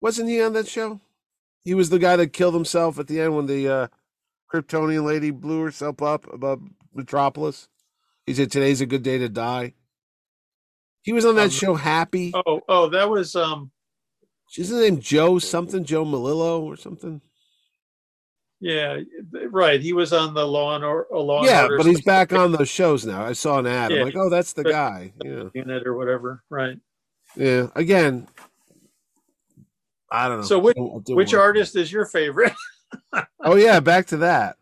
[0.02, 1.02] Wasn't he on that show?
[1.64, 3.88] He was the guy that killed himself at the end when the uh,
[4.52, 6.62] Kryptonian lady blew herself up above
[6.94, 7.68] Metropolis.
[8.26, 9.74] He said, "Today's a good day to die."
[11.08, 12.34] He was on that um, show, Happy.
[12.36, 13.72] Oh, oh, that was um.
[14.50, 17.22] She's name Joe something, Joe Melillo or something.
[18.60, 19.00] Yeah,
[19.50, 19.80] right.
[19.80, 22.52] He was on the Law and or, a Law Yeah, Order but he's back on
[22.52, 23.24] those shows now.
[23.24, 23.92] I saw an ad.
[23.92, 25.14] Yeah, I'm like, oh, that's the guy.
[25.24, 26.44] Yeah, unit or whatever.
[26.50, 26.78] Right.
[27.38, 27.68] Yeah.
[27.74, 28.28] Again,
[30.12, 30.46] I don't know.
[30.46, 30.76] So which,
[31.08, 32.52] which artist is your favorite?
[33.46, 34.58] oh yeah, back to that.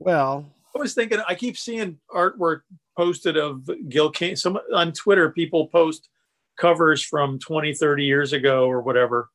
[0.00, 0.44] Well,
[0.74, 1.20] I was thinking.
[1.28, 2.62] I keep seeing artwork
[2.96, 4.36] posted of Gil Kane.
[4.36, 6.08] Some on Twitter, people post
[6.56, 9.30] covers from 20, 30 years ago or whatever,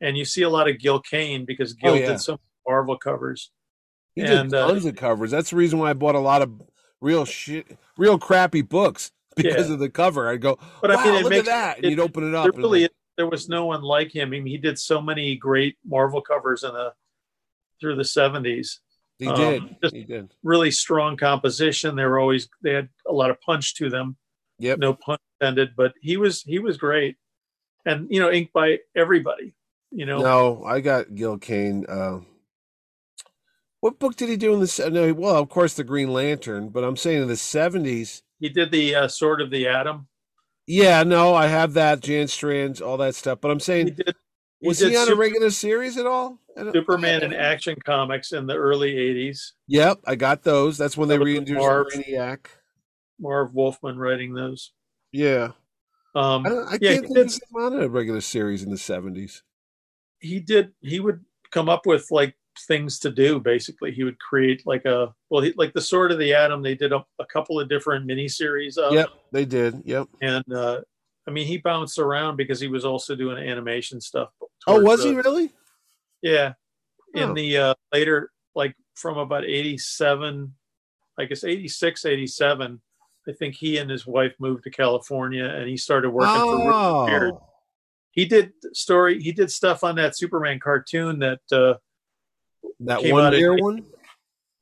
[0.00, 2.06] and you see a lot of Gil Kane because Gil oh, yeah.
[2.08, 3.50] did some Marvel covers.
[4.14, 5.30] He and, did tons uh, of covers.
[5.30, 6.50] That's the reason why I bought a lot of
[7.00, 9.74] real shit, real crappy books because Yeah.
[9.74, 10.28] of the cover.
[10.28, 12.28] I'd go, But wow, I mean, it look makes at that, and it- you'd open
[12.28, 12.44] it up.
[12.44, 14.28] there really like, there was no one like him.
[14.28, 16.92] I mean, he did so many great Marvel covers in the
[17.80, 18.80] through the seventies.
[19.20, 20.32] He um, did, he did.
[20.42, 21.94] Really strong composition.
[21.94, 24.16] They were always they had a lot of punch to them.
[24.58, 24.78] Yep.
[24.78, 27.16] No pun intended, but he was he was great,
[27.86, 29.54] and you know, inked by everybody.
[29.90, 31.84] You know, No, I got Gil Kane.
[31.88, 32.20] Uh,
[33.80, 34.90] what book did he do in the?
[34.92, 36.68] No, well, of course, the Green Lantern.
[36.68, 38.22] But I'm saying in the seventies.
[38.38, 40.06] he did the uh, Sword of the Atom.
[40.66, 43.40] Yeah, no, I have that Jan Strands, all that stuff.
[43.40, 44.14] But I'm He saying, did.
[44.60, 46.38] He was did he on Sup- a regular series at all?
[46.72, 49.52] Superman in Action Comics in the early '80s.
[49.68, 50.76] Yep, I got those.
[50.76, 51.86] That's when they That was reintroduced Marv.
[51.94, 52.46] Brainiac.
[53.18, 54.72] Marv Wolfman writing those.
[55.12, 55.52] Yeah,
[56.14, 57.26] Um, I, I Yeah, can't he think did-
[57.56, 59.42] of on a regular series in the seventies.
[60.20, 62.36] he did he would come up with like
[62.68, 66.18] things to do basically he would create like a well he, like the sword of
[66.18, 69.80] the atom they did a, a couple of different miniseries of Yep, they did.
[69.86, 70.08] Yep.
[70.20, 70.80] and uh
[71.30, 74.30] i mean he bounced around because he was also doing animation stuff
[74.66, 75.50] Oh, was the- he really?
[76.22, 76.54] yeah
[77.14, 77.34] in Oh.
[77.34, 80.52] the uh later like from about 87
[81.18, 82.80] i guess 86 87
[83.28, 87.06] i think he and his wife moved to california and he started working for Richard
[87.06, 87.32] Beard.
[87.34, 87.46] Oh,
[88.10, 91.74] he did story he did stuff on that superman cartoon that uh
[92.80, 93.84] that one in- year one.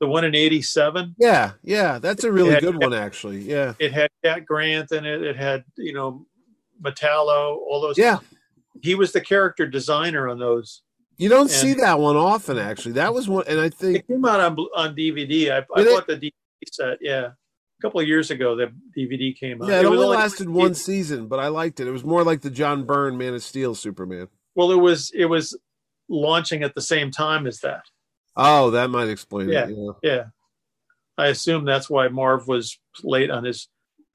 [0.00, 3.40] the one in 87 Yeah, yeah, that's a really Yeah, good one, actually.
[3.40, 5.22] Yeah, it had Cat Grant in it.
[5.22, 6.24] It had, you know,
[6.82, 7.98] Metallo, all those.
[7.98, 8.18] yeah.
[8.80, 10.82] He was the character designer on those.
[11.16, 12.92] You don't And- see that one often, actually.
[12.92, 15.50] That was one, and I think It came out on on DVD.
[15.50, 15.94] I, I Did it?
[15.94, 16.32] bought the DVD
[16.72, 16.98] set.
[17.00, 19.68] Yeah, a couple of years ago, the DVD came out.
[19.68, 21.88] yeah, it, was only lasted it- one season, but I liked it.
[21.88, 24.28] It was more like the John Byrne Man of Steel Superman.
[24.54, 25.58] Well, it was it was
[26.08, 27.82] launching at the same time as that.
[28.36, 29.66] Oh, that might explain Yeah.
[29.68, 29.74] it.
[29.76, 29.90] Yeah.
[30.04, 30.24] Yeah,
[31.16, 33.66] I assume that's why Marv was late on his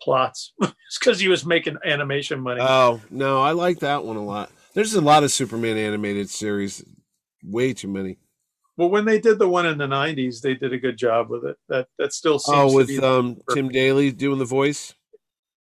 [0.03, 0.53] plots.
[0.61, 2.61] it's because he was making animation money.
[2.61, 4.51] Oh no, I like that one a lot.
[4.73, 6.83] There's a lot of Superman animated series,
[7.43, 8.17] way too many.
[8.77, 11.45] well, when they did the one in the '90s, they did a good job with
[11.45, 11.57] it.
[11.69, 14.93] That that still seems Oh, to with um, Tim Daly doing the voice,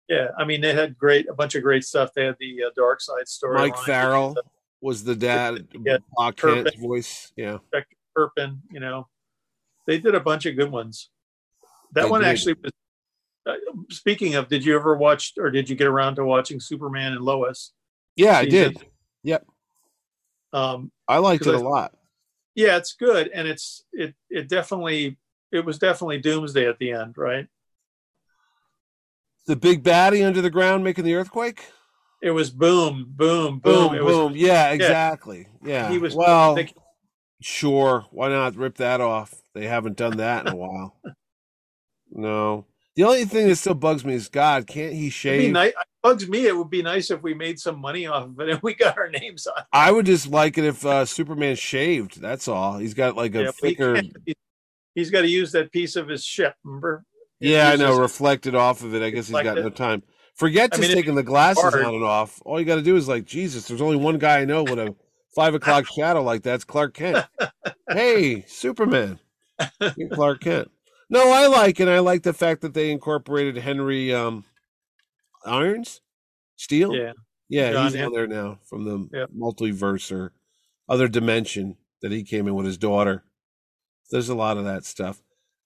[0.09, 2.11] Yeah, I mean they had great a bunch of great stuff.
[2.15, 3.55] They had the uh, Darkseid story.
[3.57, 4.35] Mike Farrell
[4.81, 5.97] was the dad, Yeah,
[6.35, 7.31] Kent's voice.
[7.37, 7.59] Yeah,
[8.17, 9.07] Turpin, you know,
[9.87, 11.09] they did a bunch of good ones.
[11.93, 12.27] That They one did.
[12.29, 12.71] actually was.
[13.45, 13.55] Uh,
[13.89, 17.21] speaking of, did you ever watch or did you get around to watching Superman and
[17.21, 17.73] Lois?
[18.15, 18.77] yeah, I did.
[19.23, 19.45] Yep,
[20.53, 21.93] Um, I liked it Because a I- lot.
[22.55, 25.17] yeah, it's good, and it's it it definitely
[25.51, 27.47] it was definitely Doomsday at the end, right?
[29.45, 31.65] The big baddie under the ground making the earthquake.
[32.21, 33.89] It was boom, boom, boom.
[33.89, 34.31] Boom, boom.
[34.31, 35.47] was yeah, exactly.
[35.63, 35.89] Yeah.
[35.89, 36.55] he was well.
[36.55, 36.73] they-
[37.41, 39.33] Sure, why not rip that off?
[39.53, 40.97] They haven't done that in a while.
[42.15, 42.67] No.
[42.95, 45.51] The only thing that still bugs me is God, can't he shave?
[45.51, 45.73] nice.
[46.03, 46.45] Bugs me.
[46.47, 48.97] It would be nice if we made some money off of it and we got
[48.97, 49.57] our names on.
[49.57, 49.65] it.
[49.71, 52.21] I would just like it if uh, Superman shaved.
[52.21, 52.77] That's all.
[52.77, 54.01] He's got like a Yeah, thicker.
[54.95, 56.55] He's got to use that piece of his ship.
[56.63, 57.05] Remember?
[57.39, 57.97] He Yeah, I know.
[57.97, 59.01] Reflected off of it.
[59.01, 60.03] I guess he's got no time.
[60.35, 61.85] Forget I mean, taking the glasses hard.
[61.85, 62.41] on and off.
[62.45, 64.79] All you got to do is like, Jesus, there's only one guy I know with
[64.79, 64.95] a
[65.35, 67.25] five o'clock shadow like that's Clark Kent.
[67.89, 69.19] hey, Superman.
[70.11, 70.69] Clark Kent.
[71.13, 74.45] No, I like and I like the fact that they incorporated Henry um,
[75.45, 76.01] Irons,
[76.55, 76.93] Steel.
[76.95, 77.13] Yeah.
[77.49, 79.29] Yeah, John he's Hen- on there now from the Yep.
[79.37, 80.33] multiverse or
[80.89, 83.23] other dimension that he came in with his daughter.
[84.09, 85.21] There's a lot of that stuff.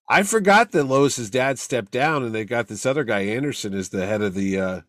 [0.09, 3.89] I forgot that Lois's dad stepped down and they got this other guy Anderson as
[3.89, 4.81] the head of the uh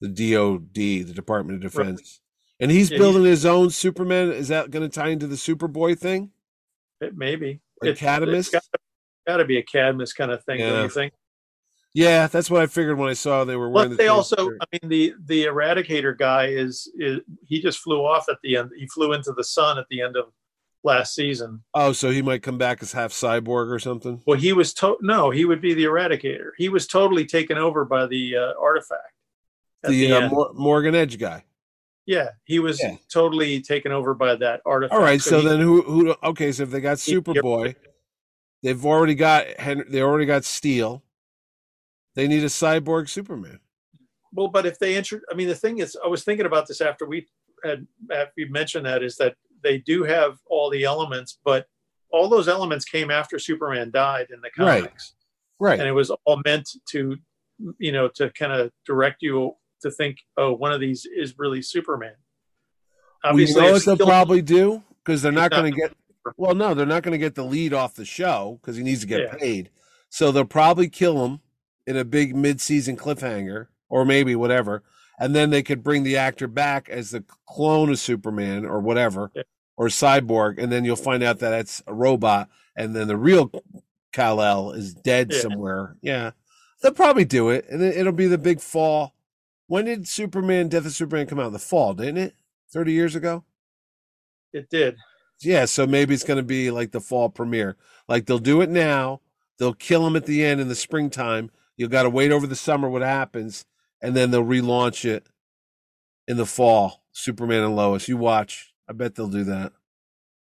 [0.00, 1.84] the DOD, the Department of Right.
[1.86, 2.20] Defense.
[2.58, 4.32] And he's Yeah, building his own Superman.
[4.32, 6.32] Is that going to tie into the Superboy thing?
[7.00, 7.60] It, maybe.
[7.80, 8.48] Or It- Cadmus?
[8.48, 8.64] It's got
[9.26, 10.70] to be a Cadmus kind of thing, Yeah.
[10.70, 11.12] don't you think?
[11.94, 14.36] Yeah, that's what I figured when I saw they were wearing But the they also,
[14.36, 14.58] shirt.
[14.62, 18.70] I mean, the the Eradicator guy is, is he just flew off at the end.
[18.78, 20.26] He flew into the sun at the end of
[20.84, 21.62] last season.
[21.74, 24.22] Oh, so he might come back as half cyborg or something.
[24.26, 26.50] Well, he was to- no, he would be the Eradicator.
[26.56, 29.12] He was totally taken over by the uh, artifact.
[29.82, 30.28] The, the uh.
[30.30, 31.44] Mor- Morgan Edge guy.
[32.06, 32.96] yeah, he was Yeah.
[33.12, 34.94] totally taken over by that artifact.
[34.98, 36.14] All right, so he- then who who?
[36.24, 37.74] Okay, so if they got Superboy,
[38.62, 39.46] they've already got.
[39.88, 41.02] They already got Steel.
[42.14, 43.60] They need a cyborg Superman.
[44.34, 46.80] Well, but if they enter, I mean, the thing is, I was thinking about this
[46.80, 47.26] after we
[47.64, 51.66] had after we mentioned that is that they do have all the elements, but
[52.10, 54.82] all those elements came after Superman died in the Right.
[54.84, 55.14] comics,
[55.58, 55.78] Right.
[55.78, 57.16] and it was all meant to,
[57.78, 61.62] you know, to kind of direct you to think, oh, one of these is really
[61.62, 62.14] Superman.
[63.34, 65.92] we know what they'll probably do because they're not not going to get.
[66.36, 69.00] Well, no, they're not going to get the lead off the show because he needs
[69.00, 69.34] to get Yeah.
[69.34, 69.70] paid.
[70.08, 71.40] So they'll probably kill him
[71.86, 74.82] in a big mid-season cliffhanger, or maybe whatever,
[75.18, 79.30] and then they could bring the actor back as the clone of Superman or whatever,
[79.34, 79.42] Yeah.
[79.76, 83.50] or Cyborg, and then you'll find out that it's a robot, and then the real
[84.12, 85.40] Kal El is dead Yeah.
[85.40, 85.96] somewhere.
[86.02, 86.32] Yeah,
[86.82, 89.14] they'll probably do it, and it- it'll be the big fall.
[89.66, 91.46] When did Superman, Death of Superman come out?
[91.46, 92.34] In the fall, didn't it?
[92.70, 93.44] Thirty years ago.
[94.52, 94.96] It did.
[95.44, 97.76] Yeah, so maybe it's going to be like the fall premiere.
[98.08, 99.20] Like they'll do it now,
[99.58, 101.50] they'll kill him at the end in the springtime.
[101.76, 103.64] You got to wait over the summer what happens,
[104.00, 105.26] and then they'll relaunch it
[106.28, 107.02] in the fall.
[107.12, 108.08] Superman and Lois.
[108.08, 108.72] You watch.
[108.88, 109.72] I bet they'll do that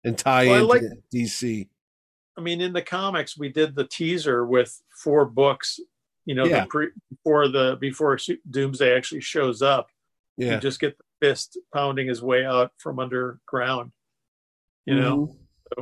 [0.03, 1.67] and tie Well, I into like- DC.
[2.37, 5.79] I mean, in the comics, we did the teaser with four books.
[6.25, 6.61] You know, Yeah.
[6.61, 8.17] the pre, before the before
[8.49, 9.87] Doomsday actually shows up,
[10.37, 13.91] Yeah, you just get the fist pounding his way out from underground.
[14.85, 15.35] You know, Mhm.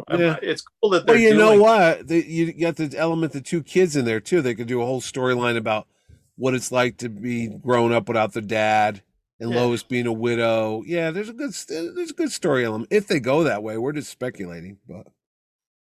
[0.09, 0.39] So Yeah.
[0.41, 2.07] it's cool that they're Well, you know what?
[2.07, 4.41] They, you got the element the two kids in there too.
[4.41, 5.87] They could do a whole storyline about
[6.35, 9.03] what it's like to be grown up without their dad,
[9.39, 9.59] and Yeah.
[9.61, 10.83] Lois being a widow.
[10.85, 13.77] Yeah, there's a good there's a good story element if they go that way.
[13.77, 15.07] We're just speculating, but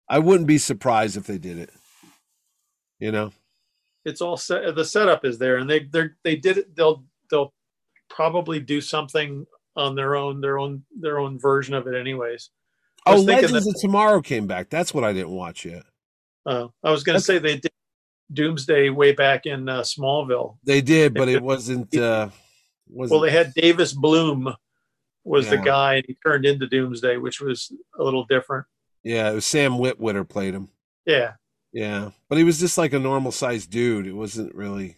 [0.08, 1.70] I wouldn't be surprised if they did it.
[3.00, 3.34] You know,
[4.06, 4.76] It's all set.
[4.76, 6.76] The setup is there, and they they they did it.
[6.76, 7.54] They'll they'll
[8.10, 12.50] probably do something on their own their own their own version of it, anyways.
[13.06, 14.70] Oh, Legends of Tomorrow came back.
[14.70, 15.84] That's what I didn't watch yet.
[16.46, 17.72] Uh, I was going to say they did
[18.32, 20.58] Doomsday way back in uh, Smallville.
[20.64, 21.96] They did, but it wasn't.
[21.96, 22.30] uh
[22.88, 24.54] wasn't Well, they had Davis Bloom
[25.24, 28.66] was the guy, and he turned into Doomsday, which was a little different.
[29.04, 30.68] yeah, it was Sam Witwer played him.
[31.06, 31.34] Yeah,
[31.72, 34.06] Yeah, but he was just like a normal sized dude.
[34.08, 34.98] It wasn't really.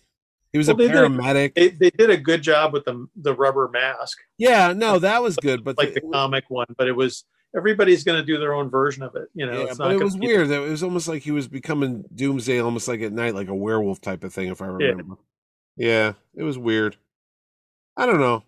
[0.51, 1.53] He was Well, a they did- paramedic.
[1.53, 5.35] they, they did a good job with the the rubber mask, yeah, no, that was
[5.37, 5.63] good.
[5.63, 6.67] But like the comic one.
[6.77, 7.23] But it was
[7.55, 9.29] everybody's going to do their own version of it.
[9.33, 10.49] You know, yeah, but it was weird.
[10.49, 13.55] That it was almost like he was becoming Doomsday, almost like at night, like a
[13.55, 14.49] werewolf type of thing.
[14.49, 15.15] If I remember.
[15.77, 16.97] Yeah, it was weird.
[17.97, 18.43] I don't know.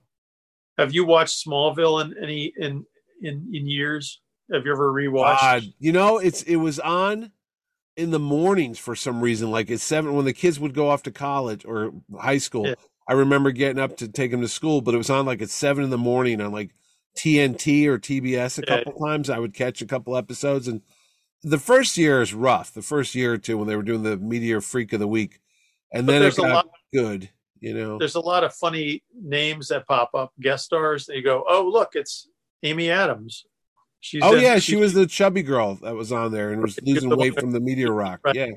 [0.78, 2.86] Have you watched Smallville in any in
[3.22, 4.22] in in years?
[4.52, 5.42] Have you ever rewatched?
[5.42, 7.32] God, you know, it's it was on
[7.96, 9.52] in the mornings for some reason.
[9.52, 12.76] Like at seven, when the kids would go off to college or high school, Yeah.
[13.10, 14.82] I remember getting up to take them to school.
[14.82, 16.76] But it was on like at seven in the morning on like
[17.18, 18.84] TNT or TBS a Yeah.
[18.84, 19.30] couple times.
[19.30, 20.82] I would catch a couple episodes, and
[21.44, 22.74] the first year is rough.
[22.74, 25.40] The first year or two when they were doing the Meteor Freak of the Week,
[25.94, 27.30] and But then it there's a got lot- good.
[27.60, 31.08] You know, There's a lot of funny names that pop up, guest stars.
[31.08, 32.30] They go, "Oh, look, it's
[32.62, 33.46] Amy Adams."
[34.00, 36.80] She's oh in- yeah, she was the chubby girl that was on there and was
[36.84, 38.20] losing weight from the meteor rock.
[38.24, 38.36] Right.
[38.36, 38.52] Yeah,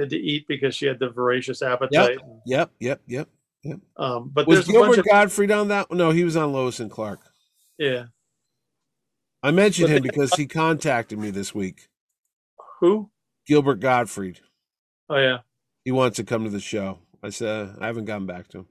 [0.00, 2.18] had to eat because she had the voracious appetite.
[2.46, 3.28] yep, yep, yep.
[3.62, 3.80] Yep.
[3.98, 5.90] Um, but Was a Gilbert of Gottfried on that?
[5.90, 7.20] No, he was on Lois and Clark.
[7.78, 8.04] Yeah.
[9.42, 11.88] I mentioned him because he contacted me this week.
[12.80, 13.10] Who?
[13.46, 14.40] Gilbert Gottfried.
[15.08, 15.38] Oh yeah.
[15.84, 16.98] He wants to come to the show.
[17.22, 18.66] I said I haven't gotten back to him.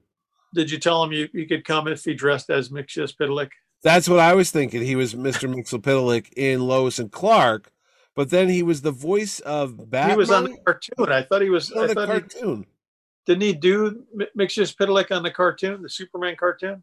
[0.54, 3.50] Did you tell him you, you could come if he dressed as Mxyzptlk?
[3.82, 4.82] That's what I was thinking.
[4.82, 5.52] He was Mr.
[5.54, 7.70] Mxyzptlk in Lois and Clark,
[8.14, 10.10] but then he was the voice of Batman.
[10.10, 11.12] He was on the cartoon.
[11.12, 11.70] I thought he was.
[11.72, 12.66] on I the thought he, cartoon.
[13.26, 16.82] didn't he do Mi- Mxyzptlk on the cartoon, the Superman cartoon?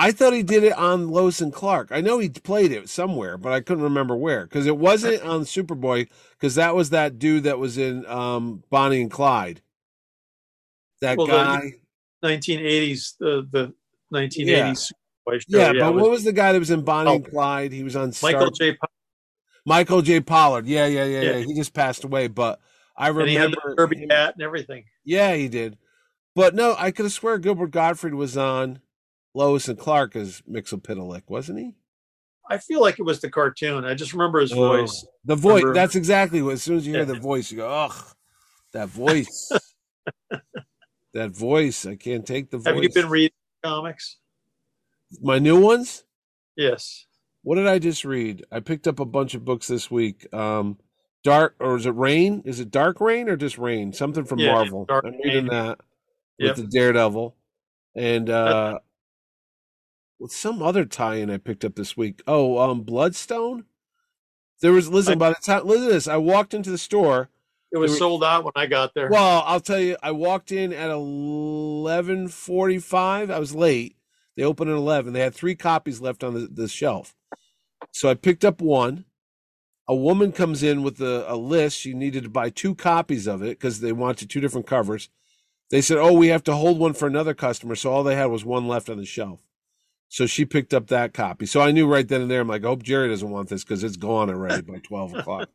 [0.00, 1.88] I thought he did it on Lois and Clark.
[1.90, 5.40] I know he played it somewhere, but I couldn't remember where because it wasn't on
[5.42, 9.60] Superboy because that was that dude that was in um, Bonnie and Clyde.
[11.00, 11.72] That Well, the- guy.
[12.24, 13.74] 1980s, the the
[14.12, 14.92] 1980s
[15.26, 15.58] Superboy show.
[15.58, 17.14] yeah, it but was what was the guy that was in Bonnie Oh.
[17.16, 17.72] and Clyde?
[17.72, 18.72] He was on Star- Michael J.
[18.72, 18.90] Pollard,
[19.66, 20.20] Michael J.
[20.20, 20.66] Pollard.
[20.66, 21.44] Yeah, yeah, yeah, yeah, Yeah.
[21.44, 22.60] He just passed away, but
[22.96, 23.86] I and he had remember.
[23.94, 24.84] the him- hat and everything.
[25.04, 25.76] Yeah, he did.
[26.34, 28.80] But no, I could have swear Gilbert Gottfried was on
[29.38, 31.74] Lois and Clark as Mxyzptlk, wasn't he?
[32.50, 33.84] I feel like it was the cartoon.
[33.84, 34.56] I just remember his Oh.
[34.56, 35.06] voice.
[35.24, 35.62] The voice.
[35.62, 36.54] Remember- That's exactly what.
[36.54, 37.12] As soon as you hear Yeah.
[37.12, 38.04] the voice, you go, "Ugh,
[38.72, 39.52] that voice."
[41.14, 41.86] that voice.
[41.86, 42.66] I can't take the voice.
[42.74, 44.16] Have you been reading comics?
[45.20, 46.04] My new ones.
[46.56, 47.06] Yes.
[47.42, 48.44] What did I just read?
[48.50, 50.26] I picked up a bunch of books this week.
[50.34, 50.78] Um,
[51.24, 52.42] Dark or is it Reign?
[52.44, 53.92] Is it Dark Reign or just Reign?
[53.92, 54.84] Something from Yeah, Marvel.
[54.84, 55.46] Dark I'm reading Reign.
[55.48, 55.78] that
[56.38, 56.56] with Yep.
[56.56, 57.36] the Daredevil,
[57.94, 58.78] and uh,
[60.18, 62.22] with some other tie-in I picked up this week.
[62.26, 63.64] Oh, um, Bloodstone.
[64.60, 65.12] There was listen.
[65.14, 67.30] I- by the time listen to this, I walked into the store.
[67.70, 69.08] It was were- sold out when I got there.
[69.10, 73.30] Well, I'll tell you, I walked in at eleven forty-five.
[73.30, 73.96] I was late.
[74.36, 75.12] They opened at eleven.
[75.12, 77.14] They had three copies left on the, the shelf,
[77.92, 79.04] so I picked up one.
[79.90, 81.78] A woman comes in with a, a list.
[81.78, 85.08] She needed to buy two copies of it because they wanted two different covers.
[85.70, 88.26] They said, "Oh, we have to hold one for another customer." So all they had
[88.26, 89.40] was one left on the shelf.
[90.08, 91.44] So she picked up that copy.
[91.46, 92.40] So I knew right then and there.
[92.40, 95.48] I'm like, I hope Jerry doesn't want this because it's gone already by twelve o'clock.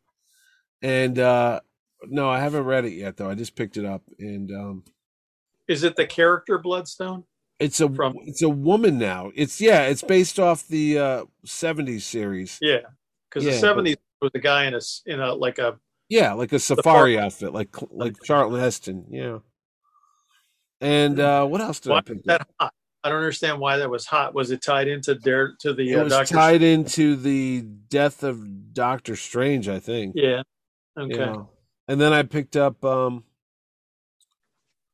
[0.82, 1.62] And uh,
[2.06, 3.30] no, I haven't read it yet though.
[3.30, 4.84] I just picked it up, and um,
[5.68, 7.24] Is it the character Bloodstone?
[7.60, 9.32] it's a From- it's a woman now.
[9.36, 12.58] It's yeah, it's based off the uh, '70s series.
[12.62, 12.80] Yeah,
[13.30, 16.34] because Yeah, the seventies was a guy in a s- in a like a Yeah,
[16.34, 19.06] like a safari outfit, like like Charlton Heston.
[19.10, 19.40] Yeah.
[20.82, 22.24] And uh, what else did why I pick up?
[22.26, 22.74] that hot?
[23.04, 24.34] I don't understand why that was hot.
[24.34, 26.36] Was it tied into Dare to the It uh, was Doctor?
[26.36, 30.14] tied into the death of Doctor Strange, I think.
[30.16, 30.44] Yeah.
[30.98, 31.18] Okay.
[31.18, 31.44] Yeah.
[31.88, 33.26] And then I picked up um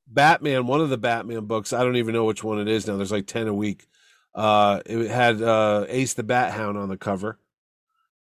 [0.08, 1.72] Batman, one of the Batman books.
[1.72, 2.98] I don't even know which one it is now.
[2.98, 3.86] There's like 10 a week.
[4.34, 7.38] Uh it had uh Ace the Bat Hound on the cover.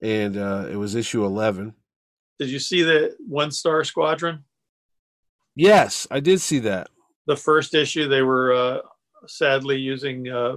[0.02, 1.74] And uh it was issue 11.
[2.38, 4.44] Did you see the One Star Squadron?
[5.56, 6.88] Yes, I did see that.
[7.26, 8.78] The first issue, they were uh,
[9.28, 10.56] sadly using uh,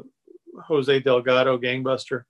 [0.67, 2.23] Jose Delgado Gangbuster.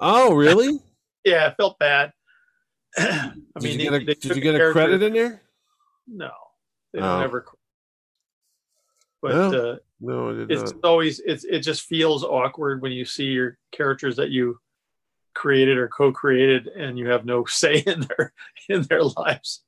[0.00, 0.78] Oh, really?
[1.24, 2.12] Yeah, I felt bad.
[2.98, 5.40] I did mean, you get a, they did you get a character- credit in there?
[6.08, 6.30] No,
[6.92, 7.20] they Oh.
[7.28, 7.44] don't.
[9.22, 9.52] But No.
[9.72, 10.84] uh, No, it's not.
[10.84, 14.58] always it's it just feels awkward when you see your characters that you
[15.32, 18.32] created or co-created and you have no say in their
[18.68, 19.62] in their lives.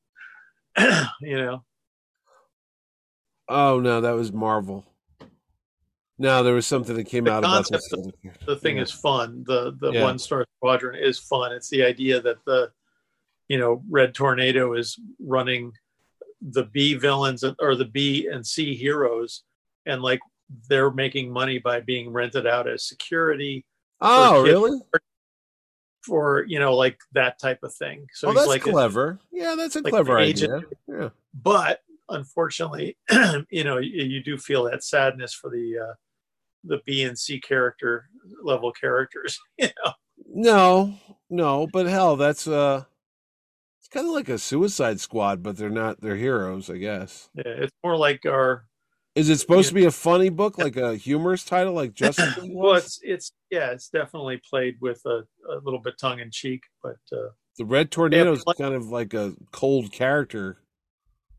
[1.20, 1.64] you know,
[3.48, 4.84] Oh no, that was Marvel.
[6.18, 7.82] No, there was something that came The out about concept
[8.22, 8.32] this.
[8.46, 8.82] the thing Yeah.
[8.84, 9.42] is fun.
[9.46, 10.02] The the Yeah.
[10.02, 11.52] one star squadron is fun.
[11.52, 12.72] It's the idea that the
[13.48, 15.72] you know Red Tornado is running
[16.40, 19.42] the B villains or the B and C heroes,
[19.86, 20.20] and like
[20.68, 23.64] they're making money by being rented out as security
[24.00, 24.52] Oh, kids.
[24.52, 24.80] really?
[26.02, 28.06] for you know like that type of thing.
[28.12, 29.18] So oh, he's that's like, clever.
[29.32, 30.44] Yeah, that's a like clever an idea.
[30.56, 30.64] agent.
[30.86, 31.08] Yeah.
[31.32, 31.80] but
[32.10, 32.98] unfortunately,
[33.50, 35.94] you know, you, you do feel that sadness for the uh,
[36.64, 38.08] the B and C character
[38.42, 39.38] level characters.
[39.58, 39.92] You know,
[40.26, 40.94] No,
[41.30, 42.84] no, but hell, that's uh,
[43.80, 46.00] it's kind of like a Suicide Squad, but they're not.
[46.00, 47.28] They're heroes, I guess.
[47.34, 48.66] yeah, it's more like our
[49.14, 49.70] Is it supposed Yeah.
[49.70, 53.70] to be a funny book, like a humorous title, like Justice well, it's it's yeah,
[53.70, 57.28] it's definitely played with a, a little bit tongue in cheek, but uh,
[57.58, 60.58] The Red Tornado is like- kind of like a cold character.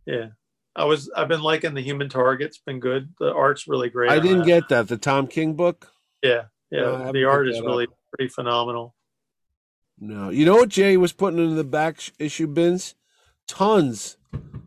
[0.06, 0.27] yeah.
[0.76, 3.14] I was I've been liking the Human Target's been good.
[3.19, 4.11] The art's really great.
[4.11, 4.45] I didn't that.
[4.45, 4.88] get that.
[4.88, 5.91] The Tom King book.
[6.22, 6.97] yeah yeah.
[6.97, 7.93] haven't the art is really up.
[8.11, 8.95] pretty phenomenal.
[9.99, 12.95] No, you know what Jay was putting in the back issue bins?
[13.47, 14.18] Tons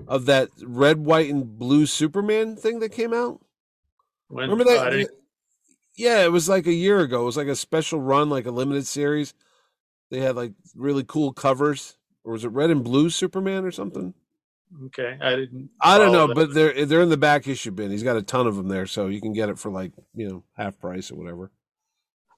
[0.06, 3.40] of that red, white, and blue Superman thing that came out.
[4.28, 4.90] When Remember that?
[4.90, 5.10] Didn't-
[5.96, 7.22] yeah, it was like a year ago.
[7.22, 9.34] It was like a special run, like a limited series.
[10.10, 14.14] They had like really cool covers, or was it red and blue Superman or something?
[14.86, 15.70] Okay, I didn't.
[15.80, 16.34] I don't know, that.
[16.34, 17.90] but they're they're in the back issue bin.
[17.90, 20.28] He's got a ton of them there, so you can get it for like you
[20.28, 21.50] know half price or whatever.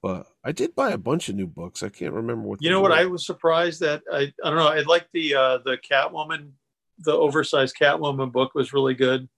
[0.03, 1.83] But I did buy a bunch of new books.
[1.83, 2.63] I can't remember what.
[2.63, 2.91] You know what?
[2.91, 2.97] were.
[2.97, 4.69] I was surprised that I I don't know.
[4.69, 6.53] I like the uh the Catwoman,
[6.99, 9.29] the oversized Catwoman book was really good.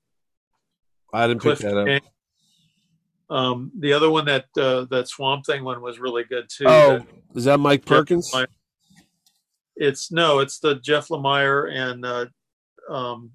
[1.13, 2.03] I didn't pick Cliff that up.
[3.29, 6.65] Um, the other one that uh, that Swamp Thing one was really good too.
[6.67, 8.31] Oh, That- is that Mike Perkins?
[9.75, 12.27] It's no, it's the Jeff Lemire and uh,
[12.89, 13.31] um,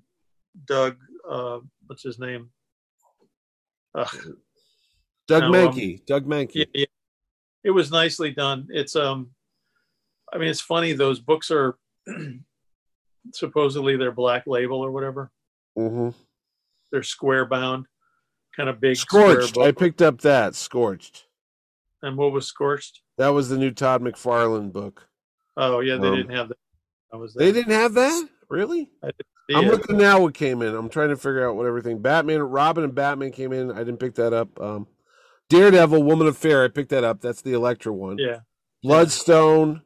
[0.65, 0.97] Doug.
[1.29, 2.49] Uh, what's his name?
[3.95, 4.17] Ugh.
[5.27, 6.05] Doug No, um, Mahnke.
[6.05, 6.51] Doug Mahnke.
[6.55, 6.85] yeah, yeah.
[7.63, 8.67] It was nicely done.
[8.69, 9.31] It's um,
[10.33, 10.93] I mean, it's funny.
[10.93, 11.77] Those books are
[13.33, 15.31] supposedly they're black label or whatever.
[15.77, 16.09] Mm-hmm.
[16.91, 17.85] They're square bound,
[18.55, 18.95] kind of big.
[18.95, 19.57] Scorched.
[19.57, 20.55] I picked up that.
[20.55, 21.25] Scorched.
[22.01, 23.01] And what was scorched?
[23.17, 25.07] That was the new Todd McFarlane book.
[25.57, 26.57] Oh yeah, they Um, didn't have that.
[27.11, 28.29] I was They didn't have that?
[28.49, 28.91] Really?
[29.03, 30.75] I didn't see I'm looking now what came in.
[30.75, 32.01] I'm trying to figure out what everything.
[32.01, 33.71] Batman, Robin and Batman came in.
[33.71, 34.59] I didn't pick that up.
[34.59, 34.87] Um,
[35.49, 37.21] Daredevil, Woman of Fear, I picked that up.
[37.21, 38.17] That's the Elektra one.
[38.17, 38.39] Yeah,
[38.83, 39.81] Bloodstone.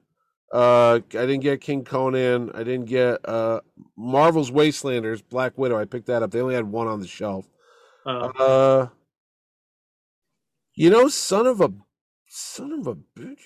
[0.54, 2.52] Uh, I didn't get King Conan.
[2.54, 3.62] I didn't get uh,
[3.96, 5.80] Marvel's Wastelanders, Black Widow.
[5.80, 6.32] I picked that up.
[6.32, 7.48] They only had one on the shelf.
[8.06, 8.88] uh, Uh,
[10.76, 11.72] you know, son of a
[12.28, 13.44] son of a bitch.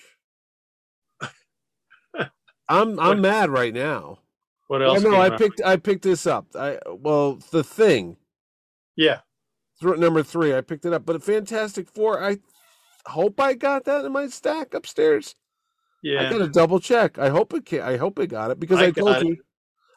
[2.68, 4.20] I'm I'm mad right now.
[4.68, 5.02] What else?
[5.02, 5.38] no, I out?
[5.38, 6.46] picked I picked this up.
[6.54, 8.16] I well, the thing,
[8.96, 9.20] Yeah,
[9.80, 10.54] th- number three.
[10.54, 12.22] I picked it up, but Fantastic Four.
[12.22, 12.38] I
[13.06, 15.34] hope I got that in my stack upstairs.
[16.02, 16.28] Yeah.
[16.28, 17.18] I gotta double check.
[17.18, 17.80] I hope it can.
[17.80, 19.26] I hope I got it because I, I told it.
[19.26, 19.36] you.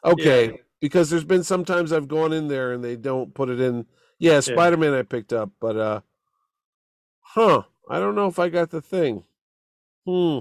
[0.04, 0.56] Okay, Yeah.
[0.80, 3.86] because there's been sometimes I've gone in there and they don't put it in.
[4.18, 6.00] Yeah, Spider Man I picked up, but uh,
[7.20, 7.62] huh?
[7.88, 9.24] I don't know if I got the thing.
[10.06, 10.38] Hmm.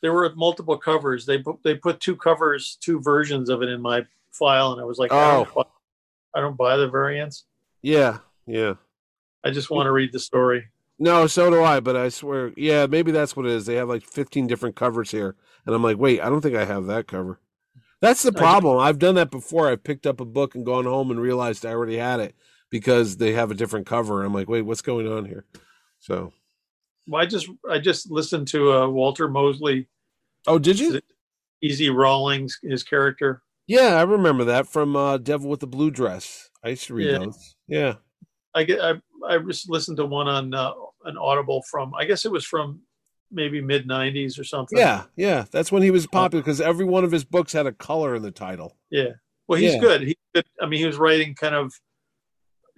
[0.00, 1.26] There were multiple covers.
[1.26, 4.84] They put they put two covers, two versions of it in my file, and I
[4.84, 5.62] was like, I, don't Oh.
[5.62, 7.44] buy, I don't buy the variants.
[7.82, 8.18] Yeah.
[8.46, 8.74] Yeah.
[9.44, 10.68] I just want to read the story.
[10.98, 11.80] No, so do I.
[11.80, 13.66] But I swear, yeah, maybe that's what it is.
[13.66, 16.64] They have like 15 different covers here, and I'm like, wait, I don't think I
[16.64, 17.38] have that cover.
[18.00, 18.78] That's the problem.
[18.78, 19.68] I've done that before.
[19.68, 22.34] I've picked up a book and gone home and realized I already had it
[22.70, 24.22] because they have a different cover.
[24.24, 25.44] I'm like, wait, what's going on here?
[25.98, 26.32] So,
[27.08, 29.88] Well, I just I just listened to uh, Walter Mosley,
[30.46, 31.00] oh, did you?
[31.62, 33.42] Easy Rawlins, his character.
[33.66, 36.50] Yeah, I remember that from uh, Devil with the Blue Dress.
[36.62, 37.18] I used to read Yeah.
[37.18, 37.54] those.
[37.66, 37.94] Yeah.
[38.54, 38.94] I get I
[39.26, 40.72] I just listened to one on uh,
[41.04, 42.80] an Audible from I guess it was from
[43.30, 44.78] maybe mid '90s or something.
[44.78, 45.44] Yeah, yeah.
[45.50, 48.22] That's when he was popular because every one of his books had a color in
[48.22, 48.76] the title.
[48.90, 49.12] Yeah.
[49.46, 49.80] Well, he's Yeah.
[49.80, 50.02] good.
[50.02, 50.44] He's good.
[50.60, 51.72] I mean, he was writing kind of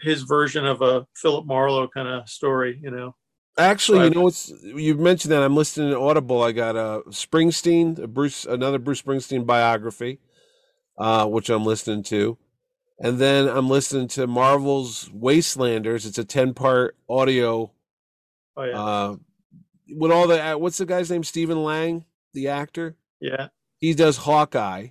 [0.01, 3.15] his version of a Philip Marlowe kind of story, you know.
[3.59, 6.43] Actually, you know what's you mentioned that I'm listening to Audible.
[6.43, 10.19] I got a Springsteen, a Bruce, another Bruce Springsteen biography,
[10.99, 12.39] uh, which I'm listening to,
[12.99, 16.07] and then I'm listening to Marvel's Wastelanders.
[16.07, 17.73] It's a ten part audio
[18.57, 18.79] Oh yeah.
[18.83, 19.17] uh,
[19.91, 21.25] with all the uh, what's the guy's name?
[21.25, 22.97] Stephen Lang, the actor.
[23.21, 23.49] yeah.
[23.79, 24.89] He does Hawkeye.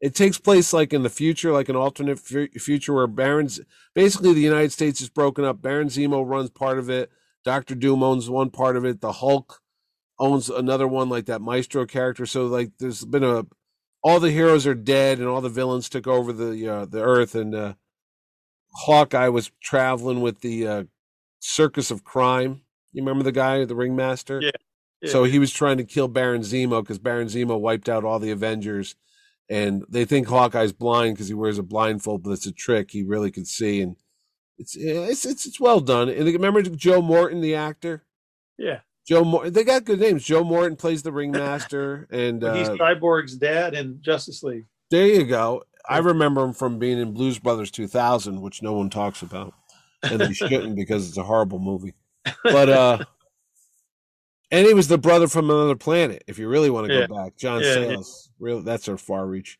[0.00, 3.60] It takes place like in the future, like an alternate fu- future where Baron's
[3.94, 5.60] basically the United States is broken up.
[5.60, 7.10] Baron Zemo runs part of it.
[7.44, 9.00] Doctor Doom owns one part of it.
[9.00, 9.60] The Hulk
[10.18, 12.26] owns another one, like that Maestro character.
[12.26, 13.46] So like, there's been a
[14.02, 17.34] all the heroes are dead and all the villains took over the uh, the Earth,
[17.34, 17.74] and uh,
[18.74, 20.84] Hawkeye was traveling with the uh,
[21.40, 22.62] Circus of Crime.
[22.92, 24.40] You remember the guy, the ringmaster?
[24.42, 24.50] Yeah.
[25.02, 25.10] Yeah.
[25.10, 28.30] So he was trying to kill Baron Zemo because Baron Zemo wiped out all the
[28.30, 28.96] Avengers,
[29.48, 32.90] and they think Hawkeye's blind because he wears a blindfold, but it's a trick.
[32.90, 33.96] He really could see, and
[34.60, 36.08] it's yeah, it's it's, it's well done.
[36.08, 38.04] And remember Joe Morton, the actor.
[38.58, 38.80] yeah.
[39.08, 39.52] Joe Morton.
[39.52, 40.22] They got good names.
[40.22, 44.66] Joe Morton plays the ringmaster, and But he's uh, Cyborg's dad in Justice League.
[44.90, 45.64] there you go.
[45.88, 49.54] I remember him from being in Blues Brothers 2000, which no one talks about,
[50.02, 51.94] and they shouldn't because it's a horrible movie.
[52.44, 52.98] But uh,
[54.50, 56.22] and he was the brother from another planet.
[56.26, 57.06] If you really want to Yeah.
[57.06, 57.74] go back, John Yeah, yeah.
[57.74, 58.30] Sayles.
[58.38, 59.58] Real, that's our far reach.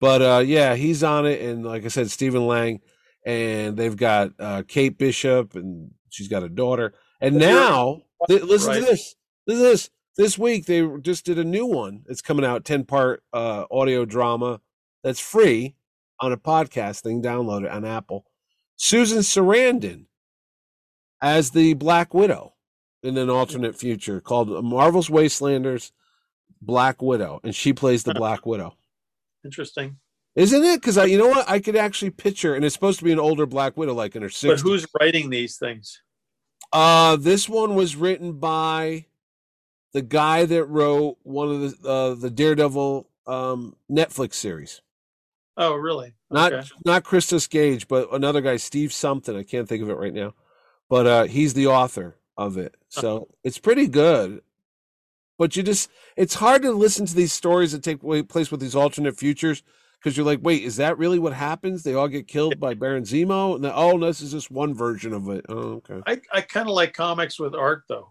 [0.00, 2.80] But uh, yeah, he's on it, and like I said, Stephen Lang,
[3.24, 6.94] and they've got uh, Kate Bishop, and she's got a daughter.
[7.20, 8.80] And now, th- listen Right.
[8.80, 9.14] to this.
[9.46, 9.90] Listen to this.
[10.16, 12.04] This week they just did a new one.
[12.08, 14.60] It's coming out, ten part uh, audio drama
[15.02, 15.74] that's free
[16.20, 17.22] on a podcast thing.
[17.22, 18.26] Download it on Apple.
[18.76, 20.06] Susan Sarandon
[21.20, 22.54] as the Black Widow
[23.02, 25.92] in an alternate future called Marvel's Wastelanders
[26.60, 28.76] Black Widow, and she plays the Black Widow.
[29.44, 29.96] Interesting.
[30.34, 30.80] Isn't it?
[30.80, 33.20] Because I, you know what, I could actually picture, and it's supposed to be an
[33.20, 34.62] older Black Widow, like in her sixties.
[34.62, 36.00] But who's writing these things?
[36.72, 39.06] Uh, this one was written by
[39.92, 44.80] the guy that wrote one of the uh, the Daredevil um, Netflix series.
[45.58, 46.14] Oh, really?
[46.30, 46.66] Not Okay.
[46.86, 49.36] not Christos Gage, but another guy, Steve something.
[49.36, 50.34] I can't think of it right now,
[50.88, 52.74] but uh, he's the author of it.
[52.88, 54.40] So it's pretty good.
[55.38, 58.74] But you just it's hard to listen to these stories that take place with these
[58.74, 59.62] alternate futures
[60.02, 61.82] because you're like, wait, is that really what happens?
[61.82, 64.74] They all get killed by Baron Zemo, and then, oh, no, this is just one
[64.74, 65.46] version of it.
[65.48, 66.00] Oh, okay.
[66.06, 68.08] I, I kind of like comics with art, though.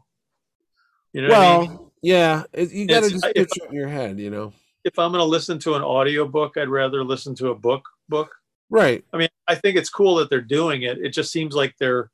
[1.12, 1.80] You know what I Well, mean?
[2.02, 4.54] yeah, it, you got to just if- picture it in your head, you know.
[4.84, 7.88] If I'm going to listen to an audio book, I'd rather listen to a book
[8.10, 8.34] book.
[8.72, 9.04] Right.
[9.14, 10.98] I mean, I think it's cool that they're doing it.
[10.98, 12.10] It just seems like they're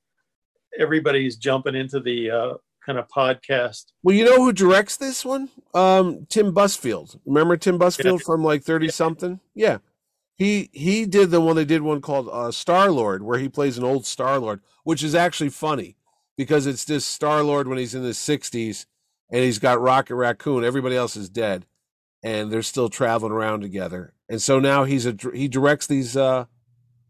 [0.77, 2.53] everybody's jumping into the uh,
[2.87, 3.91] kind of podcast.
[4.01, 5.49] Well, you know who directs this one?
[5.75, 7.19] Um, Tim Busfield.
[7.25, 9.39] Remember Tim Busfield from like thirty something?
[9.53, 9.77] Yeah,
[10.35, 11.55] he he did the one.
[11.57, 15.03] They did one called uh, Star Lord, where he plays an old Star Lord, which
[15.03, 15.97] is actually funny
[16.37, 18.87] because it's this Star Lord when he's in his sixties
[19.29, 20.63] and he's got Rocket Raccoon.
[20.63, 21.65] Everybody else is dead,
[22.23, 24.13] and they're still traveling around together.
[24.29, 26.45] And so now he's a he directs these uh,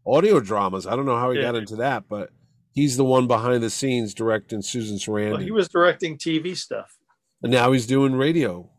[0.06, 0.86] audio dramas.
[0.86, 1.44] I don't know how he Yeah.
[1.46, 2.30] got into that, but
[2.78, 5.32] he's the one behind the scenes directing Susan Sarandon.
[5.32, 6.96] Well, he was directing TV stuff,
[7.42, 8.70] And now he's doing radio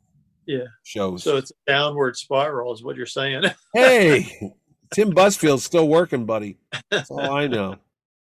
[0.46, 0.66] Yeah.
[0.84, 1.24] shows.
[1.24, 3.44] so it's a downward spiral, is what you're saying.
[3.74, 4.54] hey,
[4.94, 6.58] Tim Busfield's still working, buddy.
[6.90, 7.76] That's all I know.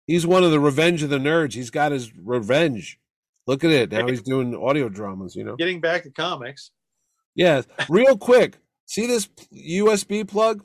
[0.07, 1.53] He's one of the Revenge of the Nerds.
[1.53, 2.99] He's got his revenge.
[3.47, 3.91] Look at it.
[3.91, 5.55] Now he's doing audio dramas, you know?
[5.55, 6.71] Getting back to comics,
[7.35, 7.61] Yeah.
[7.89, 8.57] Real quick.
[8.87, 10.63] See this USB plug?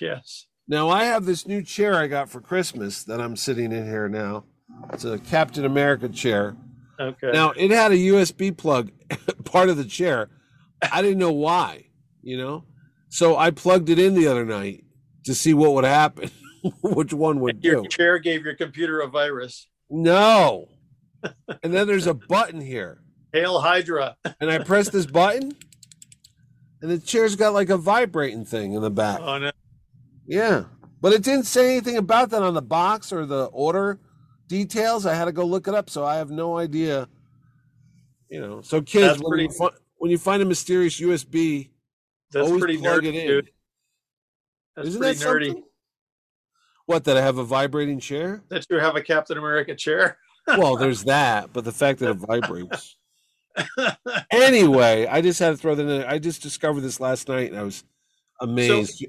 [0.00, 0.46] yes.
[0.68, 4.08] Now I have this new chair I got for Christmas that I'm sitting in here
[4.08, 4.44] now.
[4.92, 6.56] It's a Captain America chair.
[7.00, 7.30] Okay.
[7.32, 8.90] Now it had a USB plug
[9.44, 10.28] part of the chair.
[10.92, 11.86] I didn't know why,
[12.22, 12.64] you know.
[13.08, 14.84] So I plugged it in the other night
[15.24, 16.30] to see what would happen,
[16.82, 17.88] which one would your do.
[17.88, 19.66] chair gave your computer a virus.
[19.88, 20.68] No.
[21.62, 23.00] And then there's a button here,
[23.32, 24.16] Hail Hydra.
[24.40, 25.52] and I press this button,
[26.80, 29.18] and the chair's got like a vibrating thing in the back.
[29.20, 29.50] Oh no.
[30.28, 30.64] Yeah,
[31.00, 33.98] but it didn't say anything about that on the box or the order
[34.46, 35.06] details.
[35.06, 37.08] I had to go look it up, so I have no idea.
[38.28, 41.70] You know, so kids, when you, pretty- fi- when you find a mysterious USB
[42.30, 43.26] That's Always pretty plug nerdy, it in.
[43.26, 43.50] dude.
[44.76, 45.46] That's Isn't pretty that nerdy.
[45.46, 45.64] something?
[46.84, 47.04] What?
[47.04, 48.42] That I have a vibrating chair?
[48.50, 50.18] That you have a Captain America chair.
[50.46, 52.96] Well, there's that, but the fact that it vibrates.
[54.30, 56.04] anyway, I just had to throw that in.
[56.04, 57.84] I just discovered this last night, and I was
[58.40, 59.04] amazed.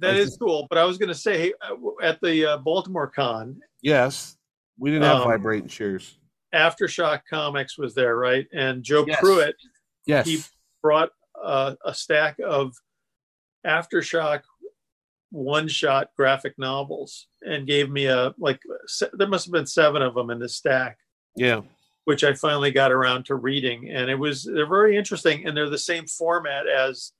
[0.00, 0.66] That I is just- cool.
[0.68, 4.36] But I was going to say uh, at the uh, Baltimore Con, yes.
[4.78, 6.16] We didn't have Um, vibrating chairs.
[6.54, 8.46] Aftershock Comics was there, right?
[8.52, 9.20] And Joe Yes.
[9.20, 9.52] Pruett
[10.06, 10.26] Yes.
[10.26, 10.40] he
[10.82, 11.10] brought
[11.42, 12.74] uh, a stack of
[13.66, 14.42] Aftershock
[15.30, 18.60] one-shot graphic novels and gave me a like.
[18.86, 20.98] Se- there must have been seven of them in the stack.
[21.36, 21.60] yeah.
[22.04, 25.70] which I finally got around to reading, and it was they're very interesting, and they're
[25.70, 27.12] the same format as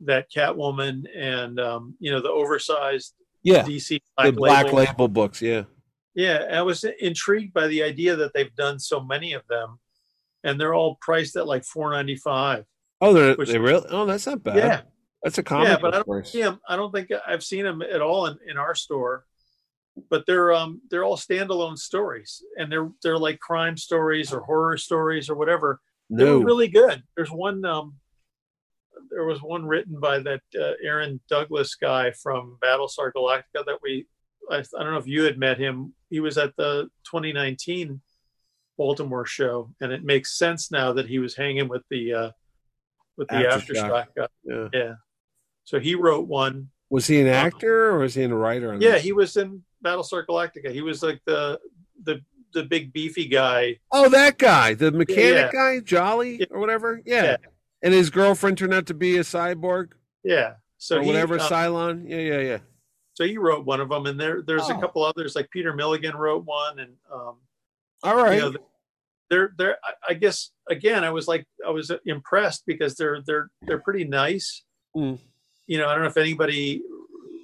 [0.00, 3.62] that Catwoman and um, you know the oversized Yeah.
[3.64, 4.78] DC The Black, black Label.
[4.78, 5.42] label books.
[5.42, 5.64] Yeah.
[6.14, 9.78] Yeah, I was intrigued by the idea that they've done so many of them,
[10.42, 12.64] and they're all priced at like four ninety five.
[13.00, 13.86] Oh, they're, Which- they really?
[13.90, 14.56] Oh, that's not bad.
[14.56, 14.80] Yeah,
[15.22, 17.64] That's a comic yeah, but I don't see see 'em- I don't think I've seen
[17.64, 19.24] them at all in, in our store.
[20.10, 24.76] But they're um they're all standalone stories, and they're they're like crime stories or horror
[24.76, 25.80] stories or whatever.
[26.10, 26.38] they No.
[26.38, 27.02] were really good.
[27.16, 27.64] There's one.
[27.64, 27.94] Um,
[29.10, 34.06] there was one written by that uh, Aaron Douglas guy from Battlestar Galactica that we.
[34.50, 35.92] I, I don't know if you had met him.
[36.10, 38.00] He was at the 2019
[38.76, 42.30] Baltimore show, and it makes sense now that he was hanging with the uh,
[43.16, 44.06] with the Aftershock.
[44.06, 44.26] aftershock guy.
[44.44, 44.68] yeah.
[44.72, 44.94] Yeah.
[45.64, 46.68] So he wrote one.
[46.90, 48.72] Was he an actor or was he a writer?
[48.72, 49.02] On Yeah, this?
[49.02, 50.72] he was in Battlestar Galactica.
[50.72, 51.58] He was like the
[52.04, 52.22] the
[52.54, 53.78] the big beefy guy.
[53.92, 55.52] Oh, that guy, the mechanic Yeah.
[55.52, 56.46] guy, Jolly Yeah.
[56.50, 57.02] or whatever.
[57.04, 57.22] Yeah.
[57.24, 57.36] Yeah.
[57.82, 59.92] And his girlfriend turned out to be a cyborg
[60.24, 60.54] Yeah.
[60.78, 62.08] So or he, whatever, uh, Cylon.
[62.08, 62.58] Yeah, yeah, yeah.
[63.14, 64.76] So he wrote one of them, and there there's Oh.
[64.76, 67.36] a couple others like Peter Milligan wrote one, and um,
[68.04, 68.34] All right.
[68.34, 68.54] you know,
[69.30, 73.50] they're they're I- I guess again I was like I was impressed because they're they're
[73.62, 74.62] they're pretty nice.
[74.96, 75.18] Mm.
[75.66, 76.82] You know, I don't know if anybody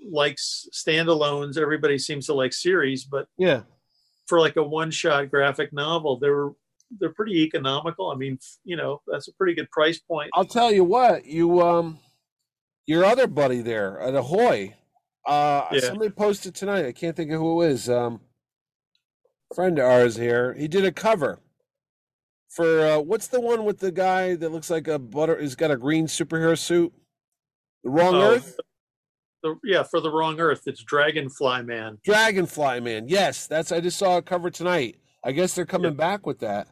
[0.08, 1.58] likes standalones.
[1.58, 3.62] Everybody seems to like series, but yeah.
[4.26, 6.50] for like a one shot graphic novel, they're
[7.00, 8.10] they're pretty economical.
[8.10, 10.30] I mean, you know, that's a pretty good price point.
[10.34, 11.98] I'll tell you what, you um
[12.86, 14.74] your other buddy there at Ahoy,
[15.26, 15.80] uh Yeah.
[15.80, 16.84] somebody posted tonight.
[16.86, 17.88] I can't think of who it is.
[17.88, 18.20] Um
[19.54, 20.54] friend of ours here.
[20.54, 21.40] He did a cover
[22.50, 25.70] for uh what's the one with the guy that looks like a butter he's got
[25.70, 26.92] a green superhero suit?
[27.82, 28.56] The Wrong Oh, Earth?
[29.42, 31.98] The, yeah, for the wrong Earth, it's Dragonfly Man.
[32.02, 33.08] Dragonfly Man.
[33.08, 34.96] Yes, that's I just saw a cover tonight.
[35.22, 36.68] I guess they're coming back with that.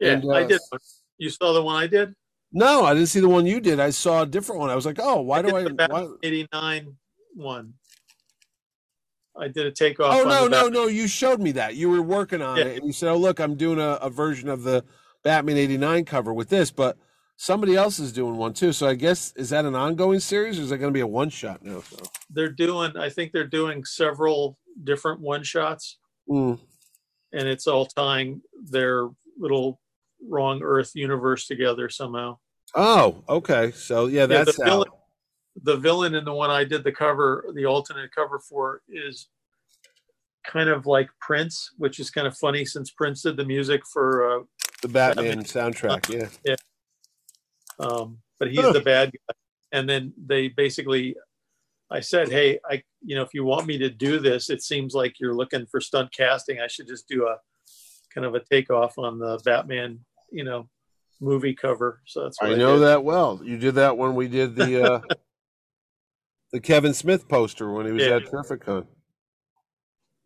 [0.00, 0.60] Yeah, And, I uh, did.
[1.18, 2.14] You saw the one I did?
[2.52, 3.78] No, I didn't see the one you did.
[3.78, 4.70] I saw a different one.
[4.70, 5.64] I was like, oh, why do I?
[5.86, 6.08] Why?
[6.22, 6.96] 89
[7.34, 7.74] one.
[9.38, 10.12] I did a takeoff.
[10.12, 10.86] Oh no, no, no!
[10.88, 12.64] You showed me that you were working on Yeah.
[12.64, 14.84] it, and you said, "Oh, look, I'm doing a, a version of the
[15.22, 16.98] Batman '89 cover with this," but
[17.36, 18.72] somebody else is doing one too.
[18.72, 21.06] So I guess is that an ongoing series, or is that going to be a
[21.06, 21.80] one shot now?
[21.82, 21.96] So,
[22.28, 22.96] They're doing.
[22.96, 25.98] I think they're doing several different one shots,
[26.28, 26.58] Mm.
[27.32, 29.08] and it's all tying their
[29.38, 29.79] little
[30.28, 32.38] wrong Earth universe together somehow.
[32.74, 33.70] Oh, okay.
[33.72, 34.88] So yeah, Yeah, the villain-
[35.62, 39.28] The villain in the one I did the cover, the alternate cover for, is
[40.46, 44.40] kind of like Prince, which is kind of funny since Prince did the music for
[44.40, 44.44] uh,
[44.82, 46.08] the Batman soundtrack.
[46.44, 46.54] Yeah.
[47.78, 48.72] um, but he's Huh.
[48.72, 49.34] the bad guy.
[49.72, 51.16] And then they basically,
[51.90, 54.94] I said, hey, I, you know, if you want me to do this, it seems
[54.94, 56.60] like you're looking for stunt casting.
[56.60, 57.36] I should just do a
[58.14, 60.68] kind of a takeoff on the Batman, you know,
[61.20, 62.00] movie cover.
[62.06, 62.86] So that's I I, know did.
[62.86, 63.40] that well.
[63.44, 65.00] You did that when we did the uh
[66.52, 68.16] the Kevin Smith poster when he was Yeah.
[68.16, 68.86] at Terrificon.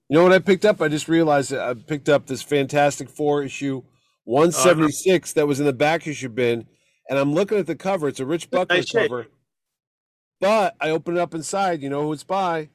[0.09, 0.81] You know what I picked up?
[0.82, 3.82] I just realized that I picked up this Fantastic Four issue
[4.24, 6.66] 176 that was in the back issue bin,
[7.09, 8.09] and I'm looking at the cover.
[8.09, 9.09] It's a Rich Buckler Nice shape.
[9.10, 9.26] cover.
[10.40, 11.82] But I open it up inside.
[11.82, 12.68] You know who it's by?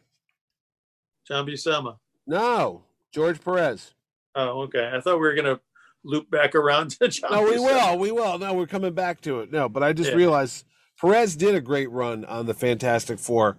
[1.27, 1.97] John Buscema.
[2.25, 2.83] No,
[3.13, 3.93] George Perez.
[4.35, 4.89] Oh, okay.
[4.93, 5.59] I thought we were gonna
[6.03, 7.31] loop back around to John.
[7.31, 7.97] No, we will.
[7.97, 8.37] We will.
[8.39, 9.51] No, we're coming back to it.
[9.51, 10.15] No, but I just Yeah.
[10.17, 10.65] realized
[10.99, 13.57] Perez did a great run on the Fantastic Four.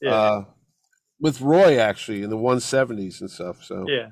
[0.00, 0.44] Yeah, uh,
[1.20, 3.62] with Roy actually in the 170s and stuff.
[3.62, 4.08] So yeah.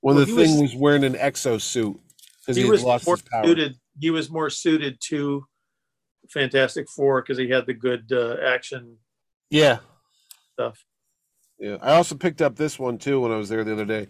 [0.00, 1.98] when Well, the he thing was- was, wearing an exosuit
[2.40, 3.44] because he, He was lost more his power.
[3.44, 3.76] suited.
[4.00, 5.44] He was more suited to
[6.30, 8.96] Fantastic Four because he had the good uh, action
[9.50, 9.78] Yeah,
[10.54, 10.82] stuff.
[11.58, 11.76] yeah.
[11.82, 14.06] I also picked up this one too when I was there the other day.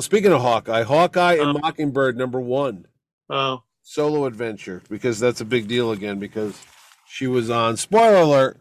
[0.00, 2.86] Speaking of Hawkeye, Hawkeye and Um, Mockingbird number one
[3.28, 6.60] Oh, solo adventure because that's a big deal again because
[7.08, 7.76] she was on.
[7.76, 8.60] Spoiler alert.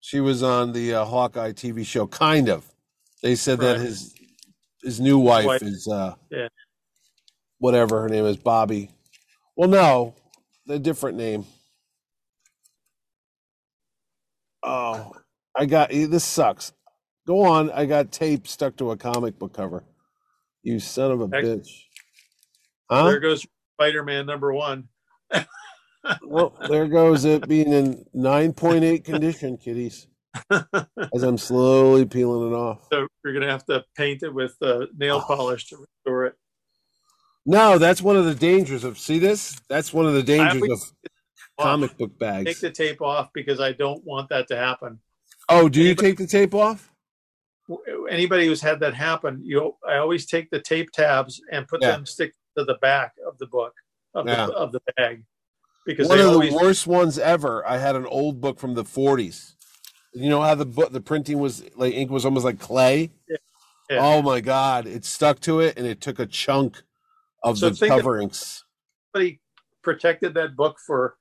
[0.00, 2.64] She was on the uh, Hawkeye TV show, kind of.
[3.22, 4.14] They said that his
[4.82, 5.62] his new wife, Wife.
[5.62, 6.48] is uh, Yeah.
[7.58, 8.90] whatever her name is, Bobby.
[9.56, 10.14] Well, no,
[10.68, 11.44] a different name.
[14.62, 15.12] Oh,
[15.56, 16.72] I got this sucks.
[17.26, 17.70] Go on.
[17.70, 19.84] I got tape stuck to a comic book cover.
[20.62, 21.68] You son of a bitch.
[22.90, 23.04] Huh?
[23.04, 23.46] There goes
[23.76, 24.88] Spider-Man number one.
[26.22, 30.06] well, there goes it being in 9.8 condition, kiddies.
[30.50, 32.86] As I'm slowly peeling it off.
[32.92, 35.34] So you're gonna have to paint it with uh, nail Oh.
[35.36, 36.34] polish to restore it.
[37.46, 39.60] No, that's one of the dangers of see this?
[39.68, 40.80] That's one of the dangers of
[41.58, 42.46] comic book bags.
[42.46, 45.00] Take the tape off because I don't want that to happen.
[45.48, 46.89] Oh, do you take the tape off?
[48.08, 51.92] Anybody who's had that happen, you I always take the tape tabs and put Yeah.
[51.92, 53.74] them stick to the back of the book
[54.14, 54.46] of Yeah.
[54.46, 55.24] the of the bag
[55.86, 57.66] because One of always the worst ones ever.
[57.66, 59.54] I had an old book from the 40s.
[60.12, 63.12] You know how the book, the printing was like ink was almost like clay.
[63.28, 63.36] Yeah.
[64.00, 64.86] Oh my god!
[64.86, 66.82] It stuck to it, and it took a chunk
[67.42, 68.64] of So the coverings.
[69.14, 69.40] somebody
[69.82, 71.16] protected that book for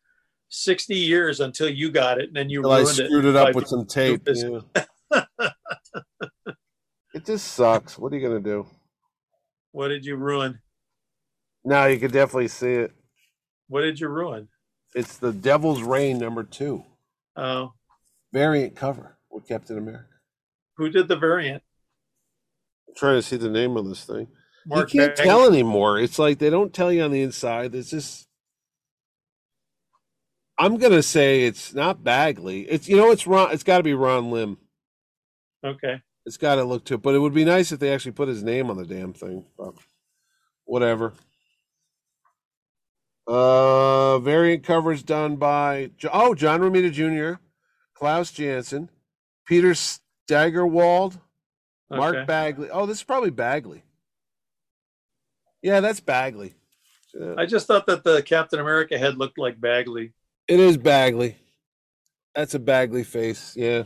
[0.50, 3.06] 60 years until you got it and then you Till I ruined it.
[3.08, 4.22] screwed it, up with some tape.
[4.28, 4.60] yeah.
[7.20, 7.98] it just sucks.
[7.98, 8.66] What are you gonna do?
[9.72, 10.60] What did you ruin?
[11.66, 12.94] Now you can definitely see it.
[13.68, 14.48] What did you ruin?
[14.96, 16.84] It's the Devil's Reign number two
[17.36, 17.74] Oh,
[18.34, 20.06] variant cover with Captain America.
[20.78, 21.62] who did the variant?
[22.88, 24.28] I'm trying to see the name of this thing.
[24.66, 25.30] Mark you can't Bagley?
[25.30, 26.00] tell anymore.
[26.00, 27.76] It's like they don't tell you on the inside.
[27.76, 28.28] It's just.
[30.58, 32.62] I'm gonna say it's not Bagley.
[32.62, 33.52] It's you know it's Ron.
[33.52, 34.58] It's got to be Ron Lim.
[35.66, 36.02] Okay.
[36.30, 38.28] It's got to look to it, but it would be nice if they actually put
[38.28, 39.48] his name on the damn thing.
[39.58, 39.74] But
[40.66, 41.14] whatever.
[43.26, 47.42] Uh, variant covers done by oh John Romita Jr.,
[47.96, 48.92] Klaus Janson,
[49.48, 51.20] Peter Staggerwald,
[51.90, 52.26] Mark Okay.
[52.26, 52.70] Bagley.
[52.70, 53.82] Oh, this is probably Bagley.
[55.64, 56.54] Yeah, that's Bagley.
[57.20, 57.34] Yeah.
[57.40, 60.14] I just thought that the Captain America head looked like Bagley.
[60.48, 61.38] It is Bagley.
[62.36, 63.56] That's a Bagley face.
[63.58, 63.86] Yeah.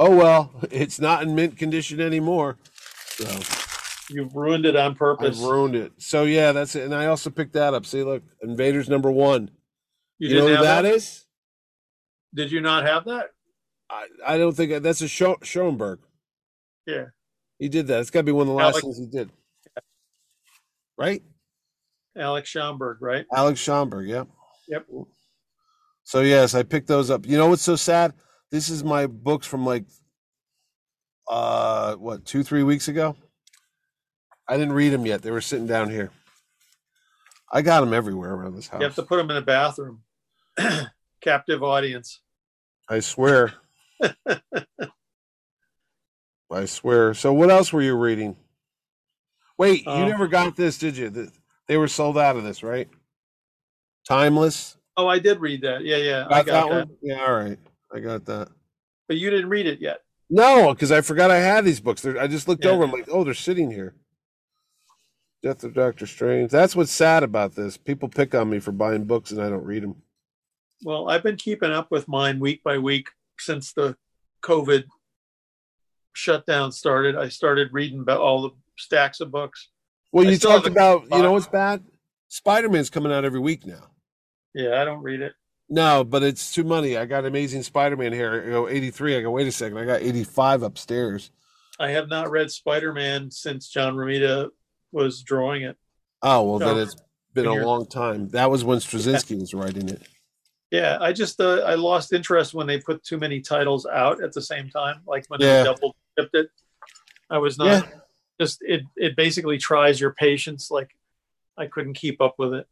[0.00, 2.56] Oh well, it's not in mint condition anymore.
[3.10, 3.26] So
[4.10, 5.38] You've ruined it on purpose.
[5.38, 5.92] I've ruined it.
[5.98, 6.84] So yeah, that's it.
[6.84, 7.84] And I also picked that up.
[7.84, 9.50] See, look, Invaders number one.
[10.18, 11.26] you You, know who have that is?
[12.34, 13.26] Did you not have that?
[13.90, 15.98] I, I don't think that's a Scho- Schoenberg.
[16.86, 17.06] Yeah.
[17.58, 18.00] He did that.
[18.00, 19.30] It's got to be one of the last Alex- things he did.
[20.96, 21.22] Right?
[22.16, 23.26] Alex Schomburg, right?
[23.34, 24.08] Alex Schomburg.
[24.08, 24.24] yeah.
[24.68, 24.86] Yep.
[26.04, 27.26] So yes, I picked those up.
[27.26, 28.14] You know what's so sad?
[28.50, 29.84] This is my books from like,
[31.28, 33.16] uh, what two three weeks ago.
[34.48, 35.20] I didn't read them yet.
[35.22, 36.10] They were sitting down here.
[37.52, 38.80] I got them everywhere around this house.
[38.80, 40.02] You have to put them in a bathroom.
[41.20, 42.20] Captive audience.
[42.88, 43.52] I swear.
[46.50, 47.12] I swear.
[47.12, 48.36] So what else were you reading?
[49.58, 51.30] Wait, you Um, never got this, did you?
[51.66, 52.88] They were sold out of this, right?
[54.06, 54.76] Timeless.
[54.96, 55.82] Oh, I did read that.
[55.84, 56.22] Yeah, yeah.
[56.22, 56.74] Got I got that.
[56.74, 56.96] one?
[57.02, 57.58] Yeah, all right.
[57.94, 58.48] I got that.
[59.08, 60.00] But you didn't read it yet.
[60.30, 62.02] No, because I forgot I had these books.
[62.02, 62.72] They're, I just looked Yeah.
[62.72, 62.84] over.
[62.84, 63.94] I'm like, oh, they're sitting here.
[65.42, 66.50] Death of Doctor Strange.
[66.50, 67.76] That's what's sad about this.
[67.76, 70.02] People pick on me for buying books and I don't read them.
[70.82, 73.08] Well, I've been keeping up with mine week by week
[73.38, 73.96] since the
[74.44, 74.84] COVID
[76.12, 77.16] shutdown started.
[77.16, 79.68] I started reading about all the stacks of books.
[80.12, 81.84] Well, you talked about, you know what's bad?
[82.28, 83.90] Spider Man's coming out every week now.
[84.54, 85.32] Yeah, I don't read it.
[85.70, 86.96] No, but it's too money.
[86.96, 88.44] I got Amazing Spider-Man here.
[88.46, 89.16] I go 83.
[89.16, 89.76] I go, wait a second.
[89.78, 91.30] I got 85 upstairs.
[91.78, 94.48] I have not read Spider Man since John Romita
[94.92, 95.76] was drawing it.
[96.22, 96.96] Oh, well, then it's
[97.34, 98.28] been a long time.
[98.30, 100.02] That was when Straczynski was writing it.
[100.70, 104.32] Yeah, I just uh, I lost interest when they put too many titles out at
[104.32, 105.58] the same time, like when Yeah.
[105.58, 106.50] they double dipped it.
[107.30, 107.90] I was not Yeah.
[108.40, 108.82] just it.
[108.96, 110.70] It basically tries your patience.
[110.70, 110.90] Like
[111.56, 112.66] I couldn't keep up with it.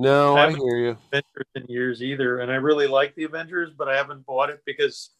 [0.00, 0.98] No, I I haven't- hear you.
[1.12, 4.60] Avengers in years either, and I really like the Avengers, but I haven't bought it
[4.64, 5.10] because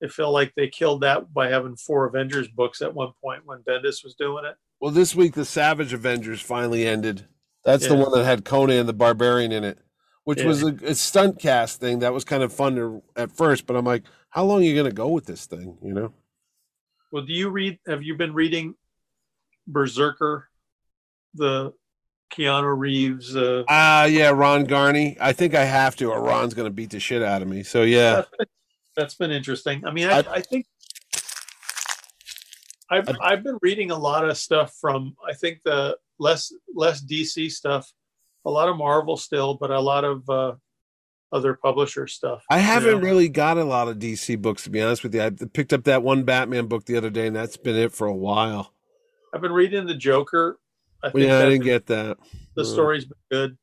[0.00, 3.60] it felt like they killed that by having four Avengers books at one point when
[3.62, 4.56] Bendis was doing it.
[4.80, 7.26] Well, this week, the Savage Avengers finally ended.
[7.64, 9.78] That's the one that had Conan the Barbarian in it,
[10.24, 10.46] which Yeah.
[10.46, 11.98] was a, a stunt cast thing.
[11.98, 14.74] That was kind of fun to, at first, but I'm like, how long are you
[14.74, 15.76] going to go with this thing?
[15.82, 16.14] You know?
[17.10, 17.78] Well, do you read?
[17.88, 18.74] Have you been reading
[19.66, 20.48] Berserker,
[21.34, 21.72] the
[22.30, 23.34] Keanu Reeves?
[23.36, 25.16] Uh, Ah, yeah, Ron Garney.
[25.20, 27.62] I think I have to, or Ron's going to beat the shit out of me.
[27.62, 28.14] So, yeah.
[28.16, 28.46] that's, been,
[28.96, 29.86] that's been interesting.
[29.86, 30.66] I mean, I, I- I think
[32.90, 37.04] I've I- I've been reading a lot of stuff from I think the less less
[37.04, 37.92] DC stuff,
[38.44, 40.54] a lot of Marvel still, but a lot of uh,
[41.32, 42.42] other publisher stuff.
[42.50, 43.06] I haven't know?
[43.06, 45.22] really got a lot of DC books, to be honest with you.
[45.22, 48.06] I picked up that one Batman book the other day, and that's been it for
[48.06, 48.72] a while.
[49.34, 50.58] I've been reading the Joker.
[51.02, 52.18] I think Yeah, I didn't get that.
[52.54, 52.64] the uh.
[52.64, 53.58] story's been good.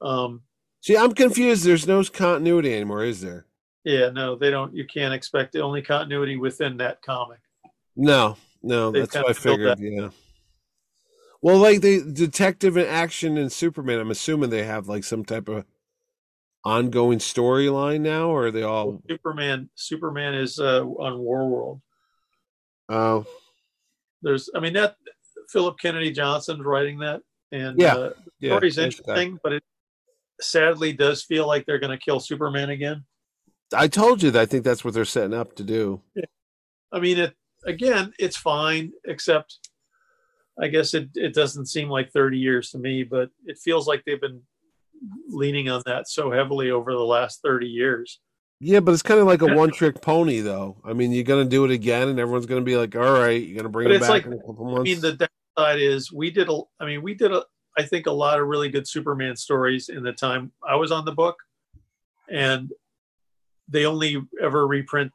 [0.00, 0.42] Um,
[0.82, 1.64] See, I'm confused.
[1.64, 3.46] There's no continuity anymore, is there?
[3.84, 4.74] Yeah, no, they don't.
[4.74, 7.38] You can't expect the only continuity within that comic.
[7.96, 9.78] No, no, They've that's what I figured.
[9.78, 10.08] Yeah.
[11.42, 15.48] Well, like the detective and action and Superman, I'm assuming they have like some type
[15.48, 15.64] of
[16.64, 19.02] ongoing storyline now, or are they all?
[19.08, 21.80] Superman, Superman is uh, on Warworld.
[22.90, 23.24] Oh,
[24.22, 24.96] There's, I mean, that
[25.52, 27.22] Philip Kennedy Johnson's writing that,
[27.52, 28.84] and Yeah, uh, the story's that.
[28.84, 29.62] interesting, but it
[30.40, 33.04] sadly does feel like they're going to kill Superman again.
[33.74, 36.02] I told you that I think that's what they're setting up to do.
[36.92, 39.58] I mean, it again, it's fine, except
[40.60, 44.02] I guess it it doesn't seem like 30 years to me, but it feels like
[44.04, 44.42] they've been
[45.28, 48.18] leaning on that so heavily over the last 30 years.
[48.62, 50.76] Yeah, but it's kind of like a one-trick pony, though.
[50.84, 53.56] I mean, you're gonna do it again, and everyone's gonna be like, "All right, you're
[53.56, 55.12] gonna bring But it back like- in a couple I months." mean, the
[55.56, 56.60] downside is we did a.
[56.78, 57.44] I mean, we did a.
[57.78, 61.04] I think a lot of really good Superman stories in the time I was on
[61.04, 61.36] the book,
[62.30, 62.70] and
[63.68, 65.12] they only ever reprint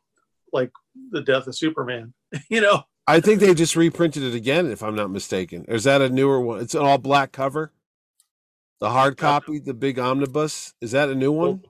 [0.53, 0.72] like
[1.12, 2.14] the death of Superman.
[2.49, 5.66] you know, I think they just reprinted it again, if I'm not mistaken.
[5.68, 6.60] Or is that a newer one?
[6.60, 7.72] It's an all black cover.
[8.80, 10.74] The hard copy, the big omnibus.
[10.82, 11.64] Is that a new one?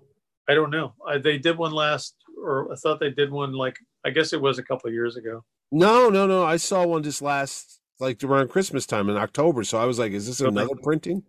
[0.49, 0.93] I don't know.
[1.07, 4.41] I, they did one last, or I thought they did one like I guess it
[4.41, 5.43] was a couple of years ago.
[5.71, 6.43] No, no, no.
[6.43, 9.63] I saw one just last, like around Christmas time in October.
[9.63, 11.23] So I was like, "Is this another printing?"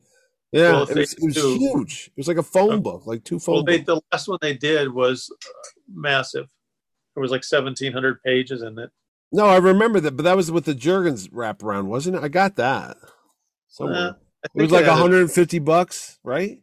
[0.52, 2.06] Yeah, Well, it was, it was do- huge.
[2.08, 3.86] It was like a phone book, like two phone Well, they books.
[3.86, 5.48] the last one they did was uh,
[5.92, 6.46] massive.
[7.16, 8.90] It was like seventeen hundred pages in it.
[9.32, 12.22] No, I remember that, but that was with the Jurgens wraparound, wasn't it?
[12.22, 12.96] I got that
[13.68, 13.96] somewhere.
[13.96, 14.12] Uh,
[14.54, 16.60] it was like had a- 150 bucks, right?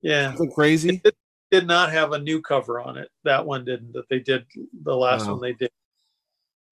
[0.00, 1.00] Yeah, Something crazy.
[1.04, 1.16] it
[1.50, 3.08] did not have a new cover on it.
[3.24, 3.92] That one didn't.
[3.94, 4.46] That they did
[4.84, 5.32] the last Wow.
[5.32, 5.70] one they did.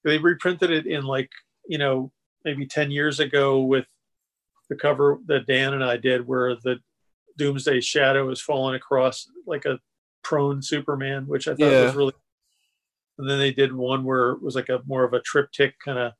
[0.05, 1.31] They reprinted it in like
[1.67, 2.13] you know
[2.47, 3.85] maybe ten years ago with
[4.71, 6.79] the cover that Dan and I did, where the
[7.37, 9.79] Doomsday Shadow is falling across like a
[10.23, 11.85] prone Superman, which I thought Yeah.
[11.85, 12.13] was really.
[13.19, 15.99] And then they did one where it was like a more of a triptych kind
[15.99, 16.13] of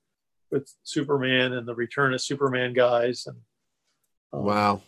[0.51, 3.37] with Superman and the Return of Superman guys and.
[4.33, 4.83] um, Wow.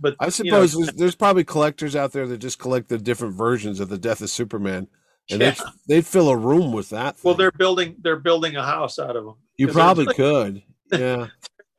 [0.00, 3.34] But I you know, suppose there's probably collectors out there that just collect the different
[3.34, 4.88] versions of the Death of Superman,
[5.30, 5.50] and Yeah.
[5.50, 7.16] they'd they'd fill a room with that.
[7.22, 9.34] well, they're building they're building a house out of them.
[9.56, 10.62] You probably like- could.
[10.92, 11.28] Yeah.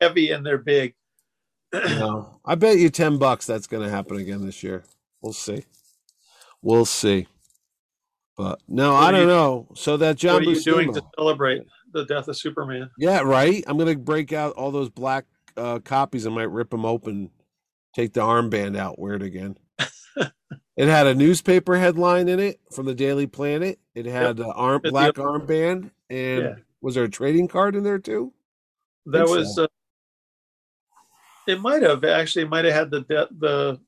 [0.00, 0.94] heavy and they're big.
[1.72, 4.84] no, I bet you ten bucks that's going to happen again this year.
[5.22, 5.64] We'll see.
[6.62, 7.26] We'll see.
[8.36, 9.68] But no, What I don't you- know.
[9.74, 11.62] So that John what are you doing to celebrate
[11.92, 12.90] the death of Superman?
[12.98, 13.64] Yeah, right.
[13.66, 15.24] I'm gonna break out all those black
[15.56, 16.26] uh, copies.
[16.26, 17.30] I might rip them open,
[17.94, 19.56] take the armband out, wear it again.
[20.76, 23.78] it had a newspaper headline in it from the Daily Planet.
[23.94, 26.54] It had an arm the- black armband, and Yeah.
[26.80, 28.32] was there a trading card in there too?
[29.06, 29.54] That was.
[29.54, 29.64] so.
[29.64, 29.66] Uh,
[31.46, 33.80] it might have actually it might have had the de- the.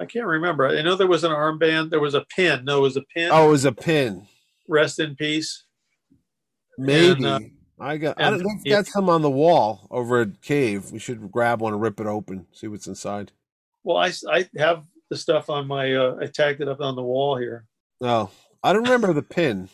[0.00, 0.66] I can't remember.
[0.68, 1.90] I know there was an armband.
[1.90, 2.64] There was a pin.
[2.64, 3.30] No, it was a pin.
[3.32, 4.26] Oh, it was a pin.
[4.68, 5.64] Rest in peace.
[6.78, 7.38] Maybe uh,
[7.78, 8.20] I got.
[8.20, 10.90] I and- don't, they've got some on the wall over a Cave.
[10.92, 13.32] We should grab one and rip it open, see what's inside.
[13.82, 15.94] Well, I, I have the stuff on my.
[15.94, 17.66] Uh, I tagged it up on the wall here.
[18.00, 18.30] Oh,
[18.62, 19.68] I don't remember the pin.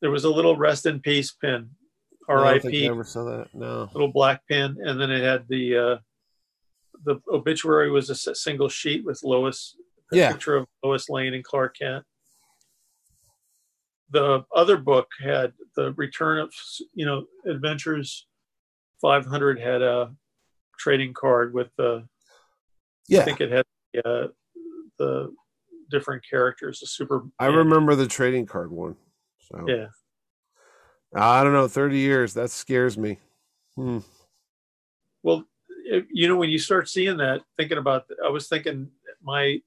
[0.00, 1.70] There was a little rest in peace pin,
[2.28, 2.86] I I R.I.P.
[2.86, 3.48] ever saw that.
[3.52, 3.88] No.
[3.92, 5.96] little black pin, and then it had the uh,
[7.04, 9.76] the obituary was a single sheet with Lois,
[10.12, 10.32] a Yeah.
[10.32, 12.04] picture of Lois Lane and Clark Kent.
[14.10, 16.52] The other book had the Return of
[16.94, 18.26] you know Adventures
[19.02, 20.14] 500 had a
[20.78, 22.08] trading card with the I
[23.08, 23.64] Yeah, think it had
[24.04, 24.28] uh,
[24.98, 25.32] the
[25.90, 27.24] different characters, the super.
[27.38, 28.96] I remember the trading card one.
[29.40, 29.86] So Yeah,
[31.14, 32.34] I don't know, thirty years.
[32.34, 33.18] That scares me.
[33.76, 33.98] Hmm.
[35.22, 35.44] Well,
[35.84, 38.90] if, you know, when you start seeing that, thinking about, I was thinking
[39.22, 39.60] my,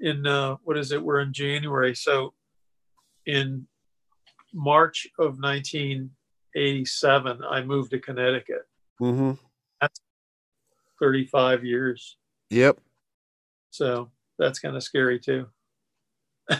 [0.00, 1.02] in uh, what is it?
[1.02, 2.34] We're in January, so
[3.26, 3.66] in
[4.52, 8.66] March of 1987, I moved to Connecticut.
[9.00, 9.32] Mm-hmm.
[9.80, 9.98] That's
[11.00, 12.18] 35 years,
[12.50, 12.78] Yep.
[13.76, 15.46] So that's kind of scary too.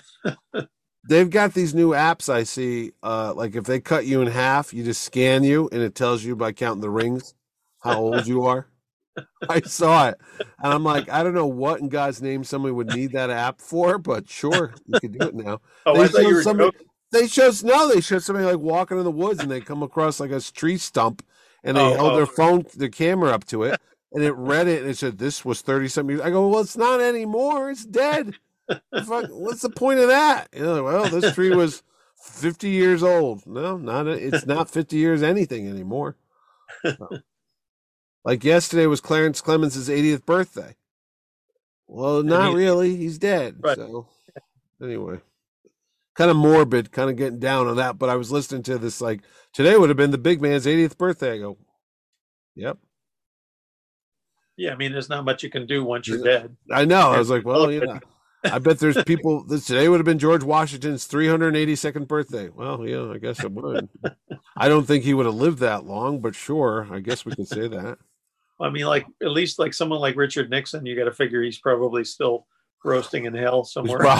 [1.09, 2.93] They've got these new apps I see.
[3.03, 6.25] Uh, like if they cut you in half, you just scan you, and it tells
[6.25, 7.35] you by counting the rings
[7.81, 8.67] how old you are.
[9.49, 10.21] I saw it,
[10.63, 13.61] and I'm like, I don't know what in God's name somebody would need that app
[13.61, 15.61] for, but sure, you could do it now.
[15.87, 16.87] Oh, They I thought you were somebody- joking.
[17.13, 20.19] They showed no, they showed somebody like walking in the woods, and they come across
[20.19, 21.25] like a tree stump,
[21.63, 22.17] and they Oh, held oh.
[22.17, 23.81] their phone, their camera up to it,
[24.13, 26.17] and it read it, and it said this was thirty something.
[26.17, 26.27] years.
[26.27, 27.71] I go, well, it's not anymore.
[27.71, 28.35] It's dead.
[28.69, 30.49] Fuck, what's the point of that?
[30.53, 31.83] You know, well, this tree was
[32.21, 33.47] fifty years old.
[33.47, 36.17] No, not it's not fifty years anything anymore.
[36.85, 37.09] So.
[38.25, 40.75] Like yesterday was Clarence Clemons' 80th birthday.
[41.87, 42.97] Well, not really.
[42.97, 43.59] He's dead.
[43.61, 43.77] Right.
[43.77, 44.09] So
[44.83, 45.21] Anyway,
[46.17, 47.99] kind of morbid, kind of getting down on that.
[47.99, 49.21] But I was listening to this like
[49.53, 51.35] today would have been the big man's 80th birthday.
[51.35, 51.57] I go,
[52.55, 52.79] yep.
[54.57, 56.57] Yeah, I mean, there's not much you can do once you're dead.
[56.73, 57.11] I know.
[57.11, 58.01] I was like, well, you know,
[58.45, 59.45] I bet there's people.
[59.45, 62.49] This today would have been George Washington's 382nd birthday.
[62.49, 63.89] Well, yeah, I guess it would.
[64.57, 67.49] I don't think he would have lived that long, but sure, I guess we could
[67.49, 67.99] say that.
[68.59, 71.59] I mean, like at least like someone like Richard Nixon, you got to figure he's
[71.59, 72.47] probably still
[72.85, 74.01] roasting in hell somewhere.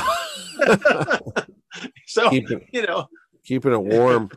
[2.07, 3.09] so you know,
[3.45, 4.31] keeping it warm.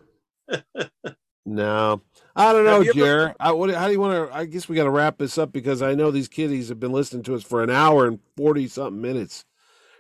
[1.46, 2.02] no,
[2.40, 3.36] I don't know, Jer.
[3.38, 4.36] I, what, how do you want to?
[4.36, 6.94] I guess we got to wrap this up because I know these kiddies have been
[6.94, 9.44] listening to us for an hour and forty something minutes.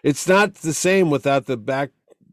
[0.04, 1.92] It's not the same without the back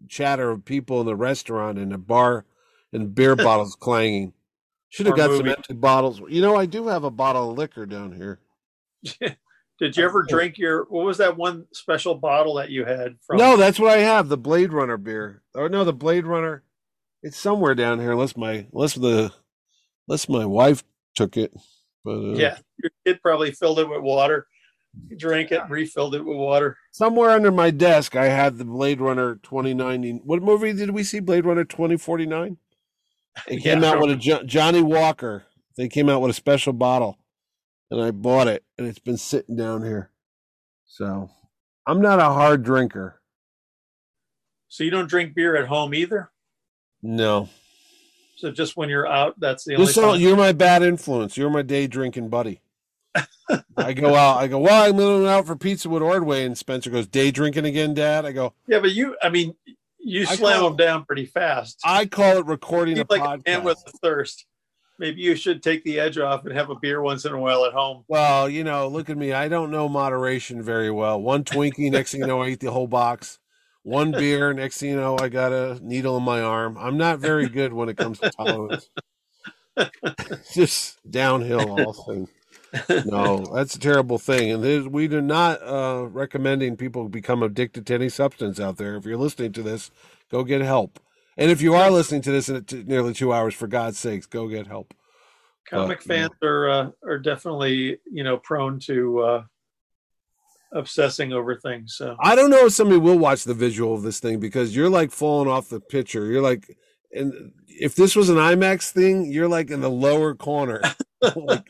[0.08, 2.44] chatter of people in the restaurant and the bar
[2.92, 4.32] and beer bottles clanging.
[4.90, 5.40] Should have got movie.
[5.40, 6.22] some empty bottles.
[6.28, 8.38] You know, I do have a bottle of liquor down here.
[9.78, 13.38] Did you ever drink your what was that one special bottle that you had from
[13.38, 15.42] No, that's what I have, the Blade Runner beer.
[15.54, 16.62] Oh no, the Blade Runner.
[17.22, 19.32] It's somewhere down here unless my unless the
[20.08, 20.84] unless my wife
[21.14, 21.52] took it.
[22.04, 24.46] But uh, Yeah, your kid probably filled it with water.
[25.16, 26.76] drank it, refilled it with water.
[26.92, 30.20] Somewhere under my desk I had the Blade Runner 2090.
[30.24, 31.20] What movie did we see?
[31.20, 32.56] Blade Runner 2049?
[33.48, 35.44] It came yeah, out with a jo- Johnnie Walker.
[35.76, 37.18] They came out with a special bottle
[37.90, 40.10] and I bought it, and it's been sitting down here.
[40.86, 41.30] So
[41.86, 43.20] I'm not a hard drinker.
[44.68, 46.30] So you don't drink beer at home either?
[47.02, 47.48] No.
[48.36, 49.86] So just when you're out, that's the only.
[49.86, 51.36] Listen, you're my bad influence.
[51.36, 52.60] You're my day drinking buddy.
[53.76, 54.38] I go out.
[54.38, 54.58] I go.
[54.58, 58.26] Well, I'm going out for pizza with Ordway, and Spencer goes, "Day drinking again, Dad."
[58.26, 58.52] I go.
[58.66, 59.16] Yeah, but you.
[59.22, 59.54] I mean,
[59.98, 61.80] you slam them down pretty fast.
[61.84, 63.42] I call it recording a like podcast.
[63.46, 64.46] A man with a thirst
[64.98, 67.64] maybe you should take the edge off and have a beer once in a while
[67.64, 68.04] at home.
[68.08, 69.32] Well, you know, look at me.
[69.32, 71.20] I don't know moderation very well.
[71.20, 73.38] One Twinkie, next thing you know, I eat the whole box.
[73.86, 76.76] One beer, next thing you know, I got a needle in my arm.
[76.76, 78.90] I'm not very good when it comes to tolerance.
[80.52, 82.26] Just downhill all thing.
[83.06, 84.50] No, that's a terrible thing.
[84.50, 88.96] And we are not uh, recommending people become addicted to any substance out there.
[88.96, 89.92] If you're listening to this,
[90.32, 90.98] go get help.
[91.36, 94.26] And if you are listening to this in t- nearly two hours, for God's sakes,
[94.26, 94.94] go get help.
[95.70, 96.48] Comic but, fans yeah.
[96.48, 99.42] are uh, are definitely you know prone to uh,
[100.76, 101.96] obsessing over things.
[101.96, 104.90] So I don't know if somebody will watch the visual of this thing because you're
[104.90, 106.26] like falling off the picture.
[106.26, 106.76] You're like,
[107.12, 110.82] and if this was an IMAX thing, you're like in the lower corner,
[111.36, 111.64] like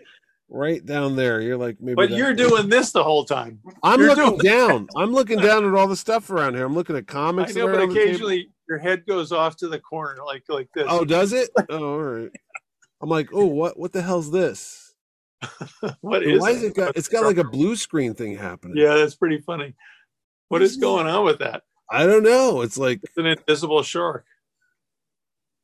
[0.49, 1.41] right down there.
[1.41, 1.95] You're like maybe.
[1.95, 3.61] But you're doing this the whole time.
[3.83, 4.89] I'm you're looking down.
[4.97, 6.65] I'm looking down at all the stuff around here.
[6.65, 7.57] I'm looking at comics.
[7.57, 10.87] I know, but occasionally your head goes off to the corner like like this.
[10.89, 11.51] Oh, does it?
[11.70, 12.31] oh, all right.
[13.01, 14.86] I'm like, oh, what what the hell's this?
[16.01, 16.41] what is?
[16.41, 16.97] Why is it got?
[16.97, 18.77] It's got like a blue screen thing happening.
[18.77, 19.75] Yeah, that's pretty funny.
[20.49, 21.63] What is going on with that?
[21.91, 22.63] I don't know.
[22.63, 24.25] It's like it's an invisible shark.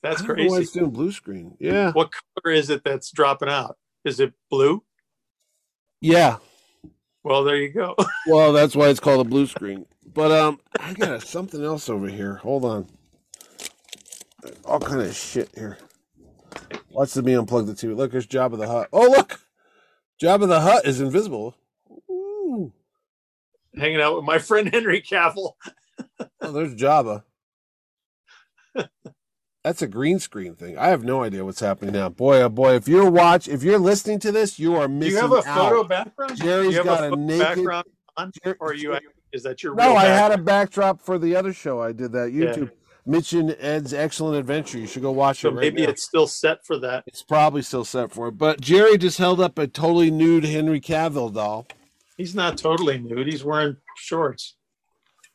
[0.02, 0.48] That's crazy.
[0.48, 1.56] why it's doing blue screen.
[1.60, 1.92] Yeah.
[1.92, 3.76] What color is it that's dropping out?
[4.04, 4.82] Is it blue?
[6.00, 6.38] Yeah.
[7.22, 7.94] Well, there you go.
[8.26, 9.86] well, that's why it's called a blue screen.
[10.12, 12.36] But um, I got something else over here.
[12.36, 12.88] Hold on.
[14.64, 15.78] All kind of shit here.
[16.90, 17.96] Watch the me unplug the TV.
[17.96, 18.88] Look, there's of the Hut.
[18.92, 19.40] Oh, look,
[20.22, 21.56] Jabba the Hutt is invisible.
[22.08, 22.72] Ooh.
[23.76, 25.54] Hanging out with my friend Henry Cavill.
[26.40, 27.24] oh, there's Jabba.
[29.64, 30.78] That's a green screen thing.
[30.78, 32.08] I have no idea what's happening now.
[32.08, 32.74] Boy, oh boy!
[32.74, 35.10] If you're watch, if you're listening to this, you are missing.
[35.10, 35.70] Do you have a out.
[35.70, 36.36] photo background?
[36.36, 37.86] Jerry's got a, a naked background
[38.16, 38.98] on, or you
[39.32, 39.74] is that your?
[39.74, 41.80] No, I had a backdrop for the other show.
[41.80, 42.70] I did that YouTube.
[42.70, 42.81] Yeah.
[43.04, 44.78] Mitch and Ed's Excellent Adventure.
[44.78, 45.52] You should go watch so it.
[45.52, 45.90] Right maybe now.
[45.90, 47.04] it's still set for that.
[47.06, 48.38] It's probably still set for it.
[48.38, 51.66] But Jerry just held up a totally nude Henry Cavill doll.
[52.16, 53.26] He's not totally nude.
[53.26, 54.54] He's wearing shorts.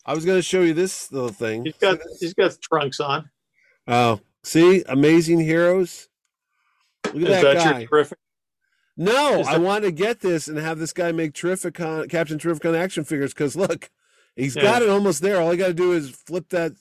[0.06, 1.66] I was going to show you this little thing.
[1.66, 3.30] He's got he's got trunks on.
[3.88, 6.08] Oh, see, Amazing Heroes.
[7.14, 7.86] Look at Is that, that guy.
[7.86, 8.18] terrific?
[8.96, 13.04] No, I want to get this and have this guy make Terrificon, Captain Terrificon action
[13.04, 13.92] figures because look,
[14.36, 14.64] he's yeah.
[14.64, 15.40] got it almost there.
[15.40, 16.72] All I got to do is flip that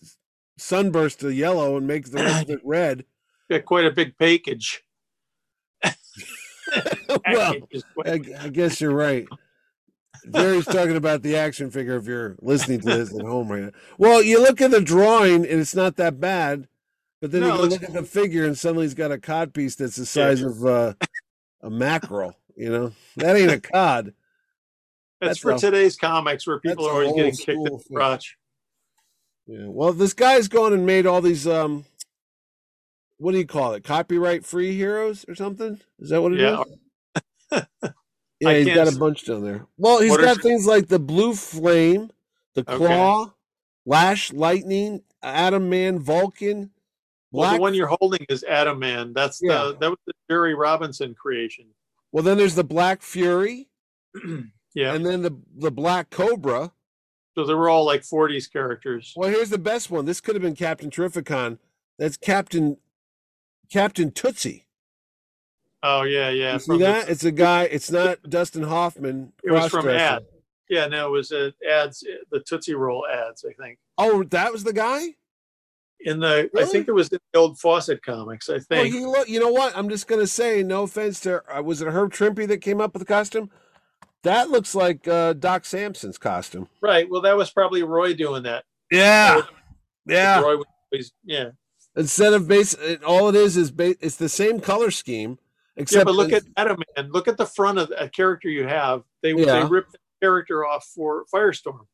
[0.57, 3.05] sunburst to yellow and make the rest of it red.
[3.51, 4.83] Got quite a big package.
[7.29, 7.55] well,
[8.05, 9.27] I, I, guess you're right.
[10.35, 13.71] Jerry's talking about the action figure if you're listening to this at home right now.
[13.99, 16.67] Well, you look at the drawing and it's not that bad,
[17.21, 19.77] but then no, you look at the figure and suddenly he's got a cod piece
[19.77, 20.49] that's the size yeah.
[20.49, 20.95] of uh,
[21.63, 22.37] a mackerel.
[22.57, 24.15] You know, that ain't a cod.
[25.21, 28.37] That's, that's for a, today's comics where people are always getting kicked in the crotch.
[29.47, 29.67] Yeah.
[29.67, 31.85] Well, this guy's gone and made all these um
[33.19, 33.85] what do you call it?
[33.85, 35.81] Copyright free heroes or something?
[35.99, 36.63] Is that what it yeah.
[37.53, 37.63] is?
[38.41, 39.67] yeah, he's got a bunch down there.
[39.79, 42.11] Well, he's got things like the blue flame,
[42.55, 43.33] the claw,
[43.87, 46.71] Lash, Lightning, Atoman, Vulcan.
[47.31, 49.15] Well, the one you're holding is Atoman.
[49.15, 49.65] That's Yeah.
[49.65, 51.67] the that was the Jerry Robinson creation.
[52.13, 53.69] well, then there's the Black Fury,
[54.75, 54.95] yeah.
[54.95, 56.73] and then the the Black Cobra.
[57.37, 59.13] So they were all like 40s characters.
[59.17, 60.05] Well, here's the best one.
[60.07, 61.59] This could have been Captain Terrificon.
[61.99, 62.79] That's Captain
[63.71, 64.67] Captain Tootsie.
[65.83, 66.55] Oh yeah, yeah.
[66.55, 67.65] you see from the- It's a guy.
[67.65, 69.33] It's not Dustin Hoffman.
[69.45, 70.25] It was from ad.
[70.69, 73.45] yeah, no, it was uh, ads, the Tootsie Roll ads.
[73.45, 75.15] I think Oh, that was the guy.
[76.01, 78.49] in the I think it was in the old Fawcett comics.
[78.49, 78.95] I Well, think.
[78.95, 79.29] he look.
[79.29, 79.77] You know what?
[79.77, 81.43] I'm just gonna say, no offense to.
[81.55, 83.51] Uh, was it Herb Trimpe that came up with the costume?
[84.23, 86.69] That looks like uh, Doc Samson's costume.
[86.81, 87.09] right.
[87.09, 88.65] Well, that was probably Roy doing that.
[88.91, 89.43] Yeah,
[90.07, 90.41] yeah.
[90.41, 91.51] Roy was always yeah.
[91.97, 92.75] Instead of base,
[93.07, 95.39] all it is is base, it's the same color scheme,
[95.77, 97.11] except Yeah, but look in- at Adam Man.
[97.13, 99.05] Look at the front of a character you have.
[99.23, 99.61] They Yeah.
[99.61, 101.87] they ripped the character off for Firestorm.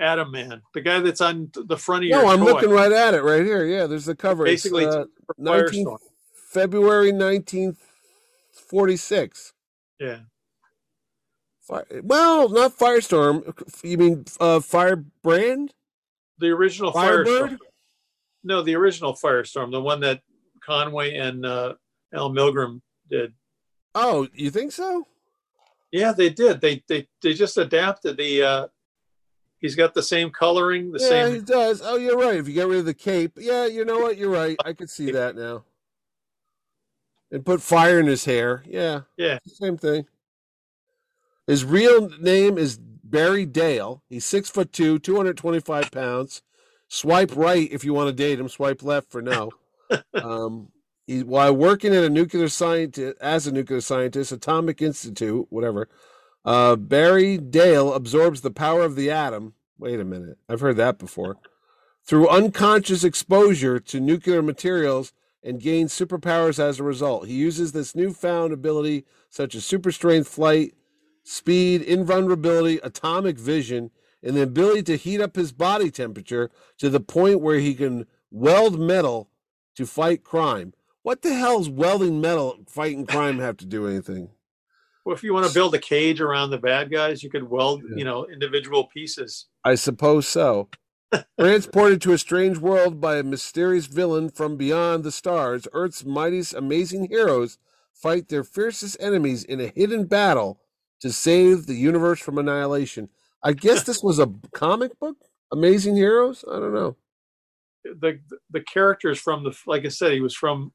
[0.00, 3.14] Atoman, the guy that's on the front of your No, I'm toy, looking right at
[3.14, 3.64] it right here.
[3.64, 4.44] Yeah, there's the cover.
[4.46, 5.04] It's, Basically, uh,
[5.38, 5.98] 19 Firestorm.
[6.50, 9.52] February 1946.
[10.00, 10.18] Yeah,
[11.66, 13.52] Fire, well, not Firestorm.
[13.82, 15.72] You mean uh, Firebrand?
[16.38, 17.52] the original Firebird?
[17.52, 17.58] Firestorm.
[18.42, 20.20] No, the original Firestorm, the one that
[20.62, 21.74] Conway and uh,
[22.12, 23.32] Al Milgrom did.
[23.94, 25.06] Oh, you think so?
[25.92, 26.60] Yeah, they did.
[26.60, 28.42] They they they just adapted the.
[28.42, 28.66] uh
[29.58, 31.44] He's got the same coloring, the yeah, he same.
[31.44, 31.80] does.
[31.82, 32.36] Oh, you're right.
[32.36, 34.18] If you get rid of the cape, yeah, you know what?
[34.18, 34.58] You're right.
[34.62, 35.64] I could see that now.
[37.30, 38.62] And put fire in his hair.
[38.66, 39.02] Yeah.
[39.16, 39.38] Yeah.
[39.46, 40.04] Same thing.
[41.46, 44.02] His real name is Barry Dale.
[44.08, 46.42] He's six foot two, 225 pounds.
[46.88, 48.48] Swipe right if you want to date him.
[48.48, 49.50] Swipe left for no.
[50.14, 50.68] um,
[51.06, 55.88] he, while working at a nuclear scientist, as a nuclear scientist, Atomic Institute, whatever,
[56.44, 59.54] uh, Barry Dale absorbs the power of the atom.
[59.78, 61.36] Wait a minute, I've heard that before.
[62.04, 65.12] Through unconscious exposure to nuclear materials
[65.42, 67.26] and gains superpowers as a result.
[67.26, 70.74] He uses this newfound ability, such as super strength flight,
[71.24, 73.90] speed, invulnerability, atomic vision,
[74.22, 78.06] and the ability to heat up his body temperature to the point where he can
[78.30, 79.30] weld metal
[79.76, 80.72] to fight crime.
[81.02, 84.30] What the hell's welding metal fighting crime have to do anything?
[85.04, 87.82] Well, if you want to build a cage around the bad guys, you could weld,
[87.82, 87.96] Yeah.
[87.96, 89.46] you know, individual pieces.
[89.62, 90.70] I suppose so.
[91.38, 96.54] Transported to a strange world by a mysterious villain from beyond the stars, Earth's mightiest
[96.54, 97.58] amazing heroes
[97.92, 100.58] fight their fiercest enemies in a hidden battle
[101.00, 103.08] to save the universe from annihilation.
[103.42, 105.16] I guess this was a comic book?
[105.52, 106.44] Amazing Heroes?
[106.50, 106.96] I don't know.
[107.84, 108.18] the
[108.50, 110.72] the characters from the like I said, he was from.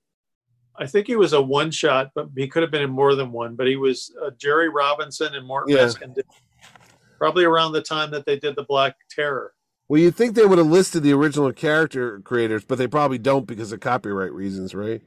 [0.77, 3.31] I think he was a one shot, but he could have been in more than
[3.31, 3.55] one.
[3.55, 5.83] But he was uh, Jerry Robinson and Martin Yeah.
[5.85, 6.25] Meskin did
[7.17, 9.53] probably around the time that they did the Black Terror.
[9.89, 13.45] Well, you'd think they would have listed the original character creators, but they probably don't
[13.47, 15.01] because of copyright reasons, right?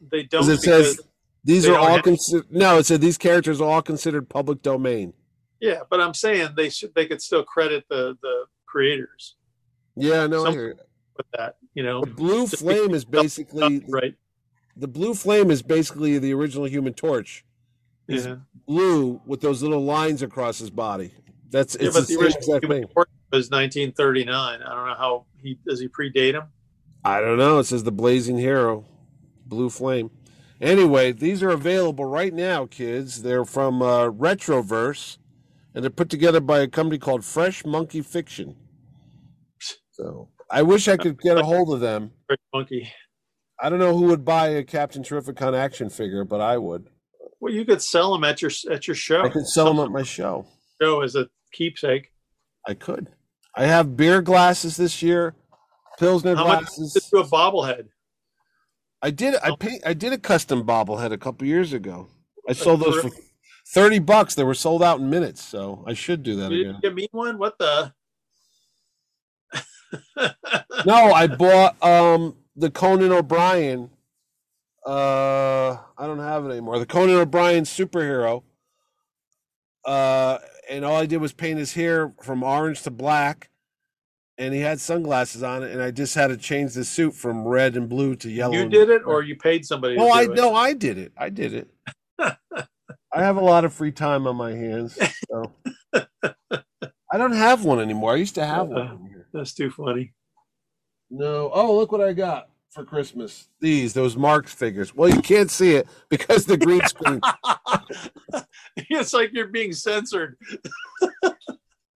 [0.00, 1.00] They don't Because it says
[1.44, 2.46] these they are all considered.
[2.50, 5.12] No, it said these characters are all considered public domain.
[5.60, 9.36] yeah, but I'm saying they should they could still credit the the creators
[9.96, 10.76] Yeah, no, I hear.
[11.16, 11.56] with that.
[11.74, 14.14] You know, The blue flame is basically right?
[14.76, 17.44] the blue flame is basically the original Human Torch.
[18.06, 18.36] He's Yeah,
[18.66, 21.12] blue with those little lines across his body.
[21.50, 22.88] That's yeah it's but the the original exact Human thing.
[22.94, 24.62] Torch was 1939.
[24.62, 26.44] I don't know how he does he predate him.
[27.04, 27.58] I don't know.
[27.58, 28.84] It says the blazing hero,
[29.46, 30.10] blue flame.
[30.60, 33.22] Anyway, these are available right now, kids.
[33.22, 35.18] They're from uh, Retroverse,
[35.74, 38.56] and they're put together by a company called Fresh Monkey Fiction.
[39.92, 42.12] So I wish I could get a hold of them.
[42.28, 42.92] Very funky.
[43.60, 46.88] I don't know who would buy a Captain Terrificon action figure, but I would.
[47.40, 49.22] Well, you could sell them at your at your show.
[49.22, 50.46] I could sell them at my show.
[50.80, 52.12] show as a keepsake.
[52.66, 53.08] I could.
[53.54, 55.34] I have beer glasses this year,
[55.98, 56.94] Pilsner How much glasses.
[56.94, 57.88] Just do a bobblehead.
[59.02, 59.34] I did.
[59.42, 59.82] I paint.
[59.86, 62.08] I did a custom bobblehead a couple years ago.
[62.48, 63.10] I sold those for-
[63.68, 64.34] thirty bucks.
[64.34, 66.80] They were sold out in minutes, so I should do that You again.
[66.82, 67.38] give me one.
[67.38, 67.92] What the?
[70.84, 73.90] No, I bought um the Conan O'Brien.
[74.84, 76.78] Uh, I don't have it anymore.
[76.78, 78.42] The Conan O'Brien superhero.
[79.84, 80.38] Uh,
[80.68, 83.48] and all I did was paint his hair from orange to black,
[84.38, 87.46] and he had sunglasses on it, and I just had to change the suit from
[87.46, 88.54] red and blue to yellow.
[88.54, 89.94] you did it, or you paid somebody?
[89.96, 91.12] To No, I no, I did it.
[91.16, 91.68] I did it.
[92.20, 94.98] I have a lot of free time on my hands,
[95.30, 95.52] so
[95.92, 98.12] I don't have one anymore.
[98.12, 99.06] I used to have one.
[99.08, 99.26] here.
[99.32, 100.12] That's too funny.
[101.10, 101.50] No.
[101.52, 103.48] Oh, look what I got for Christmas.
[103.60, 104.94] These, those Marx figures.
[104.94, 107.20] Well, you can't see it because the green screen.
[108.76, 110.36] it's like you're being censored.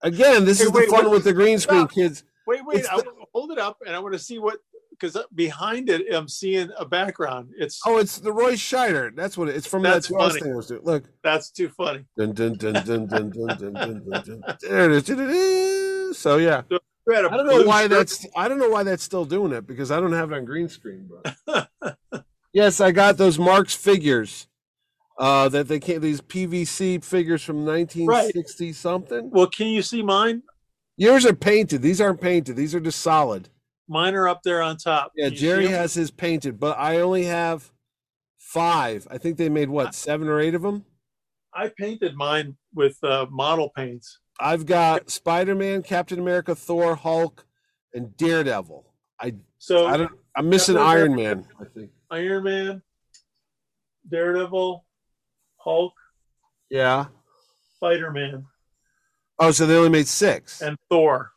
[0.01, 1.91] Again, this Hey, is wait, the fun with the green screen, stop.
[1.93, 2.23] kids.
[2.45, 2.85] Wait, wait.
[2.91, 3.01] I
[3.33, 4.59] hold it up, and I want to see what
[5.03, 7.51] because behind it, I'm seeing a background.
[7.57, 9.15] It's oh, it's the Roy Scheider.
[9.15, 9.83] That's what it, it's from.
[9.83, 10.41] That's, funny.
[10.81, 12.05] Look, that's too funny.
[12.17, 16.17] Dun, dun, dun, dun, dun, dun, dun, dun, There it is.
[16.17, 16.63] So yeah.
[16.69, 16.79] So
[17.15, 17.91] I don't know why shirt.
[17.91, 18.25] that's.
[18.35, 20.69] I don't know why that's still doing it because I don't have it on green
[20.69, 21.09] screen.
[21.45, 21.69] But
[22.53, 24.47] yes, I got those Marx figures.
[25.15, 28.75] Uh, that they can't these PVC figures from 1960 right.
[28.75, 29.29] something.
[29.29, 30.41] Well, can you see mine?
[30.97, 31.81] Yours are painted.
[31.81, 32.55] These aren't painted.
[32.55, 33.49] These are just solid.
[33.87, 35.11] Mine are up there on top.
[35.15, 35.71] Yeah, Can you see Jerry 'em?
[35.73, 37.71] has his painted, but I only have
[38.37, 39.07] five.
[39.09, 40.85] I think they made what seven or eight of them.
[41.53, 44.19] I painted mine with uh, model paints.
[44.39, 47.45] I've got Spider Man, Captain America, Thor, Hulk,
[47.93, 48.85] and Daredevil.
[49.19, 50.11] I So I don't.
[50.35, 51.41] I'm missing Captain Iron America.
[51.41, 51.47] Man.
[51.59, 51.91] I think.
[52.09, 52.81] Iron Man,
[54.09, 54.85] Daredevil,
[55.57, 55.93] Hulk,
[56.69, 57.05] Yeah.
[57.75, 58.45] Spider Man,
[59.43, 60.61] Oh, so they only made six.
[60.61, 61.31] and Thor.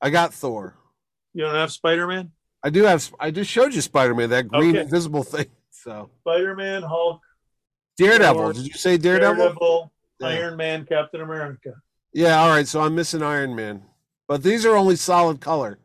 [0.00, 0.76] I got Thor.
[1.34, 2.30] You don't have Spider Man?
[2.62, 3.12] I do have.
[3.20, 4.80] I just showed you Spider Man, that green Okay.
[4.82, 5.46] invisible thing.
[5.70, 7.20] So Spider Man, Hulk,
[7.96, 8.42] Daredevil.
[8.42, 9.36] Thor, Did you say Daredevil?
[9.36, 10.26] Daredevil, Yeah.
[10.28, 11.74] Iron Man, Captain America.
[12.12, 12.40] Yeah.
[12.40, 12.66] All right.
[12.66, 13.82] So I'm missing Iron Man,
[14.26, 15.78] but these are only solid color.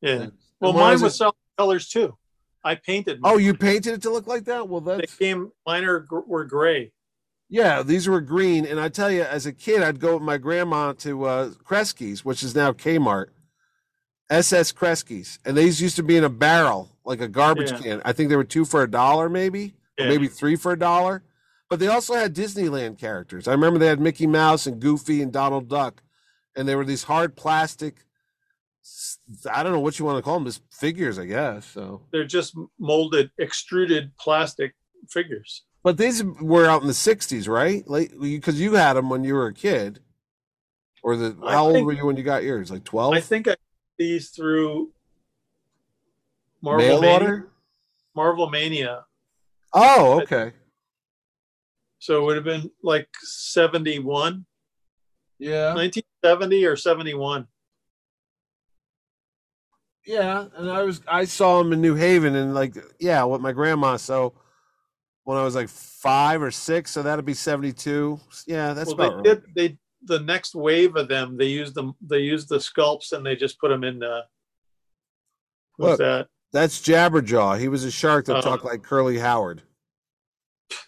[0.00, 0.10] Yeah.
[0.14, 2.16] And Well, mine was it- solid colors too.
[2.64, 3.20] I painted.
[3.24, 4.68] Oh, you painted it to look like that?
[4.68, 5.50] Well, they came.
[5.66, 6.92] Mine are, were gray.
[7.52, 10.38] Yeah, these were green, and I tell you, as a kid, I'd go with my
[10.38, 13.26] grandma to uh, Kresge's, which is now Kmart.
[14.30, 17.78] SS Kresge's, and these used to be in a barrel, like a garbage Yeah.
[17.78, 18.02] can.
[18.06, 20.08] I think they were two for a dollar, maybe, or Yeah.
[20.08, 21.22] maybe three for a dollar.
[21.68, 23.46] But they also had Disneyland characters.
[23.46, 26.02] I remember they had Mickey Mouse and Goofy and Donald Duck,
[26.56, 28.06] and they were these hard plastic.
[29.52, 31.66] I don't know what you want to call them, just figures, I guess.
[31.66, 34.74] So, They're just molded, extruded plastic
[35.08, 35.62] figures.
[35.82, 37.86] but these were out in the '60s, right?
[37.88, 40.00] Like, because you had them when you were a kid,
[41.02, 42.70] or the I how old were you when you got yours?
[42.70, 43.14] Like 12?
[43.14, 43.58] I think I got
[43.98, 44.92] these through
[46.62, 47.14] Marvel Mail Mania.
[47.28, 47.48] order?
[48.14, 49.04] Marvel Mania.
[49.74, 50.52] Oh, okay.
[51.98, 54.44] So it would have been like 71,
[55.38, 55.72] Yeah.
[55.74, 57.46] 1970 or 71.
[60.04, 63.52] Yeah, and I was I saw him in New Haven and like yeah, with my
[63.52, 63.96] grandma.
[63.96, 64.34] So
[65.24, 68.20] when I was like five or six, so that'd be seventy two.
[68.46, 69.42] Yeah, that's well, about they right.
[69.42, 69.54] did.
[69.54, 71.36] They the next wave of them.
[71.36, 71.94] They used them.
[72.00, 74.02] They used the sculpts and they just put them in.
[74.02, 74.22] Uh,
[75.76, 75.98] what's Look.
[76.00, 76.28] that?
[76.52, 77.58] That's Jabberjaw.
[77.58, 78.40] He was a shark that Oh.
[78.40, 79.62] talked like Curly Howard.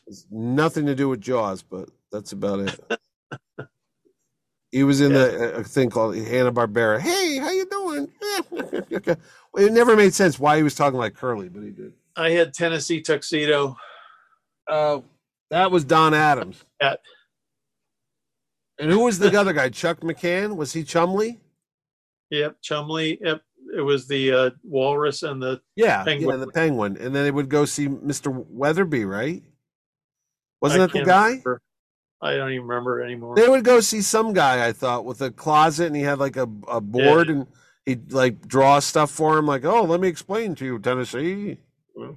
[0.07, 3.69] It's nothing to do with Jaws, but that's about it.
[4.71, 7.01] he was in the a thing called Hanna Barbera.
[7.01, 8.09] Hey, how you doing?
[9.57, 11.93] it never made sense why he was talking like Curly, but he did.
[12.17, 13.77] I had Tennessee tuxedo.
[14.69, 15.05] Oh,
[15.51, 16.65] that was Don Adams.
[16.81, 16.95] Yeah.
[18.79, 19.69] And who was the other guy?
[19.69, 20.57] Chuck McCann?
[20.57, 21.41] Was he Chumley?
[22.31, 23.19] Yep, Chumley.
[23.23, 23.43] Yep,
[23.77, 25.61] it was the uh, walrus and the.
[25.77, 26.41] Yeah, Penguin.
[26.41, 26.97] yeah, the Penguin.
[26.97, 28.45] And then they would go see Mr.
[28.49, 29.43] Weatherby, right?
[30.61, 31.29] Wasn't I that the guy?
[31.29, 31.61] remember.
[32.21, 33.37] I don't even remember anymore.
[33.37, 36.37] They would go see some guy I thought with a closet and he had like
[36.37, 37.47] a, a board and
[37.85, 41.59] he'd like draw stuff for him, like, oh, let me explain to you, Tennessee.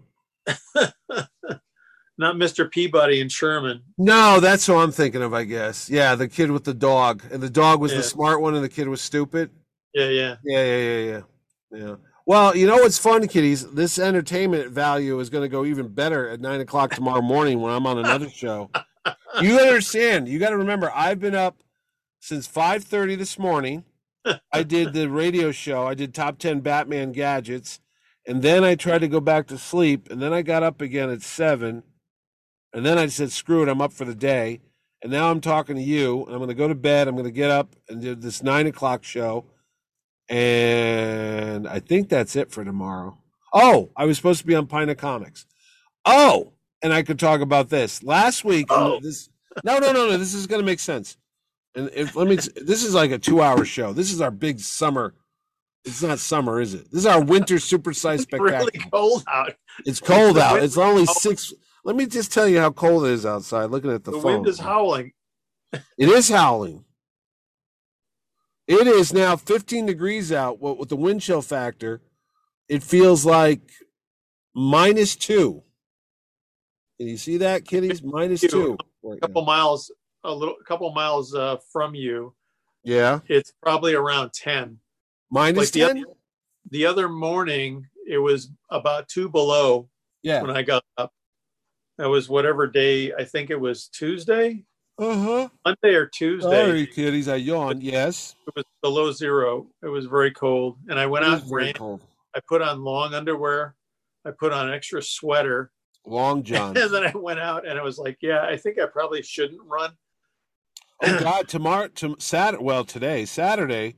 [2.19, 2.69] Not Mr.
[2.69, 3.81] Peabody and Sherman.
[3.98, 5.89] No, that's who I'm thinking of, I guess.
[5.89, 7.23] Yeah, the kid with the dog.
[7.31, 7.99] And the dog was Yeah.
[7.99, 9.52] the smart one and the kid was stupid.
[9.94, 10.35] Yeah, yeah.
[10.44, 11.22] Yeah, yeah, yeah, yeah.
[11.80, 11.95] Yeah.
[12.26, 13.65] Well, you know what's fun, kiddies?
[13.72, 17.72] This entertainment value is going to go even better at nine o'clock tomorrow morning when
[17.72, 18.69] I'm on another show.
[19.41, 20.27] You understand?
[20.27, 21.61] You got to remember, I've been up
[22.19, 23.85] since five thirty this morning.
[24.52, 25.88] I did the radio show.
[25.88, 27.80] I did top ten Batman gadgets,
[28.27, 31.10] and then I tried to go back to sleep, and then I got up again
[31.10, 31.84] at seven,
[32.78, 34.62] and then I said, "Screw it, I'm up for the day."
[35.04, 37.08] And now I'm talking to you, and I'm going to go to bed.
[37.08, 39.45] I'm going to get up and do this nine o'clock show.
[40.30, 43.18] And I think that's it for tomorrow.
[43.54, 45.45] Oh, I was supposed to be on Pina Comics.
[46.06, 48.04] Oh, and I could talk about this.
[48.04, 48.99] Last week, Oh.
[49.02, 49.30] this
[49.64, 50.18] no, no, no, no.
[50.18, 51.18] This is going to make sense.
[51.76, 53.94] And if let me, this is like a two-hour show.
[53.94, 55.14] This is our big summer.
[55.86, 56.91] It's not summer, is it?
[56.91, 58.58] This is our winter supersized It's spectacular.
[58.74, 59.54] really cold out.
[59.86, 60.62] It's cold out.
[60.62, 61.54] It's only six.
[61.88, 63.68] Let me just tell you how cold it is outside.
[63.72, 64.34] Looking at the, The, phone.
[64.34, 65.14] wind is howling.
[65.72, 66.84] It is howling.
[68.68, 70.59] It is now 15 degrees out.
[70.59, 72.01] What with the wind chill factor,
[72.68, 73.61] it feels like
[74.53, 75.64] minus two.
[76.99, 78.03] Can you see that, kiddies?
[78.03, 78.76] Minus Two.
[79.03, 79.45] right A couple now.
[79.45, 79.89] miles,
[80.26, 82.34] a little, a couple miles uh, from you,
[82.84, 84.80] Yeah, it's probably around ten.
[85.31, 85.89] minus Like the ten.
[85.99, 86.14] other,
[86.72, 89.88] the other morning, it was about two below
[90.23, 91.14] Yeah, when I got up.
[91.98, 93.14] That was whatever day.
[93.14, 94.64] I think it was Tuesday.
[94.99, 95.49] Uh huh.
[95.65, 96.49] Monday or Tuesday.
[96.65, 97.28] Sorry, kiddies.
[97.28, 97.84] I yawned.
[97.84, 98.36] Yes.
[98.48, 99.68] It was below zero.
[99.84, 101.74] It was very cold, and I went It out and very ran.
[101.74, 102.02] cold.
[102.36, 103.76] I put on long underwear.
[104.26, 105.72] I put on an extra sweater,
[106.06, 106.76] Long John.
[106.78, 109.61] and then I went out, and I was like, "Yeah, I think I probably shouldn't
[109.64, 109.91] run."
[111.03, 112.64] oh God, tomorrow, to, Saturday.
[112.64, 113.95] Well, today, Saturday,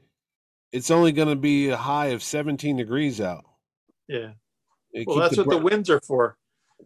[0.73, 3.45] it's only going to be a high of 17 degrees out.
[4.09, 4.31] Yeah.
[4.93, 6.37] Hey, Well, that's the what the winds are for.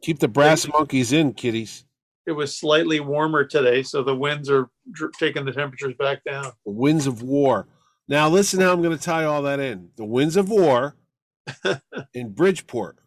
[0.02, 1.86] Keep the brass monkeys in, kiddies.
[2.26, 6.52] It was slightly warmer today, so the winds are dr- taking the temperatures back down.
[6.66, 7.68] The winds of war.
[8.08, 9.90] Now, listen how I'm going to tie all that in.
[9.98, 10.96] The winds of war
[12.14, 12.98] in Bridgeport.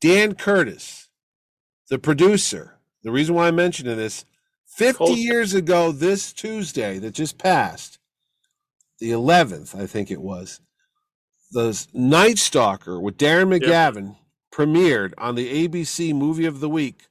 [0.00, 1.08] Dan Curtis,
[1.88, 2.78] the producer.
[3.04, 4.24] The reason why I'm mentioning this
[4.66, 5.16] 50 Kolchak.
[5.16, 7.98] years ago, this Tuesday that just passed,
[8.98, 10.60] the 11th, I think it was,
[11.52, 14.16] the Night Stalker with Darren Yep.
[14.52, 17.08] Premiered on the ABC Movie of the Week,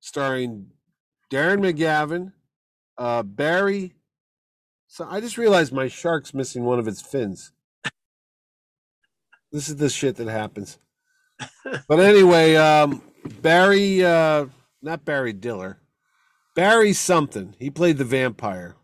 [0.00, 0.70] starring
[1.30, 2.32] Darren McGavin,
[2.96, 3.94] uh, Barry.
[4.86, 7.52] So I just realized my shark's missing one of its fins.
[9.52, 10.78] This is the shit that happens.
[11.88, 13.02] But anyway, um,
[13.42, 14.46] Barry, uh,
[14.82, 15.80] not Barry Diller,
[16.56, 17.54] Barry something.
[17.58, 18.76] He played the vampire.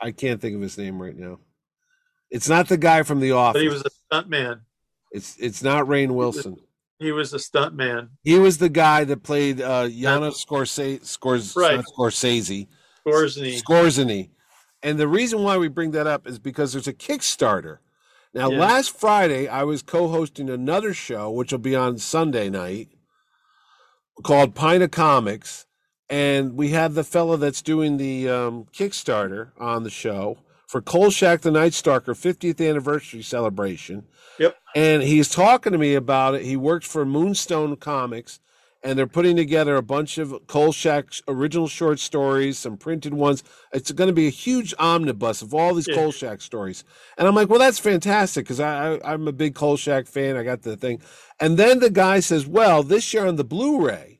[0.00, 1.38] I can't think of his name right now.
[2.30, 3.60] It's not the guy from The Office.
[3.60, 4.62] But he was a stunt man.
[5.14, 6.56] It's it's not Rainn Wilson.
[6.98, 8.10] He was a stunt man.
[8.24, 11.80] He was the guy that played uh, Yana Scorsese, Scors, Right.
[11.84, 12.66] Scorsese,
[13.06, 13.62] Scorsese.
[13.62, 14.30] Scorsese.
[14.82, 17.78] And the reason why we bring that up is because there's a Kickstarter.
[18.34, 18.58] Now, Yeah.
[18.58, 22.88] last Friday, I was co hosting another show, which will be on Sunday night,
[24.24, 25.66] called Pint of Comics.
[26.10, 30.38] And we had the fellow that's doing the um, Kickstarter on the show
[30.74, 34.08] for Kolchak the Night Stalker 50th anniversary celebration.
[34.40, 34.56] Yep.
[34.74, 36.42] And he's talking to me about it.
[36.42, 38.40] He works for Moonstone Comics,
[38.82, 43.44] and they're putting together a bunch of Kolchak's original short stories, some printed ones.
[43.72, 45.94] It's going to be a huge omnibus of all these Yeah.
[45.94, 46.82] Kolchak stories.
[47.16, 50.36] And I'm like, well, that's fantastic because I, I, I'm a big Kolchak fan.
[50.36, 51.00] I got the thing.
[51.38, 54.13] And then the guy says, well, this year on the Blu ray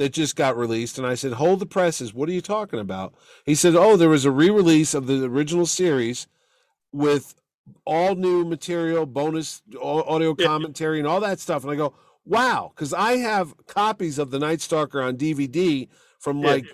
[0.00, 0.96] that just got released.
[0.96, 2.14] And I said, hold the presses.
[2.14, 3.14] What are you talking about?
[3.44, 6.26] He said, oh, there was a re release of the original series
[6.90, 7.34] with
[7.84, 11.64] all new material, bonus audio commentary, and all that stuff.
[11.64, 11.92] And I go,
[12.24, 15.86] wow, because I have copies of The Night Stalker on DVD
[16.18, 16.64] from like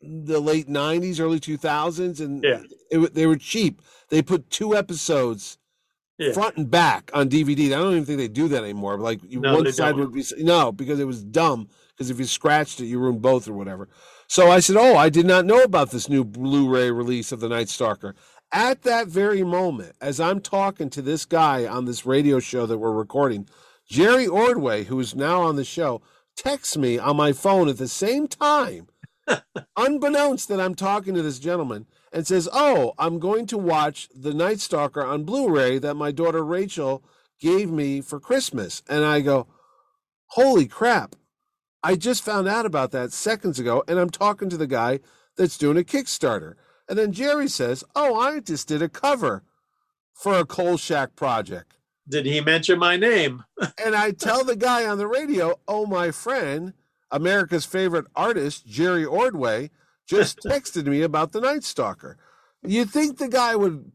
[0.00, 2.62] the late 90s, early 2000s, and Yeah.
[2.90, 3.82] it, they were cheap.
[4.08, 5.58] They put two episodes
[6.16, 6.32] Yeah.
[6.32, 7.66] front and back on DVD.
[7.74, 8.96] I don't even think they do that anymore.
[8.98, 10.00] Like No, one side don't.
[10.00, 11.68] would be no, because it was dumb.
[11.96, 13.88] Because if you scratched it, you ruined both or whatever.
[14.26, 17.48] So I said, "Oh, I did not know about this new Blu-ray release of The
[17.48, 18.14] Night Stalker."
[18.52, 22.78] At that very moment, as I'm talking to this guy on this radio show that
[22.78, 23.48] we're recording,
[23.88, 26.02] Jerry Ordway, who is now on the show,
[26.36, 28.88] texts me on my phone at the same time,
[29.76, 34.32] unbeknownst that I'm talking to this gentleman, and says, Oh, I'm going to watch The
[34.32, 37.02] Night Stalker on Blu ray that my daughter Rachel
[37.40, 38.82] gave me for Christmas.
[38.88, 39.48] And I go,
[40.28, 41.16] Holy crap.
[41.84, 45.00] I just found out about that seconds ago, and I'm talking to the guy
[45.36, 46.54] that's doing a Kickstarter.
[46.88, 49.42] And then Jerry says, Oh, I just did a cover
[50.14, 51.76] for a Kolchak project.
[52.08, 53.44] Did he mention my name?
[53.84, 56.72] And I tell the guy on the radio, oh, my friend,
[57.10, 59.70] America's favorite artist, Jerry Ordway,
[60.06, 62.16] just texted me about the Night Stalker.
[62.62, 63.92] You'd think the guy would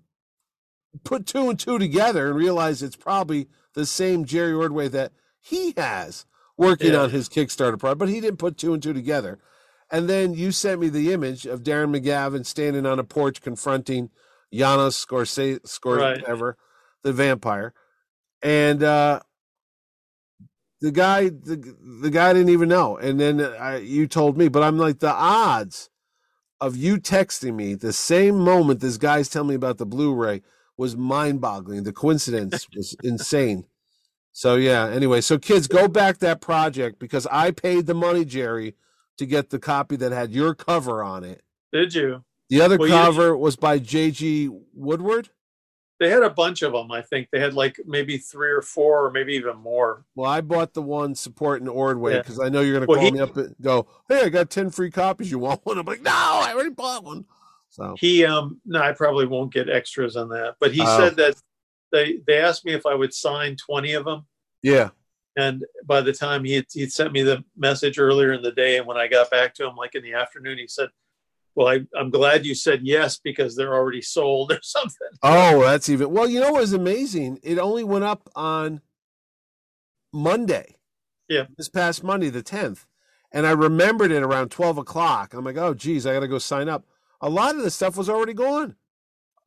[1.03, 5.74] put two and two together and realize it's probably the same Jerry Ordway that he
[5.76, 6.26] has
[6.60, 7.03] working Yeah.
[7.03, 9.40] on his Kickstarter project, but he didn't put two and two together.
[9.90, 14.11] And then you sent me the image of Darren McGavin standing on a porch confronting
[14.53, 16.22] Janos Scorsese, Scor- Right.
[16.22, 16.57] whatever,
[17.02, 17.73] the vampire.
[18.44, 19.22] And uh,
[20.81, 22.98] the guy, the, the guy didn't even know.
[22.98, 25.90] And then I, you told me, but I'm like, the odds
[26.61, 30.41] of you texting me the same moment this guy's telling me about the Blu-ray
[30.77, 31.84] was mind-boggling.
[31.84, 33.65] The coincidence was insane.
[34.40, 34.88] So yeah.
[34.88, 38.74] Anyway, so kids, go back that project because I paid the money, Jerry,
[39.18, 41.41] to get the copy that had your cover on it.
[41.74, 42.24] Did you?
[42.49, 44.49] The other Well, you- cover was by J.K.
[44.74, 45.28] Woodward.
[45.99, 46.90] They had a bunch of them.
[46.90, 50.06] I think they had like maybe three or four, or maybe even more.
[50.16, 52.20] Well, I bought the one supporting Ordway Yeah.
[52.22, 54.30] because I know you're going to Well, call he- me up and go, "Hey, I
[54.30, 55.30] got ten free copies.
[55.30, 57.26] You want one?" I'm like, "No, I already bought one."
[57.72, 60.56] So He um no, I probably won't get extras on that.
[60.61, 60.98] But he Oh.
[60.98, 61.36] said that
[61.91, 64.26] they they asked me if I would sign twenty of them.
[64.64, 64.90] yeah,
[65.36, 68.86] And by the time he he sent me the message earlier in the day, and
[68.88, 70.90] when I got back to him, like in the afternoon, he said,
[71.56, 75.90] "Well, I, I'm glad you said yes because they're already sold or something." Oh, that's
[75.90, 76.11] even.
[76.11, 77.40] Well, you know what was amazing?
[77.44, 78.82] It only went up on
[80.14, 80.76] Monday.
[81.28, 81.45] Yeah.
[81.57, 82.86] This past Monday, the 10th.
[83.32, 85.34] and I remembered it around twelve o'clock.
[85.34, 86.86] I'm like, oh geez, I got to go sign up.
[87.22, 88.76] A lot of the stuff was already gone.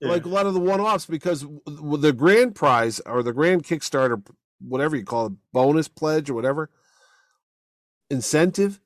[0.02, 0.08] Yeah.
[0.08, 4.20] Like a lot of the one-offs because the grand prize or the grand Kickstarter,
[4.60, 6.70] whatever you call it, bonus pledge or whatever
[8.10, 8.80] incentive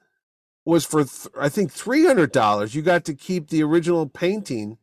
[0.65, 2.75] was for th- I think three hundred dollars.
[2.75, 4.79] You got to keep the original painting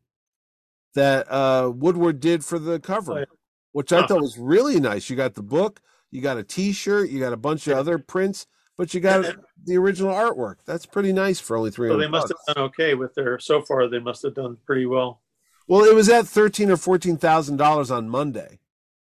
[0.95, 3.26] that uh, Woodward did for the cover, Oh, yeah.
[3.72, 4.07] which I Huh.
[4.07, 5.10] thought was really nice.
[5.10, 5.81] You got the book,
[6.11, 8.45] you got a T-shirt, you got a bunch of other prints,
[8.77, 9.26] but you got
[9.65, 10.57] the original artwork.
[10.65, 13.61] That's pretty nice for only three so they must have done okay with their so
[13.61, 13.88] far.
[13.88, 15.22] They must have done pretty well.
[15.68, 18.60] Well, it was at thirteen or fourteen thousand dollars on Monday.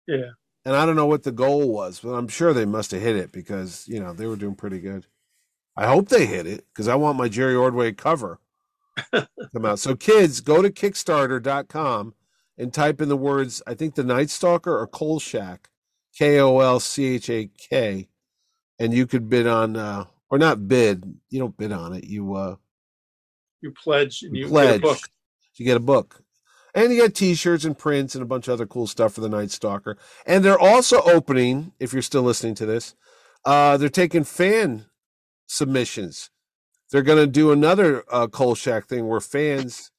[0.08, 0.32] Yeah.
[0.64, 3.16] And I don't know what the goal was, but I'm sure they must have hit
[3.16, 5.08] it because you know they were doing pretty good.
[5.76, 8.40] I hope they hit it because I want my Jerry Ordway cover
[9.12, 9.80] come out.
[9.80, 12.14] So kids, go to Kickstarter.com
[12.58, 15.70] and type in the words I think the Night Stalker or Kolchak,
[16.16, 18.10] K O L C H A K,
[18.80, 21.16] and you could bid on uh or not bid.
[21.30, 22.04] You don't bid on it.
[22.04, 22.56] You uh
[23.62, 24.68] You pledge and you pledge.
[24.68, 25.00] get a book.
[25.56, 26.22] You get a book.
[26.74, 29.30] And you got t-shirts and prints and a bunch of other cool stuff for the
[29.30, 29.98] Night Stalker.
[30.26, 32.96] And they're also opening, if you're still listening to this,
[33.46, 34.86] uh, they're taking fan
[35.48, 36.30] submissions.
[36.92, 39.92] They're going to do another uh, Kolchak thing where fans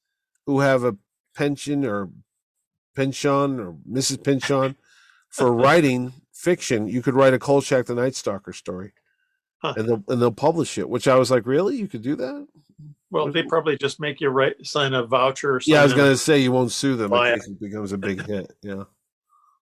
[0.45, 0.97] who have a
[1.35, 2.09] pension or
[2.95, 4.23] pension or Mrs.
[4.23, 4.75] Pension
[5.29, 8.93] for writing fiction, you could write a Kolchak the Night Stalker story.
[9.57, 9.73] Huh.
[9.77, 11.77] And they'll and they'll publish it, which I was like, really?
[11.77, 12.47] You could do that?
[13.13, 15.55] Well, they probably just make you write sign a voucher.
[15.55, 17.41] Or Yeah, I was going to say you won't sue them in it.
[17.47, 18.51] it becomes a big hit.
[18.61, 18.83] Yeah.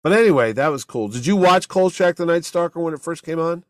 [0.03, 1.09] But anyway, that was cool.
[1.09, 3.65] Did you watch Kolchak the Night Stalker when it first came on?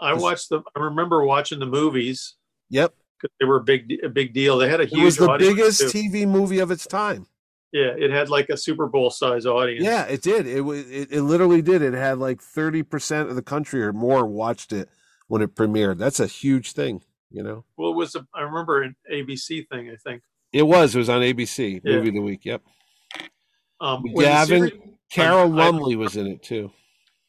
[0.00, 0.62] I watched the.
[0.76, 2.34] I remember watching the movies
[2.70, 2.94] Yep.
[3.20, 4.58] because they were a big, a big deal.
[4.58, 5.04] They had a It huge.
[5.04, 5.98] was the biggest too.
[6.10, 7.26] TV movie of its time.
[7.72, 9.82] Yeah, it had like a Super Bowl size audience.
[9.84, 10.46] Yeah, it did.
[10.46, 11.80] It was it, it literally did.
[11.80, 14.90] It had like 30% of the country or more watched it
[15.28, 15.96] when it premiered.
[15.98, 17.02] That's a huge thing,
[17.32, 17.64] you know.
[17.76, 18.14] Well, it was.
[18.14, 19.90] A, I remember an ABC thing.
[19.90, 20.22] I think.
[20.52, 20.94] It was.
[20.94, 21.96] It was on ABC, Yeah.
[21.96, 22.44] Movie of the Week.
[22.44, 22.62] Yep.
[23.80, 24.72] Um, Gavin series-
[25.10, 26.70] Carol Lynley was in it too.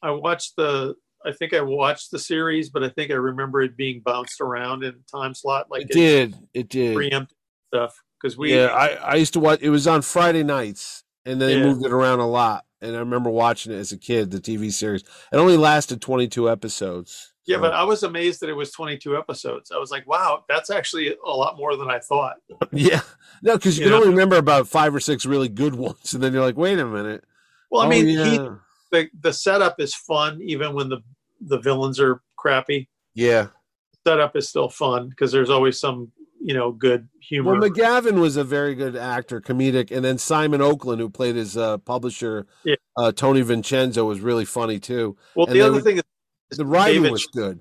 [0.02, 0.94] I watched the.
[1.26, 4.84] I think I watched the series, but I think I remember it being bounced around
[4.84, 6.34] in time slot, like It did.
[6.52, 6.94] It did.
[6.94, 7.32] preempt
[7.68, 7.98] stuff.
[8.20, 9.60] Because we, yeah, I, I used to watch.
[9.60, 12.64] It was on Friday nights, and then they moved it around a lot.
[12.80, 14.30] And I remember watching it as a kid.
[14.30, 15.02] The TV series.
[15.32, 17.33] It only lasted twenty two episodes.
[17.46, 19.70] Yeah, but I was amazed that it was 22 episodes.
[19.70, 22.36] I was like, wow, that's actually a lot more than I thought.
[22.72, 23.00] yeah,
[23.42, 24.02] no, because you You can know?
[24.04, 26.86] only remember about five or six really good ones, and then you're like, wait a
[26.86, 27.24] minute.
[27.70, 28.38] Well, I Oh, mean, yeah, he,
[28.92, 30.98] the the setup is fun, even when the
[31.40, 32.88] the villains are crappy.
[33.14, 33.48] yeah.
[34.06, 37.58] Setup is still fun because there's always some you know good humor.
[37.58, 41.56] Well, McGavin was a very good actor, comedic, and then Simon Oakland, who played his
[41.56, 42.74] uh, publisher, Yeah.
[42.98, 45.16] uh, Tony Vincenzo, was really funny too.
[45.34, 46.02] well, and the other would- thing is
[46.56, 47.60] The writing David- was good.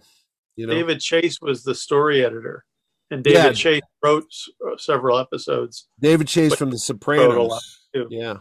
[0.56, 2.64] You know, David Chase was the story editor,
[3.10, 3.52] and David Yeah.
[3.54, 4.26] Chase wrote
[4.68, 7.80] uh, several episodes, David Chase from The Sopranos.
[7.94, 8.08] too.
[8.10, 8.38] Yeah.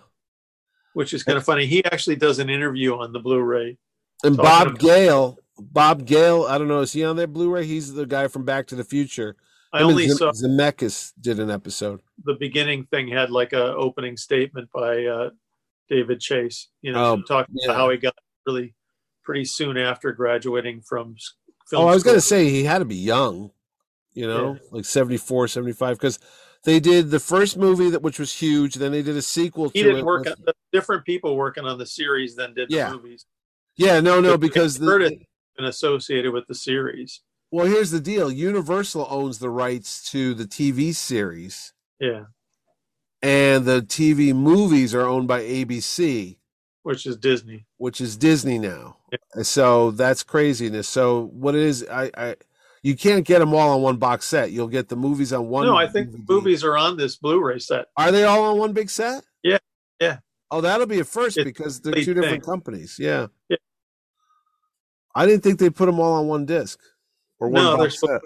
[0.95, 1.65] which is kind of funny.
[1.65, 3.79] He actually does an interview on the Blu-ray.
[4.25, 7.65] And Talking Bob Gale, Bob Gale, I don't know, is he on that Blu-ray?
[7.65, 9.35] He's the guy from Back to the Future.
[9.73, 12.03] I Him only Zem- saw Zemeckis did an episode.
[12.25, 15.31] the beginning thing had like a opening statement by uh,
[15.89, 16.69] David Chase.
[16.83, 17.69] You know, Oh, talking yeah.
[17.71, 18.15] about how he got
[18.47, 18.75] really
[19.23, 21.17] pretty soon after graduating from
[21.69, 21.83] film.
[21.85, 23.51] Oh, I was going to say he had to be young,
[24.15, 26.19] you know, like 74, 75, because
[26.65, 28.75] they did the first movie that which was huge.
[28.75, 30.05] Then they did a sequel he to didn't it.
[30.05, 32.91] work with- on different people working on the series than did Yeah.
[32.91, 33.27] the movies.
[33.77, 35.13] yeah, no, no, because the, Curtis
[35.57, 37.21] been associated with the series.
[37.51, 42.25] well, here's the deal: Universal owns the rights to the TV series, Yeah,
[43.23, 46.39] and the TV movies are owned by ABC.
[46.83, 47.67] Which is Disney.
[47.79, 48.97] which is Disney now.
[49.43, 50.89] So that's craziness.
[50.89, 52.37] So what it is, I, I,
[52.83, 54.51] you can't get them all on one box set.
[54.51, 55.67] You'll get the movies on one.
[55.67, 57.87] no, I think the movies are on this Blu-ray set.
[57.97, 59.25] are they all on one big set?
[59.43, 59.59] Yeah,
[60.01, 60.19] yeah.
[60.51, 62.97] Oh, that'll be a first It's because they're two different companies.
[62.99, 63.29] Yeah.
[63.49, 63.57] Yeah.
[65.15, 66.79] I didn't think they put them all on one disc
[67.39, 68.21] or one No, they're box set.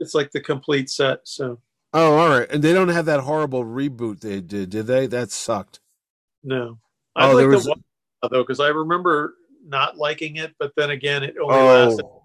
[0.00, 1.20] It's like the complete set.
[1.24, 1.60] So
[1.94, 2.50] Oh, all right.
[2.50, 5.06] And they don't have that horrible reboot they did, did they?
[5.06, 5.80] That sucked.
[6.42, 6.78] no,
[7.14, 7.84] I Oh, like there the was- one
[8.22, 9.34] Uh, though because I remember
[9.66, 12.22] not liking it, but then again, it only lasted Oh,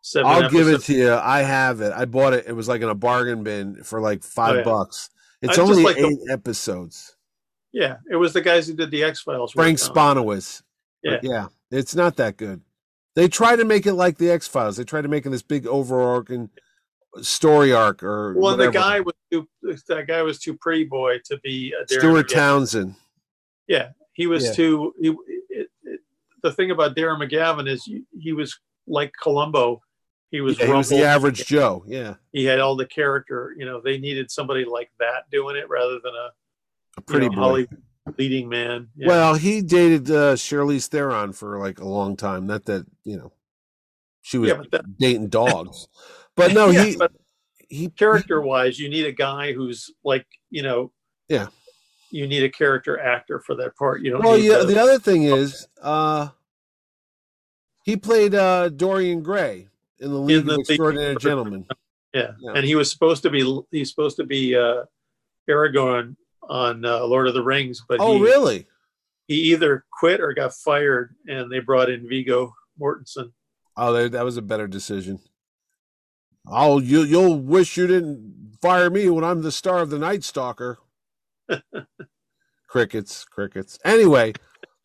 [0.00, 0.30] seven.
[0.30, 1.14] I'll give it to you.
[1.14, 1.92] I have it.
[1.94, 2.46] I bought it.
[2.46, 4.64] It was like in a bargain bin for like five Oh, yeah.
[4.64, 5.10] bucks.
[5.42, 7.16] It's I only like the- eight episodes.
[7.72, 9.52] Yeah, it was the guys who did the X Files.
[9.52, 10.62] Frank um, Spanowitz.
[11.04, 11.12] Yeah.
[11.12, 12.60] But yeah, it's not that good.
[13.14, 14.76] They try to make it like the X Files.
[14.76, 16.50] They try to make it this big overarching
[17.22, 19.48] story arc or Well, the guy was too.
[19.88, 22.96] That guy was too pretty boy to be a Darren Stuart Townsend.
[23.68, 24.52] Yeah, he was Yeah.
[24.52, 24.94] too.
[25.00, 25.08] He,
[25.48, 26.00] it, it,
[26.42, 29.82] the thing about Darren McGavin is he, he was like Columbo.
[30.30, 31.84] He was Yeah, he was the average Joe.
[31.86, 33.54] Yeah, He had all the character.
[33.58, 36.30] You know, they needed somebody like that doing it rather than a
[36.98, 37.40] a pretty you know.
[37.40, 37.82] Hollywood
[38.18, 38.88] leading man.
[38.96, 39.08] Yeah.
[39.08, 42.46] Well, he dated uh, Charlize Theron for like a long time.
[42.46, 43.32] Not that you know,
[44.22, 45.88] she was yeah, that, dating dogs,
[46.36, 47.12] but no, he but
[47.68, 50.92] he character wise, you need a guy who's like, you know,
[51.28, 51.48] Yeah.
[52.10, 54.02] You need a character actor for that part.
[54.02, 54.22] You don't.
[54.24, 54.58] Well, yeah.
[54.58, 56.28] the- The other thing is, uh,
[57.84, 59.68] he played uh, Dorian Gray
[60.00, 61.66] in the League the of Extraordinary Extraordinary- Gentlemen.
[62.14, 62.32] yeah.
[62.40, 62.52] yeah.
[62.54, 64.84] and he was supposed to be he's supposed to be uh,
[65.48, 66.16] Aragorn
[66.48, 68.66] on uh, Lord of the Rings, but Oh, he, really?
[69.28, 73.32] he either quit or got fired, and they brought in Viggo Mortensen.
[73.76, 75.20] Oh, that that was a better decision.
[76.46, 80.24] Oh, you you'll wish you didn't fire me when I'm the star of the Night
[80.24, 80.78] Stalker.
[82.68, 83.78] Crickets, crickets.
[83.84, 84.32] Anyway,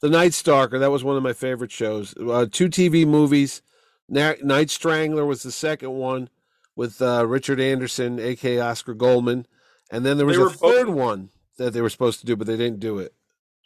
[0.01, 0.79] the Night Stalker.
[0.79, 2.13] That was one of my favorite shows.
[2.17, 3.61] Uh, two TV movies.
[4.09, 6.29] Na- Night Strangler was the second one
[6.75, 9.47] with uh, Richard Anderson, aka Oscar Goldman,
[9.91, 12.25] and then there was They a were both- third one that they were supposed to
[12.25, 13.13] do, but they didn't do it.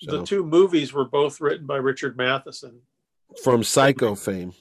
[0.02, 2.82] So, The two movies were both written by Richard Matheson.
[3.44, 4.54] from Psycho fame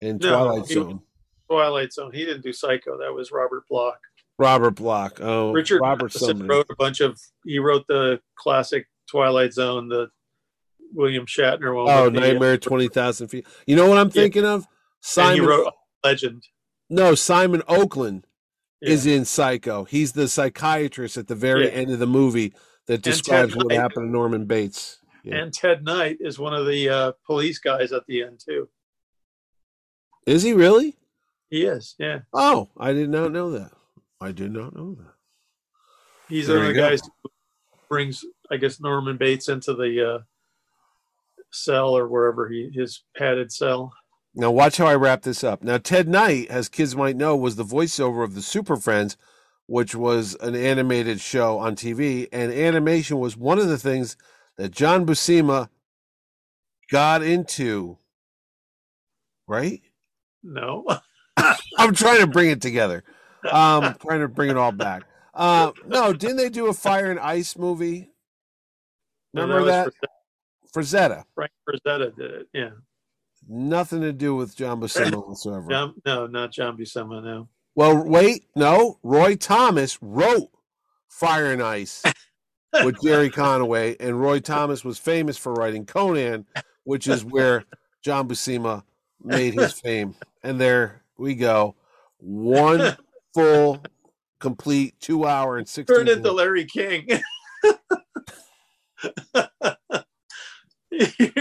[0.00, 1.00] and No, Twilight Zone.
[1.48, 2.12] Twilight Zone.
[2.12, 2.98] He didn't do Psycho.
[2.98, 4.00] That was Robert Bloch.
[4.38, 5.18] Robert Bloch.
[5.20, 7.18] Oh, Richard Robert wrote a bunch of.
[7.44, 10.08] He wrote the classic Twilight Zone, the
[10.92, 11.86] William Shatner one.
[11.92, 13.46] Oh, with the, uh, Nightmare twenty thousand feet.
[13.66, 14.60] You know what I'm thinking of?
[14.60, 15.46] And he Simon.
[15.46, 15.72] wrote
[16.04, 16.42] Legend.
[16.90, 18.26] no, Simon Oakland
[18.80, 18.90] Yeah.
[18.90, 19.84] is in Psycho.
[19.84, 21.72] He's the psychiatrist at the very Yeah.
[21.72, 22.54] end of the movie
[22.86, 23.78] that describes what Knight.
[23.78, 24.98] happened to Norman Bates.
[25.24, 25.36] Yeah.
[25.36, 28.68] And Ted Knight is one of the uh, police guys at the end too.
[30.26, 30.96] Is he really?
[31.50, 32.20] He is, yeah.
[32.32, 33.72] Oh, I did not know that.
[34.22, 35.14] I did not know that.
[36.28, 36.88] He's There one of the go.
[36.90, 37.30] guys who
[37.88, 40.18] brings, I guess, Norman Bates into the uh,
[41.50, 43.92] cell or wherever he his padded cell.
[44.34, 45.62] Now watch how I wrap this up.
[45.62, 49.16] Now Ted Knight, as kids might know, was the voiceover of the Super Friends,
[49.66, 54.16] which was an animated show on TV, and animation was one of the things
[54.56, 55.68] that John Buscema
[56.90, 57.98] got into.
[59.46, 59.82] Right?
[60.42, 60.86] No,
[61.36, 63.04] I'm trying to bring it together.
[63.50, 65.04] Um, trying to bring it all back.
[65.34, 68.10] Uh, no, didn't they do a Fire and Ice movie?
[69.34, 69.86] No, Remember that?
[69.86, 69.94] was
[70.74, 71.24] Frazetta.
[71.34, 72.48] Frank Frazetta did it.
[72.52, 72.70] Yeah,
[73.48, 75.66] Nothing to do with John Buscema whatsoever.
[75.70, 77.22] John, no, not John Buscema.
[77.24, 78.98] No, Well, wait, no.
[79.02, 80.50] Roy Thomas wrote
[81.08, 82.02] Fire and Ice
[82.84, 86.46] with Gerry Conway, and Roy Thomas was famous for writing Conan,
[86.84, 87.64] which is where
[88.02, 88.84] John Buscema
[89.22, 90.14] made his fame.
[90.42, 91.74] And there we go.
[92.18, 92.96] One
[93.34, 93.82] full,
[94.40, 96.34] complete two hour and 16 Turn into minutes.
[96.34, 97.08] Larry King.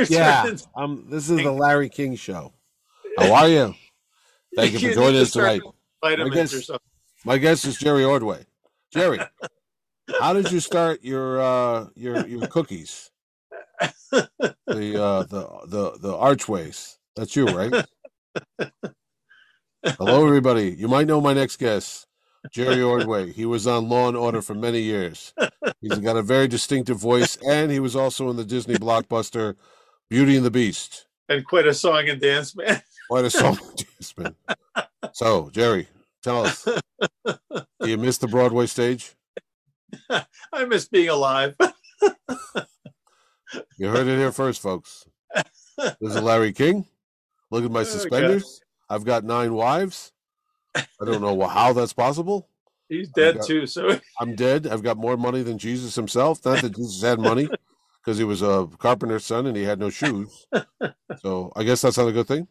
[0.09, 2.53] Yeah, um, this is the Larry King show.
[3.17, 3.75] How are you?
[4.55, 5.61] Thank you for joining us tonight.
[6.01, 6.77] Vitamins guess- or.
[7.25, 8.45] My guest is Jerry Ordway.
[8.91, 9.19] Jerry,
[10.19, 13.11] how did you start your uh, your your cookies?
[14.11, 14.23] The
[14.67, 16.97] uh, the the the archways.
[17.15, 17.85] That's you, right?
[19.83, 20.75] Hello, everybody.
[20.77, 22.07] You might know my next guest,
[22.51, 23.31] Jerry Ordway.
[23.31, 25.33] He was on Law and Order for many years.
[25.81, 29.55] He's got a very distinctive voice, and he was also in the Disney blockbuster
[30.09, 31.07] Beauty and the Beast.
[31.29, 32.81] and quite a song and dance man.
[33.09, 34.35] Quite a song, and dance man.
[35.13, 35.87] So, Jerry,
[36.23, 36.63] tell us,
[37.25, 39.15] do you miss the Broadway stage?
[40.09, 41.55] I miss being alive.
[43.77, 45.05] You heard it here first, folks.
[45.77, 46.85] This is Larry King.
[47.49, 48.60] Look at my Oh, suspenders.
[48.91, 50.11] I've got nine wives.
[50.75, 52.49] I don't know how that's possible.
[52.89, 53.65] He's dead got- too.
[53.65, 54.67] So I'm dead.
[54.67, 56.43] I've got more money than Jesus himself.
[56.45, 57.47] Not that Jesus had money,
[58.03, 60.45] because he was a carpenter's son and he had no shoes.
[61.19, 62.47] So I guess that's not a good thing.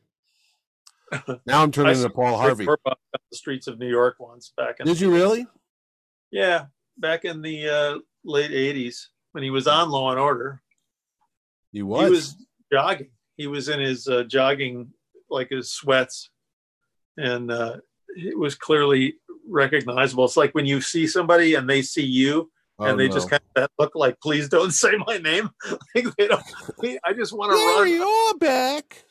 [1.44, 2.66] Now I'm turning into Paul Harvey.
[2.66, 5.46] Rick Burbach on the streets of New York once back in Did you really?
[6.30, 6.66] yeah
[6.98, 10.62] back in the uh, late '80s when he was on Law and Order.
[11.72, 12.04] He was.
[12.04, 12.36] He was
[12.72, 13.10] jogging.
[13.36, 14.92] He was in his uh, jogging
[15.31, 16.31] like his sweats,
[17.16, 17.77] and uh,
[18.16, 19.15] it was clearly
[19.48, 20.24] recognizable.
[20.24, 23.15] It's like when you see somebody and they see you, Oh, and they no.
[23.15, 25.51] just kind of look like, "Please don't say my name."
[25.94, 26.43] like they don't.
[27.05, 27.89] I just want to run.
[27.89, 29.05] you are back.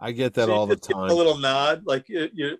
[0.00, 1.10] I get that So all the time.
[1.10, 2.28] A little nod, like you.
[2.32, 2.56] you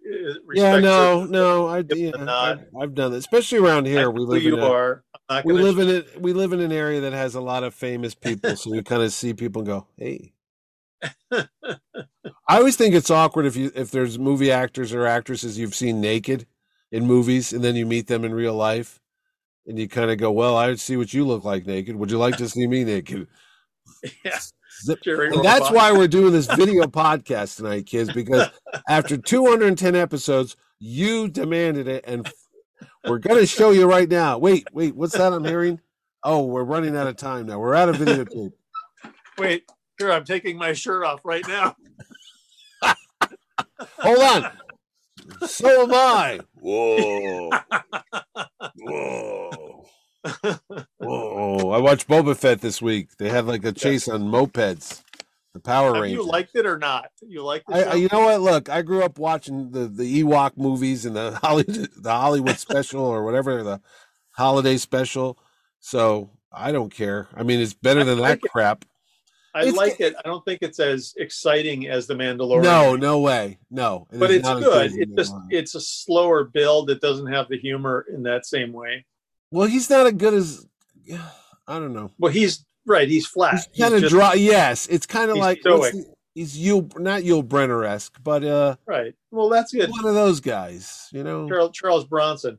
[0.52, 4.10] Yeah, no, no, I, yeah, I've, I've done that, especially around here.
[4.10, 5.42] know We live in a.
[5.44, 6.20] We live in it.
[6.20, 9.02] We live in an area that has a lot of famous people, so you kind
[9.02, 10.33] of see people and go, "Hey."
[12.48, 16.00] I always think it's awkward if you if there's movie actors or actresses you've seen
[16.00, 16.46] naked
[16.92, 19.00] in movies, and then you meet them in real life,
[19.66, 21.96] and you kind of go, "Well, I see what you look like naked.
[21.96, 23.26] Would you like to see me naked?"
[24.24, 24.38] Yeah.
[24.86, 28.48] And that's why we're doing this video podcast tonight, kids, because
[28.88, 32.30] after 210 episodes, you demanded it, and
[33.08, 34.36] we're going to show you right now.
[34.38, 35.80] Wait, wait, what's that I'm hearing?
[36.22, 37.58] Oh, we're running out of time now.
[37.58, 38.52] We're out of videotape.
[39.38, 41.76] Wait, here I'm taking my shirt off right now.
[43.98, 44.50] Hold on.
[45.46, 46.40] So am I.
[46.54, 47.50] Whoa.
[48.76, 49.86] Whoa.
[50.98, 51.70] Whoa.
[51.70, 53.16] I watched Boba Fett this week.
[53.18, 55.02] They had like a chase on mopeds.
[55.54, 56.24] The Power Have Rangers.
[56.24, 57.10] you liked it or not?
[57.22, 57.92] You like the I.
[57.92, 58.40] I, you know what?
[58.40, 63.04] Look, I grew up watching the, the Ewok movies and the Hollywood, the Hollywood special
[63.04, 63.80] or whatever the
[64.32, 65.38] holiday special.
[65.78, 67.28] So I don't care.
[67.36, 68.84] I mean, it's better than like that it.
[69.54, 70.14] I it's- like it.
[70.18, 72.62] I don't think it's as exciting as the Mandalorian.
[72.64, 73.58] No, no way.
[73.70, 74.92] No, it but it's good.
[74.96, 76.90] It just it's a slower build.
[76.90, 79.06] It doesn't have the humor in that same way.
[79.50, 80.66] well, he's not as good as.
[81.66, 82.10] I don't know.
[82.18, 83.08] Well, he's right.
[83.08, 83.66] He's flat.
[83.72, 84.34] He's kind of dry.
[84.34, 86.04] Yes, it's kind of like the-
[86.34, 89.14] he's Yul, not Yul Brynner esque, but uh, Right.
[89.30, 89.90] Well, that's good.
[89.90, 91.08] one of those guys.
[91.12, 91.48] You know.
[91.48, 92.58] Charles, Charles Bronson.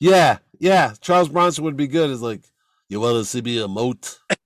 [0.00, 0.94] Yeah, yeah.
[1.00, 2.50] Charles Bronson would be good as like,
[2.88, 4.18] you want to see me emote?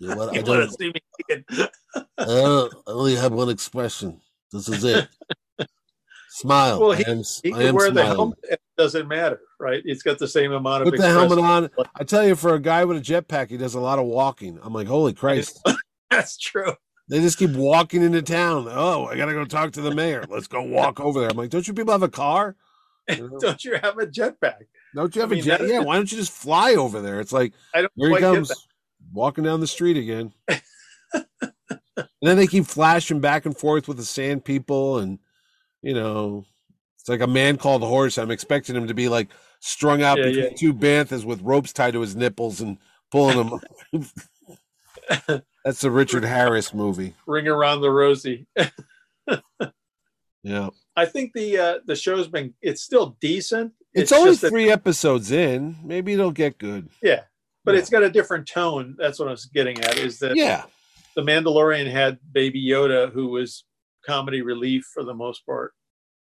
[0.00, 0.78] You want, I You want don't.
[0.78, 1.44] see me naked?
[1.94, 4.20] I, uh, I only have one expression.
[4.52, 5.08] This is it.
[6.30, 6.80] Smile.
[6.80, 7.22] Well, I he- am.
[7.42, 8.38] He I can wear the helmet.
[8.42, 9.82] It doesn't matter, right?
[9.84, 11.70] It's got the same amount of Put the helmet on.
[11.94, 14.58] I tell you, for a guy with a jetpack, he does a lot of walking.
[14.62, 15.60] I'm like, holy Christ!
[16.10, 16.74] That's true.
[17.08, 18.66] They just keep walking into town.
[18.68, 20.24] Oh, I gotta go talk to the mayor.
[20.28, 21.30] Let's go walk over there.
[21.30, 22.56] I'm like, don't you people have a car?
[23.08, 23.38] You know?
[23.38, 24.62] Don't you have a jetpack?
[24.94, 25.68] Don't you have I mean, a jet?
[25.68, 27.20] Yeah, why don't you just fly over there?
[27.20, 28.50] It's like I don't here he comes.
[29.14, 30.32] Walking down the street again.
[30.48, 35.18] and then they keep flashing back and forth with the sand people, and
[35.82, 36.44] you know,
[36.98, 38.18] it's like a man called horse.
[38.18, 39.28] I'm expecting him to be like
[39.60, 40.56] strung out Yeah, between yeah.
[40.56, 42.78] two banthas with ropes tied to his nipples and
[43.10, 43.60] pulling
[43.92, 44.06] him.
[45.64, 47.14] That's the Richard Harris movie.
[47.26, 48.46] Ring around the rosy.
[50.42, 53.72] Yeah, I think the uh, the show's been it's still decent.
[53.94, 55.76] it's, only just that- three episodes in.
[55.82, 56.90] Maybe it'll get good.
[57.02, 57.22] yeah,
[57.64, 57.80] but Yeah.
[57.80, 58.94] it's got a different tone.
[58.98, 59.98] That's what I was getting at.
[59.98, 60.64] Is that Yeah,
[61.16, 63.64] the Mandalorian had Baby Yoda, who was
[64.06, 65.72] comedy relief for the most part.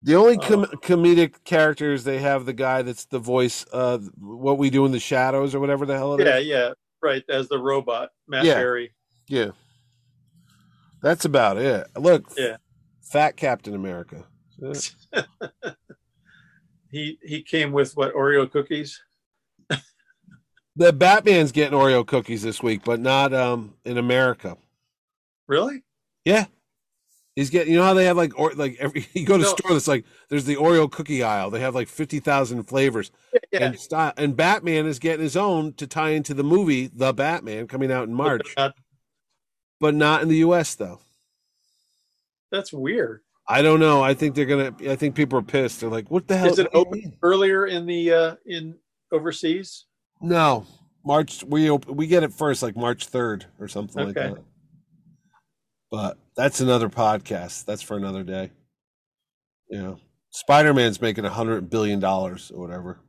[0.01, 4.69] The only com- comedic characters they have the guy that's the voice, uh, what we
[4.69, 6.27] do in the shadows or whatever the hell it is.
[6.27, 7.23] Yeah, yeah, right.
[7.29, 8.55] As the robot, Matt Yeah.
[8.55, 8.93] Berry.
[9.27, 9.51] Yeah.
[11.01, 11.87] That's about it.
[11.97, 12.57] Look, Yeah.
[13.01, 14.25] fat Captain America.
[16.91, 19.01] He he came with what Oreo cookies.
[20.75, 24.57] The Batman's getting Oreo cookies this week, but not um in America.
[25.47, 25.83] Really?
[26.25, 26.45] Yeah.
[27.35, 29.49] He's getting, you know how they have like, or like every, you go to No.
[29.49, 31.49] store that's like, there's the Oreo cookie aisle.
[31.49, 33.11] They have like 50,000 flavors.
[33.51, 33.65] Yeah.
[33.65, 37.67] And, style, and Batman is getting his own to tie into the movie, The Batman,
[37.67, 38.53] coming out in March,
[39.79, 40.99] but not in the US though.
[42.51, 43.21] that's weird.
[43.47, 44.01] I don't know.
[44.01, 44.73] I think they're gonna.
[44.89, 45.81] I think people are pissed.
[45.81, 48.75] They're like, "What the hell?" Is it open earlier in the uh in
[49.11, 49.83] overseas?
[50.23, 50.65] No,
[51.05, 51.43] March.
[51.43, 54.37] We op- we get it first, like March third or something like that.
[55.91, 57.65] But that's another podcast.
[57.65, 58.51] That's for another day.
[59.69, 59.95] Yeah,
[60.31, 62.99] Spider Man's making a hundred billion dollars or whatever.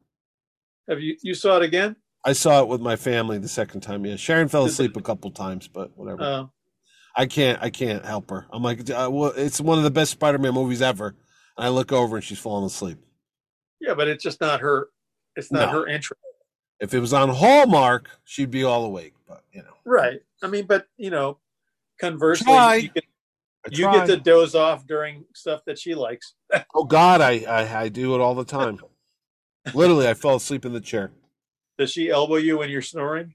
[0.89, 1.97] Have you you saw it again?
[2.25, 4.05] I saw it with my family the second time.
[4.05, 6.23] Yeah, Sharon fell asleep a couple times, but whatever.
[6.23, 6.44] Uh,
[7.17, 7.62] I can't.
[7.62, 8.47] I can't help her.
[8.51, 11.15] I'm like, uh, well, it's one of the best Spider Man movies ever.
[11.57, 12.99] And I look over and she's falling asleep.
[13.81, 14.89] yeah, but it's just not her.
[15.36, 15.81] It's not No.
[15.81, 16.20] her interest.
[16.84, 19.14] If it was on Hallmark, she'd be all awake.
[19.26, 20.20] But you know, Right.
[20.42, 21.38] I mean, but you know,
[21.98, 23.02] conversely, you, can,
[23.70, 26.34] you get to doze off during stuff that she likes.
[26.76, 28.78] Oh God, I, I I do it all the time.
[29.72, 31.10] Literally, I fell asleep in the chair.
[31.78, 33.34] Does she elbow you when you're snoring?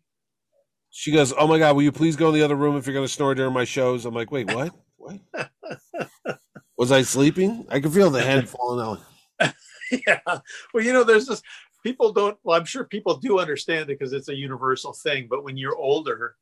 [0.92, 2.94] She goes, "Oh my God, will you please go in the other room if you're
[2.94, 4.74] going to snore during my shows?" I'm like, "Wait, what?
[4.98, 5.20] What?
[6.78, 7.66] Was I sleeping?
[7.70, 9.54] I could feel the head falling out."
[10.08, 10.20] yeah.
[10.74, 11.42] Well, you know, there's this.
[11.84, 12.38] People don't.
[12.44, 15.28] Well, I'm sure people do understand it because it's a universal thing.
[15.30, 16.36] But when you're older,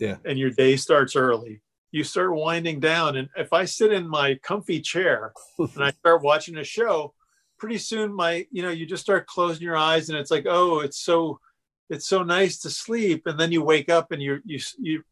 [0.00, 0.16] Yeah.
[0.24, 3.16] and your day starts early, you start winding down.
[3.16, 7.14] And if I sit in my comfy chair and I start watching a show,
[7.58, 10.80] pretty soon my, you know, you just start closing your eyes, and it's like, oh,
[10.80, 11.40] it's so,
[11.88, 13.26] it's so nice to sleep.
[13.26, 15.02] And then you wake up and you, you, you,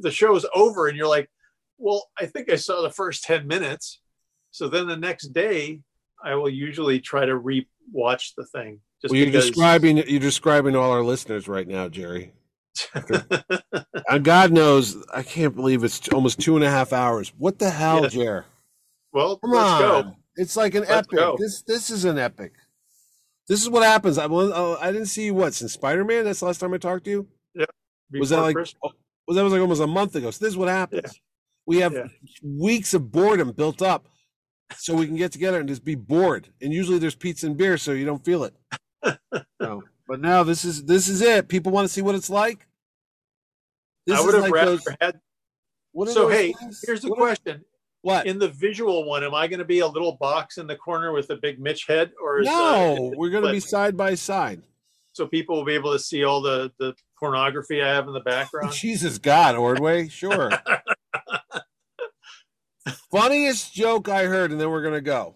[0.00, 1.28] the show's over, and you're like,
[1.78, 4.00] well, I think I saw the first ten minutes.
[4.52, 5.80] So then the next day,
[6.22, 8.80] I will usually try to re-watch the thing.
[9.10, 12.32] Well, you're because, describing you're describing all our listeners right now, Jerry.
[14.08, 17.32] And God knows, I can't believe it's almost two and a half hours.
[17.38, 18.08] What the hell, Yeah.
[18.08, 18.44] Jer?
[19.12, 20.16] well, Come let's on, go.
[20.36, 21.10] it's like an Let's epic.
[21.18, 21.36] go.
[21.38, 22.52] This this is an epic.
[23.48, 24.18] This is what happens.
[24.18, 26.24] I oh, I didn't see you what since Spider Man.
[26.24, 27.28] That's the last time I talked to you.
[27.54, 27.66] Yeah.
[28.18, 28.92] was that like Christmas.
[29.28, 30.30] oh, that was like almost a month ago.
[30.30, 31.12] So this is what happens.
[31.66, 32.08] We have Yeah.
[32.42, 34.06] weeks of boredom built up,
[34.76, 36.48] so we can get together and just be bored.
[36.60, 38.54] And usually there's pizza and beer, so you don't feel it.
[39.60, 41.48] So, but now this is this is it.
[41.48, 42.66] People want to see what it's like.
[44.06, 45.20] This I would have like rather those- had.
[46.06, 46.82] So hey, things?
[46.86, 47.64] here's the What are- question:
[48.00, 48.26] What?
[48.26, 51.12] In the visual one, am I going to be a little box in the corner
[51.12, 54.14] with a big Mitch head, or is, uh, No, we're going to be side by
[54.14, 54.62] side.
[55.12, 58.20] so people will be able to see all the the pornography I have in the
[58.24, 58.72] background?
[58.72, 60.50] Jesus God, Ordway, sure.
[63.10, 65.34] Funniest joke I heard, and then we're gonna go.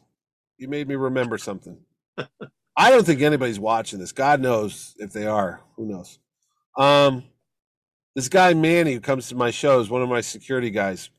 [0.59, 1.77] You made me remember something.
[2.77, 4.13] I don't think anybody's watching this.
[4.13, 5.61] God knows if they are.
[5.77, 6.19] Who knows?
[6.77, 7.25] Um,
[8.15, 11.11] this guy Manny who comes to my shows, one of my security guys.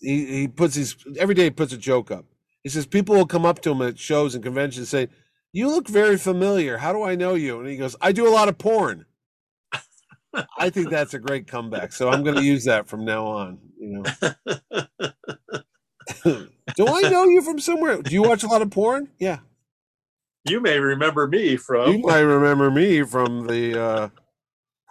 [0.00, 2.26] He he puts his every day he puts a joke up.
[2.62, 5.08] He says people will come up to him at shows and conventions and say,
[5.52, 6.78] "You look very familiar.
[6.78, 9.06] How do I know you?" And he goes, "I do a lot of porn."
[10.58, 11.92] I think that's a great comeback.
[11.92, 13.58] So I'm going to use that from now on.
[13.78, 14.32] You know,
[16.76, 18.02] do I know you from somewhere?
[18.02, 19.08] Do you watch a lot of porn?
[19.18, 19.38] Yeah,
[20.44, 21.92] You may remember me from.
[21.92, 24.08] you might remember me from the uh,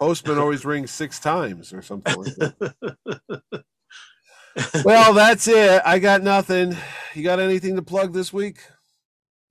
[0.00, 3.64] postman always rings six times or something like that.
[4.84, 5.82] Well, that's it.
[5.84, 6.76] I got nothing.
[7.14, 8.58] You got anything to plug this week?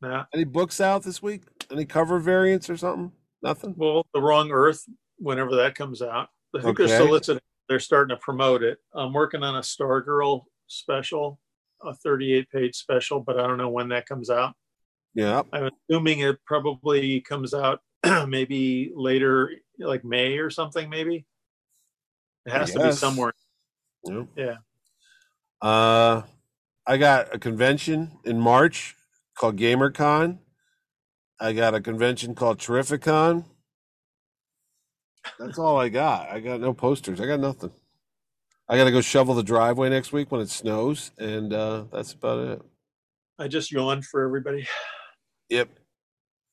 [0.01, 0.23] Nah.
[0.33, 1.43] Any books out this week?
[1.69, 3.11] Any cover variants or something?
[3.41, 3.73] Nothing.
[3.75, 4.85] Well, the wrong Earth,
[5.17, 6.88] whenever that comes out, I think Okay.
[6.88, 7.41] they're soliciting.
[7.67, 8.77] They're starting to promote it.
[8.95, 11.38] I'm working on a Stargirl special,
[11.83, 14.53] a 38 page special, but I don't know when that comes out.
[15.14, 15.43] Yeah.
[15.51, 17.82] I'm assuming it probably comes out
[18.27, 20.90] maybe later, like May or something.
[20.90, 21.25] Maybe
[22.45, 23.33] it has to be somewhere.
[24.03, 24.24] Yeah.
[24.35, 24.56] Yeah.
[25.61, 26.24] Uh,
[26.85, 28.95] I got a convention in March
[29.38, 30.40] called GamerCon.
[31.40, 33.45] I got a convention called Terrificon.
[35.40, 36.30] That's all I got.
[36.30, 37.22] I got no posters.
[37.22, 37.72] I got nothing.
[38.67, 42.14] I got to go shovel the driveway next week when it snows, and uh, that's
[42.14, 42.61] about it.
[43.40, 44.67] I just yawned for everybody.
[45.49, 45.69] Yep.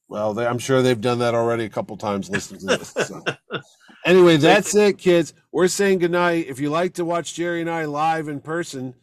[0.08, 2.90] Well, they, I'm sure they've done that already a couple times listening to this.
[2.90, 3.22] So.
[4.04, 5.34] anyway, that's it, kids.
[5.52, 6.48] We're saying goodnight.
[6.48, 8.94] If you like to watch Jerry and I live in person,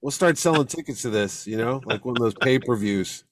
[0.00, 3.24] we'll start selling tickets to this, you know, like one of those pay per views.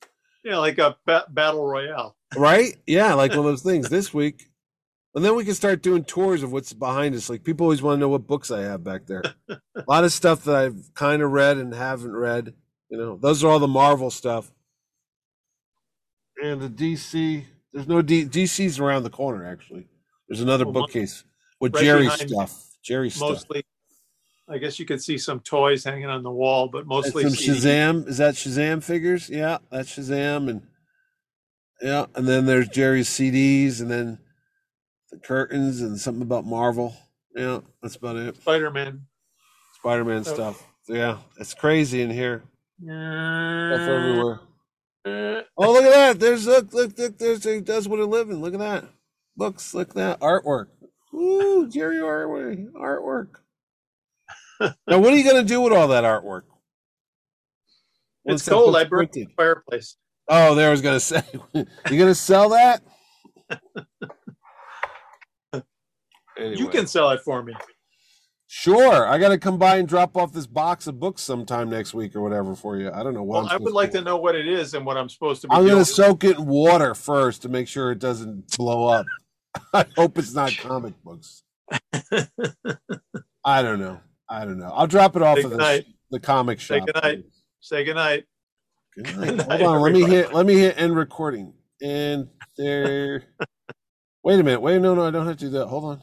[0.45, 2.17] Yeah, like a ba- battle royale.
[2.37, 2.77] Right?
[2.87, 4.51] Yeah, like one of those things this week.
[5.15, 7.31] And then we can start doing tours of what's behind us.
[7.31, 9.23] Like people always want to know what books I have back there.
[9.49, 12.53] A lot of stuff that I've kind of read and haven't read.
[12.91, 14.53] You know, those are all the Marvel stuff.
[16.43, 19.87] And the DC, there's no D, DC's around the corner actually.
[20.29, 21.25] There's another Well, bookcase
[21.61, 22.67] with right Jerry stuff.
[22.85, 23.31] Jerry stuff.
[23.31, 23.65] Mostly,
[24.49, 27.57] I guess you could see some toys hanging on the wall, but mostly some CDs.
[27.65, 28.09] Shazam.
[28.09, 29.29] Is that Shazam figures?
[29.31, 30.63] Yeah, that's Shazam, and
[31.83, 34.19] yeah, and then there's Jerry's CDs, and then
[35.11, 36.95] the curtains, and something about Marvel.
[37.35, 38.37] Yeah, that's about it.
[38.37, 39.03] Spider-Man.
[39.81, 40.67] Spider-Man So- stuff.
[40.89, 42.45] Yeah, it's crazy in here.
[42.81, 43.75] Yeah.
[43.75, 44.41] Stuff everywhere.
[45.07, 46.21] Uh, Oh, look at that!
[46.21, 47.17] There's look, look, look.
[47.19, 48.43] There's he does what a living.
[48.43, 48.85] Look at that.
[49.37, 49.73] Books.
[49.73, 50.67] Look at that artwork.
[51.15, 52.73] Ooh, Jerry artwork.
[52.73, 53.29] Artwork.
[54.61, 56.43] now, what are you gonna do with all that artwork?
[58.25, 58.77] It's cold.
[58.77, 59.97] I burned the fireplace.
[60.29, 61.23] Oh, there I was gonna say.
[61.55, 61.65] you
[61.99, 62.83] gonna sell that?
[66.39, 67.55] You can sell it for me.
[68.49, 69.07] Sure.
[69.07, 72.23] I gotta come by and drop off this box of books sometime next week or
[72.23, 72.91] whatever for you.
[72.93, 73.45] I don't know what.
[73.45, 73.99] Well, I would like do.
[73.99, 76.39] to know what it is and what I'm supposed to be I'm gonna soak it
[76.39, 79.07] in water first to make sure it doesn't blow up.
[79.73, 81.43] I hope it's not comic books.
[83.45, 84.01] I don't know.
[84.29, 84.71] I don't know.
[84.73, 86.87] I'll drop it off at of the, the comic Say shop.
[86.87, 87.25] goodnight.
[87.61, 88.25] Say goodnight.
[88.95, 89.37] Good Good night.
[89.49, 89.83] night, Hold on.
[89.83, 90.33] Let me hit.
[90.33, 91.53] Let me hit end recording.
[91.83, 93.25] And there.
[94.25, 94.61] Wait a minute.
[94.63, 94.81] Wait.
[94.81, 94.95] No.
[94.95, 95.05] No.
[95.07, 95.67] I don't have to do that.
[95.67, 96.03] Hold on.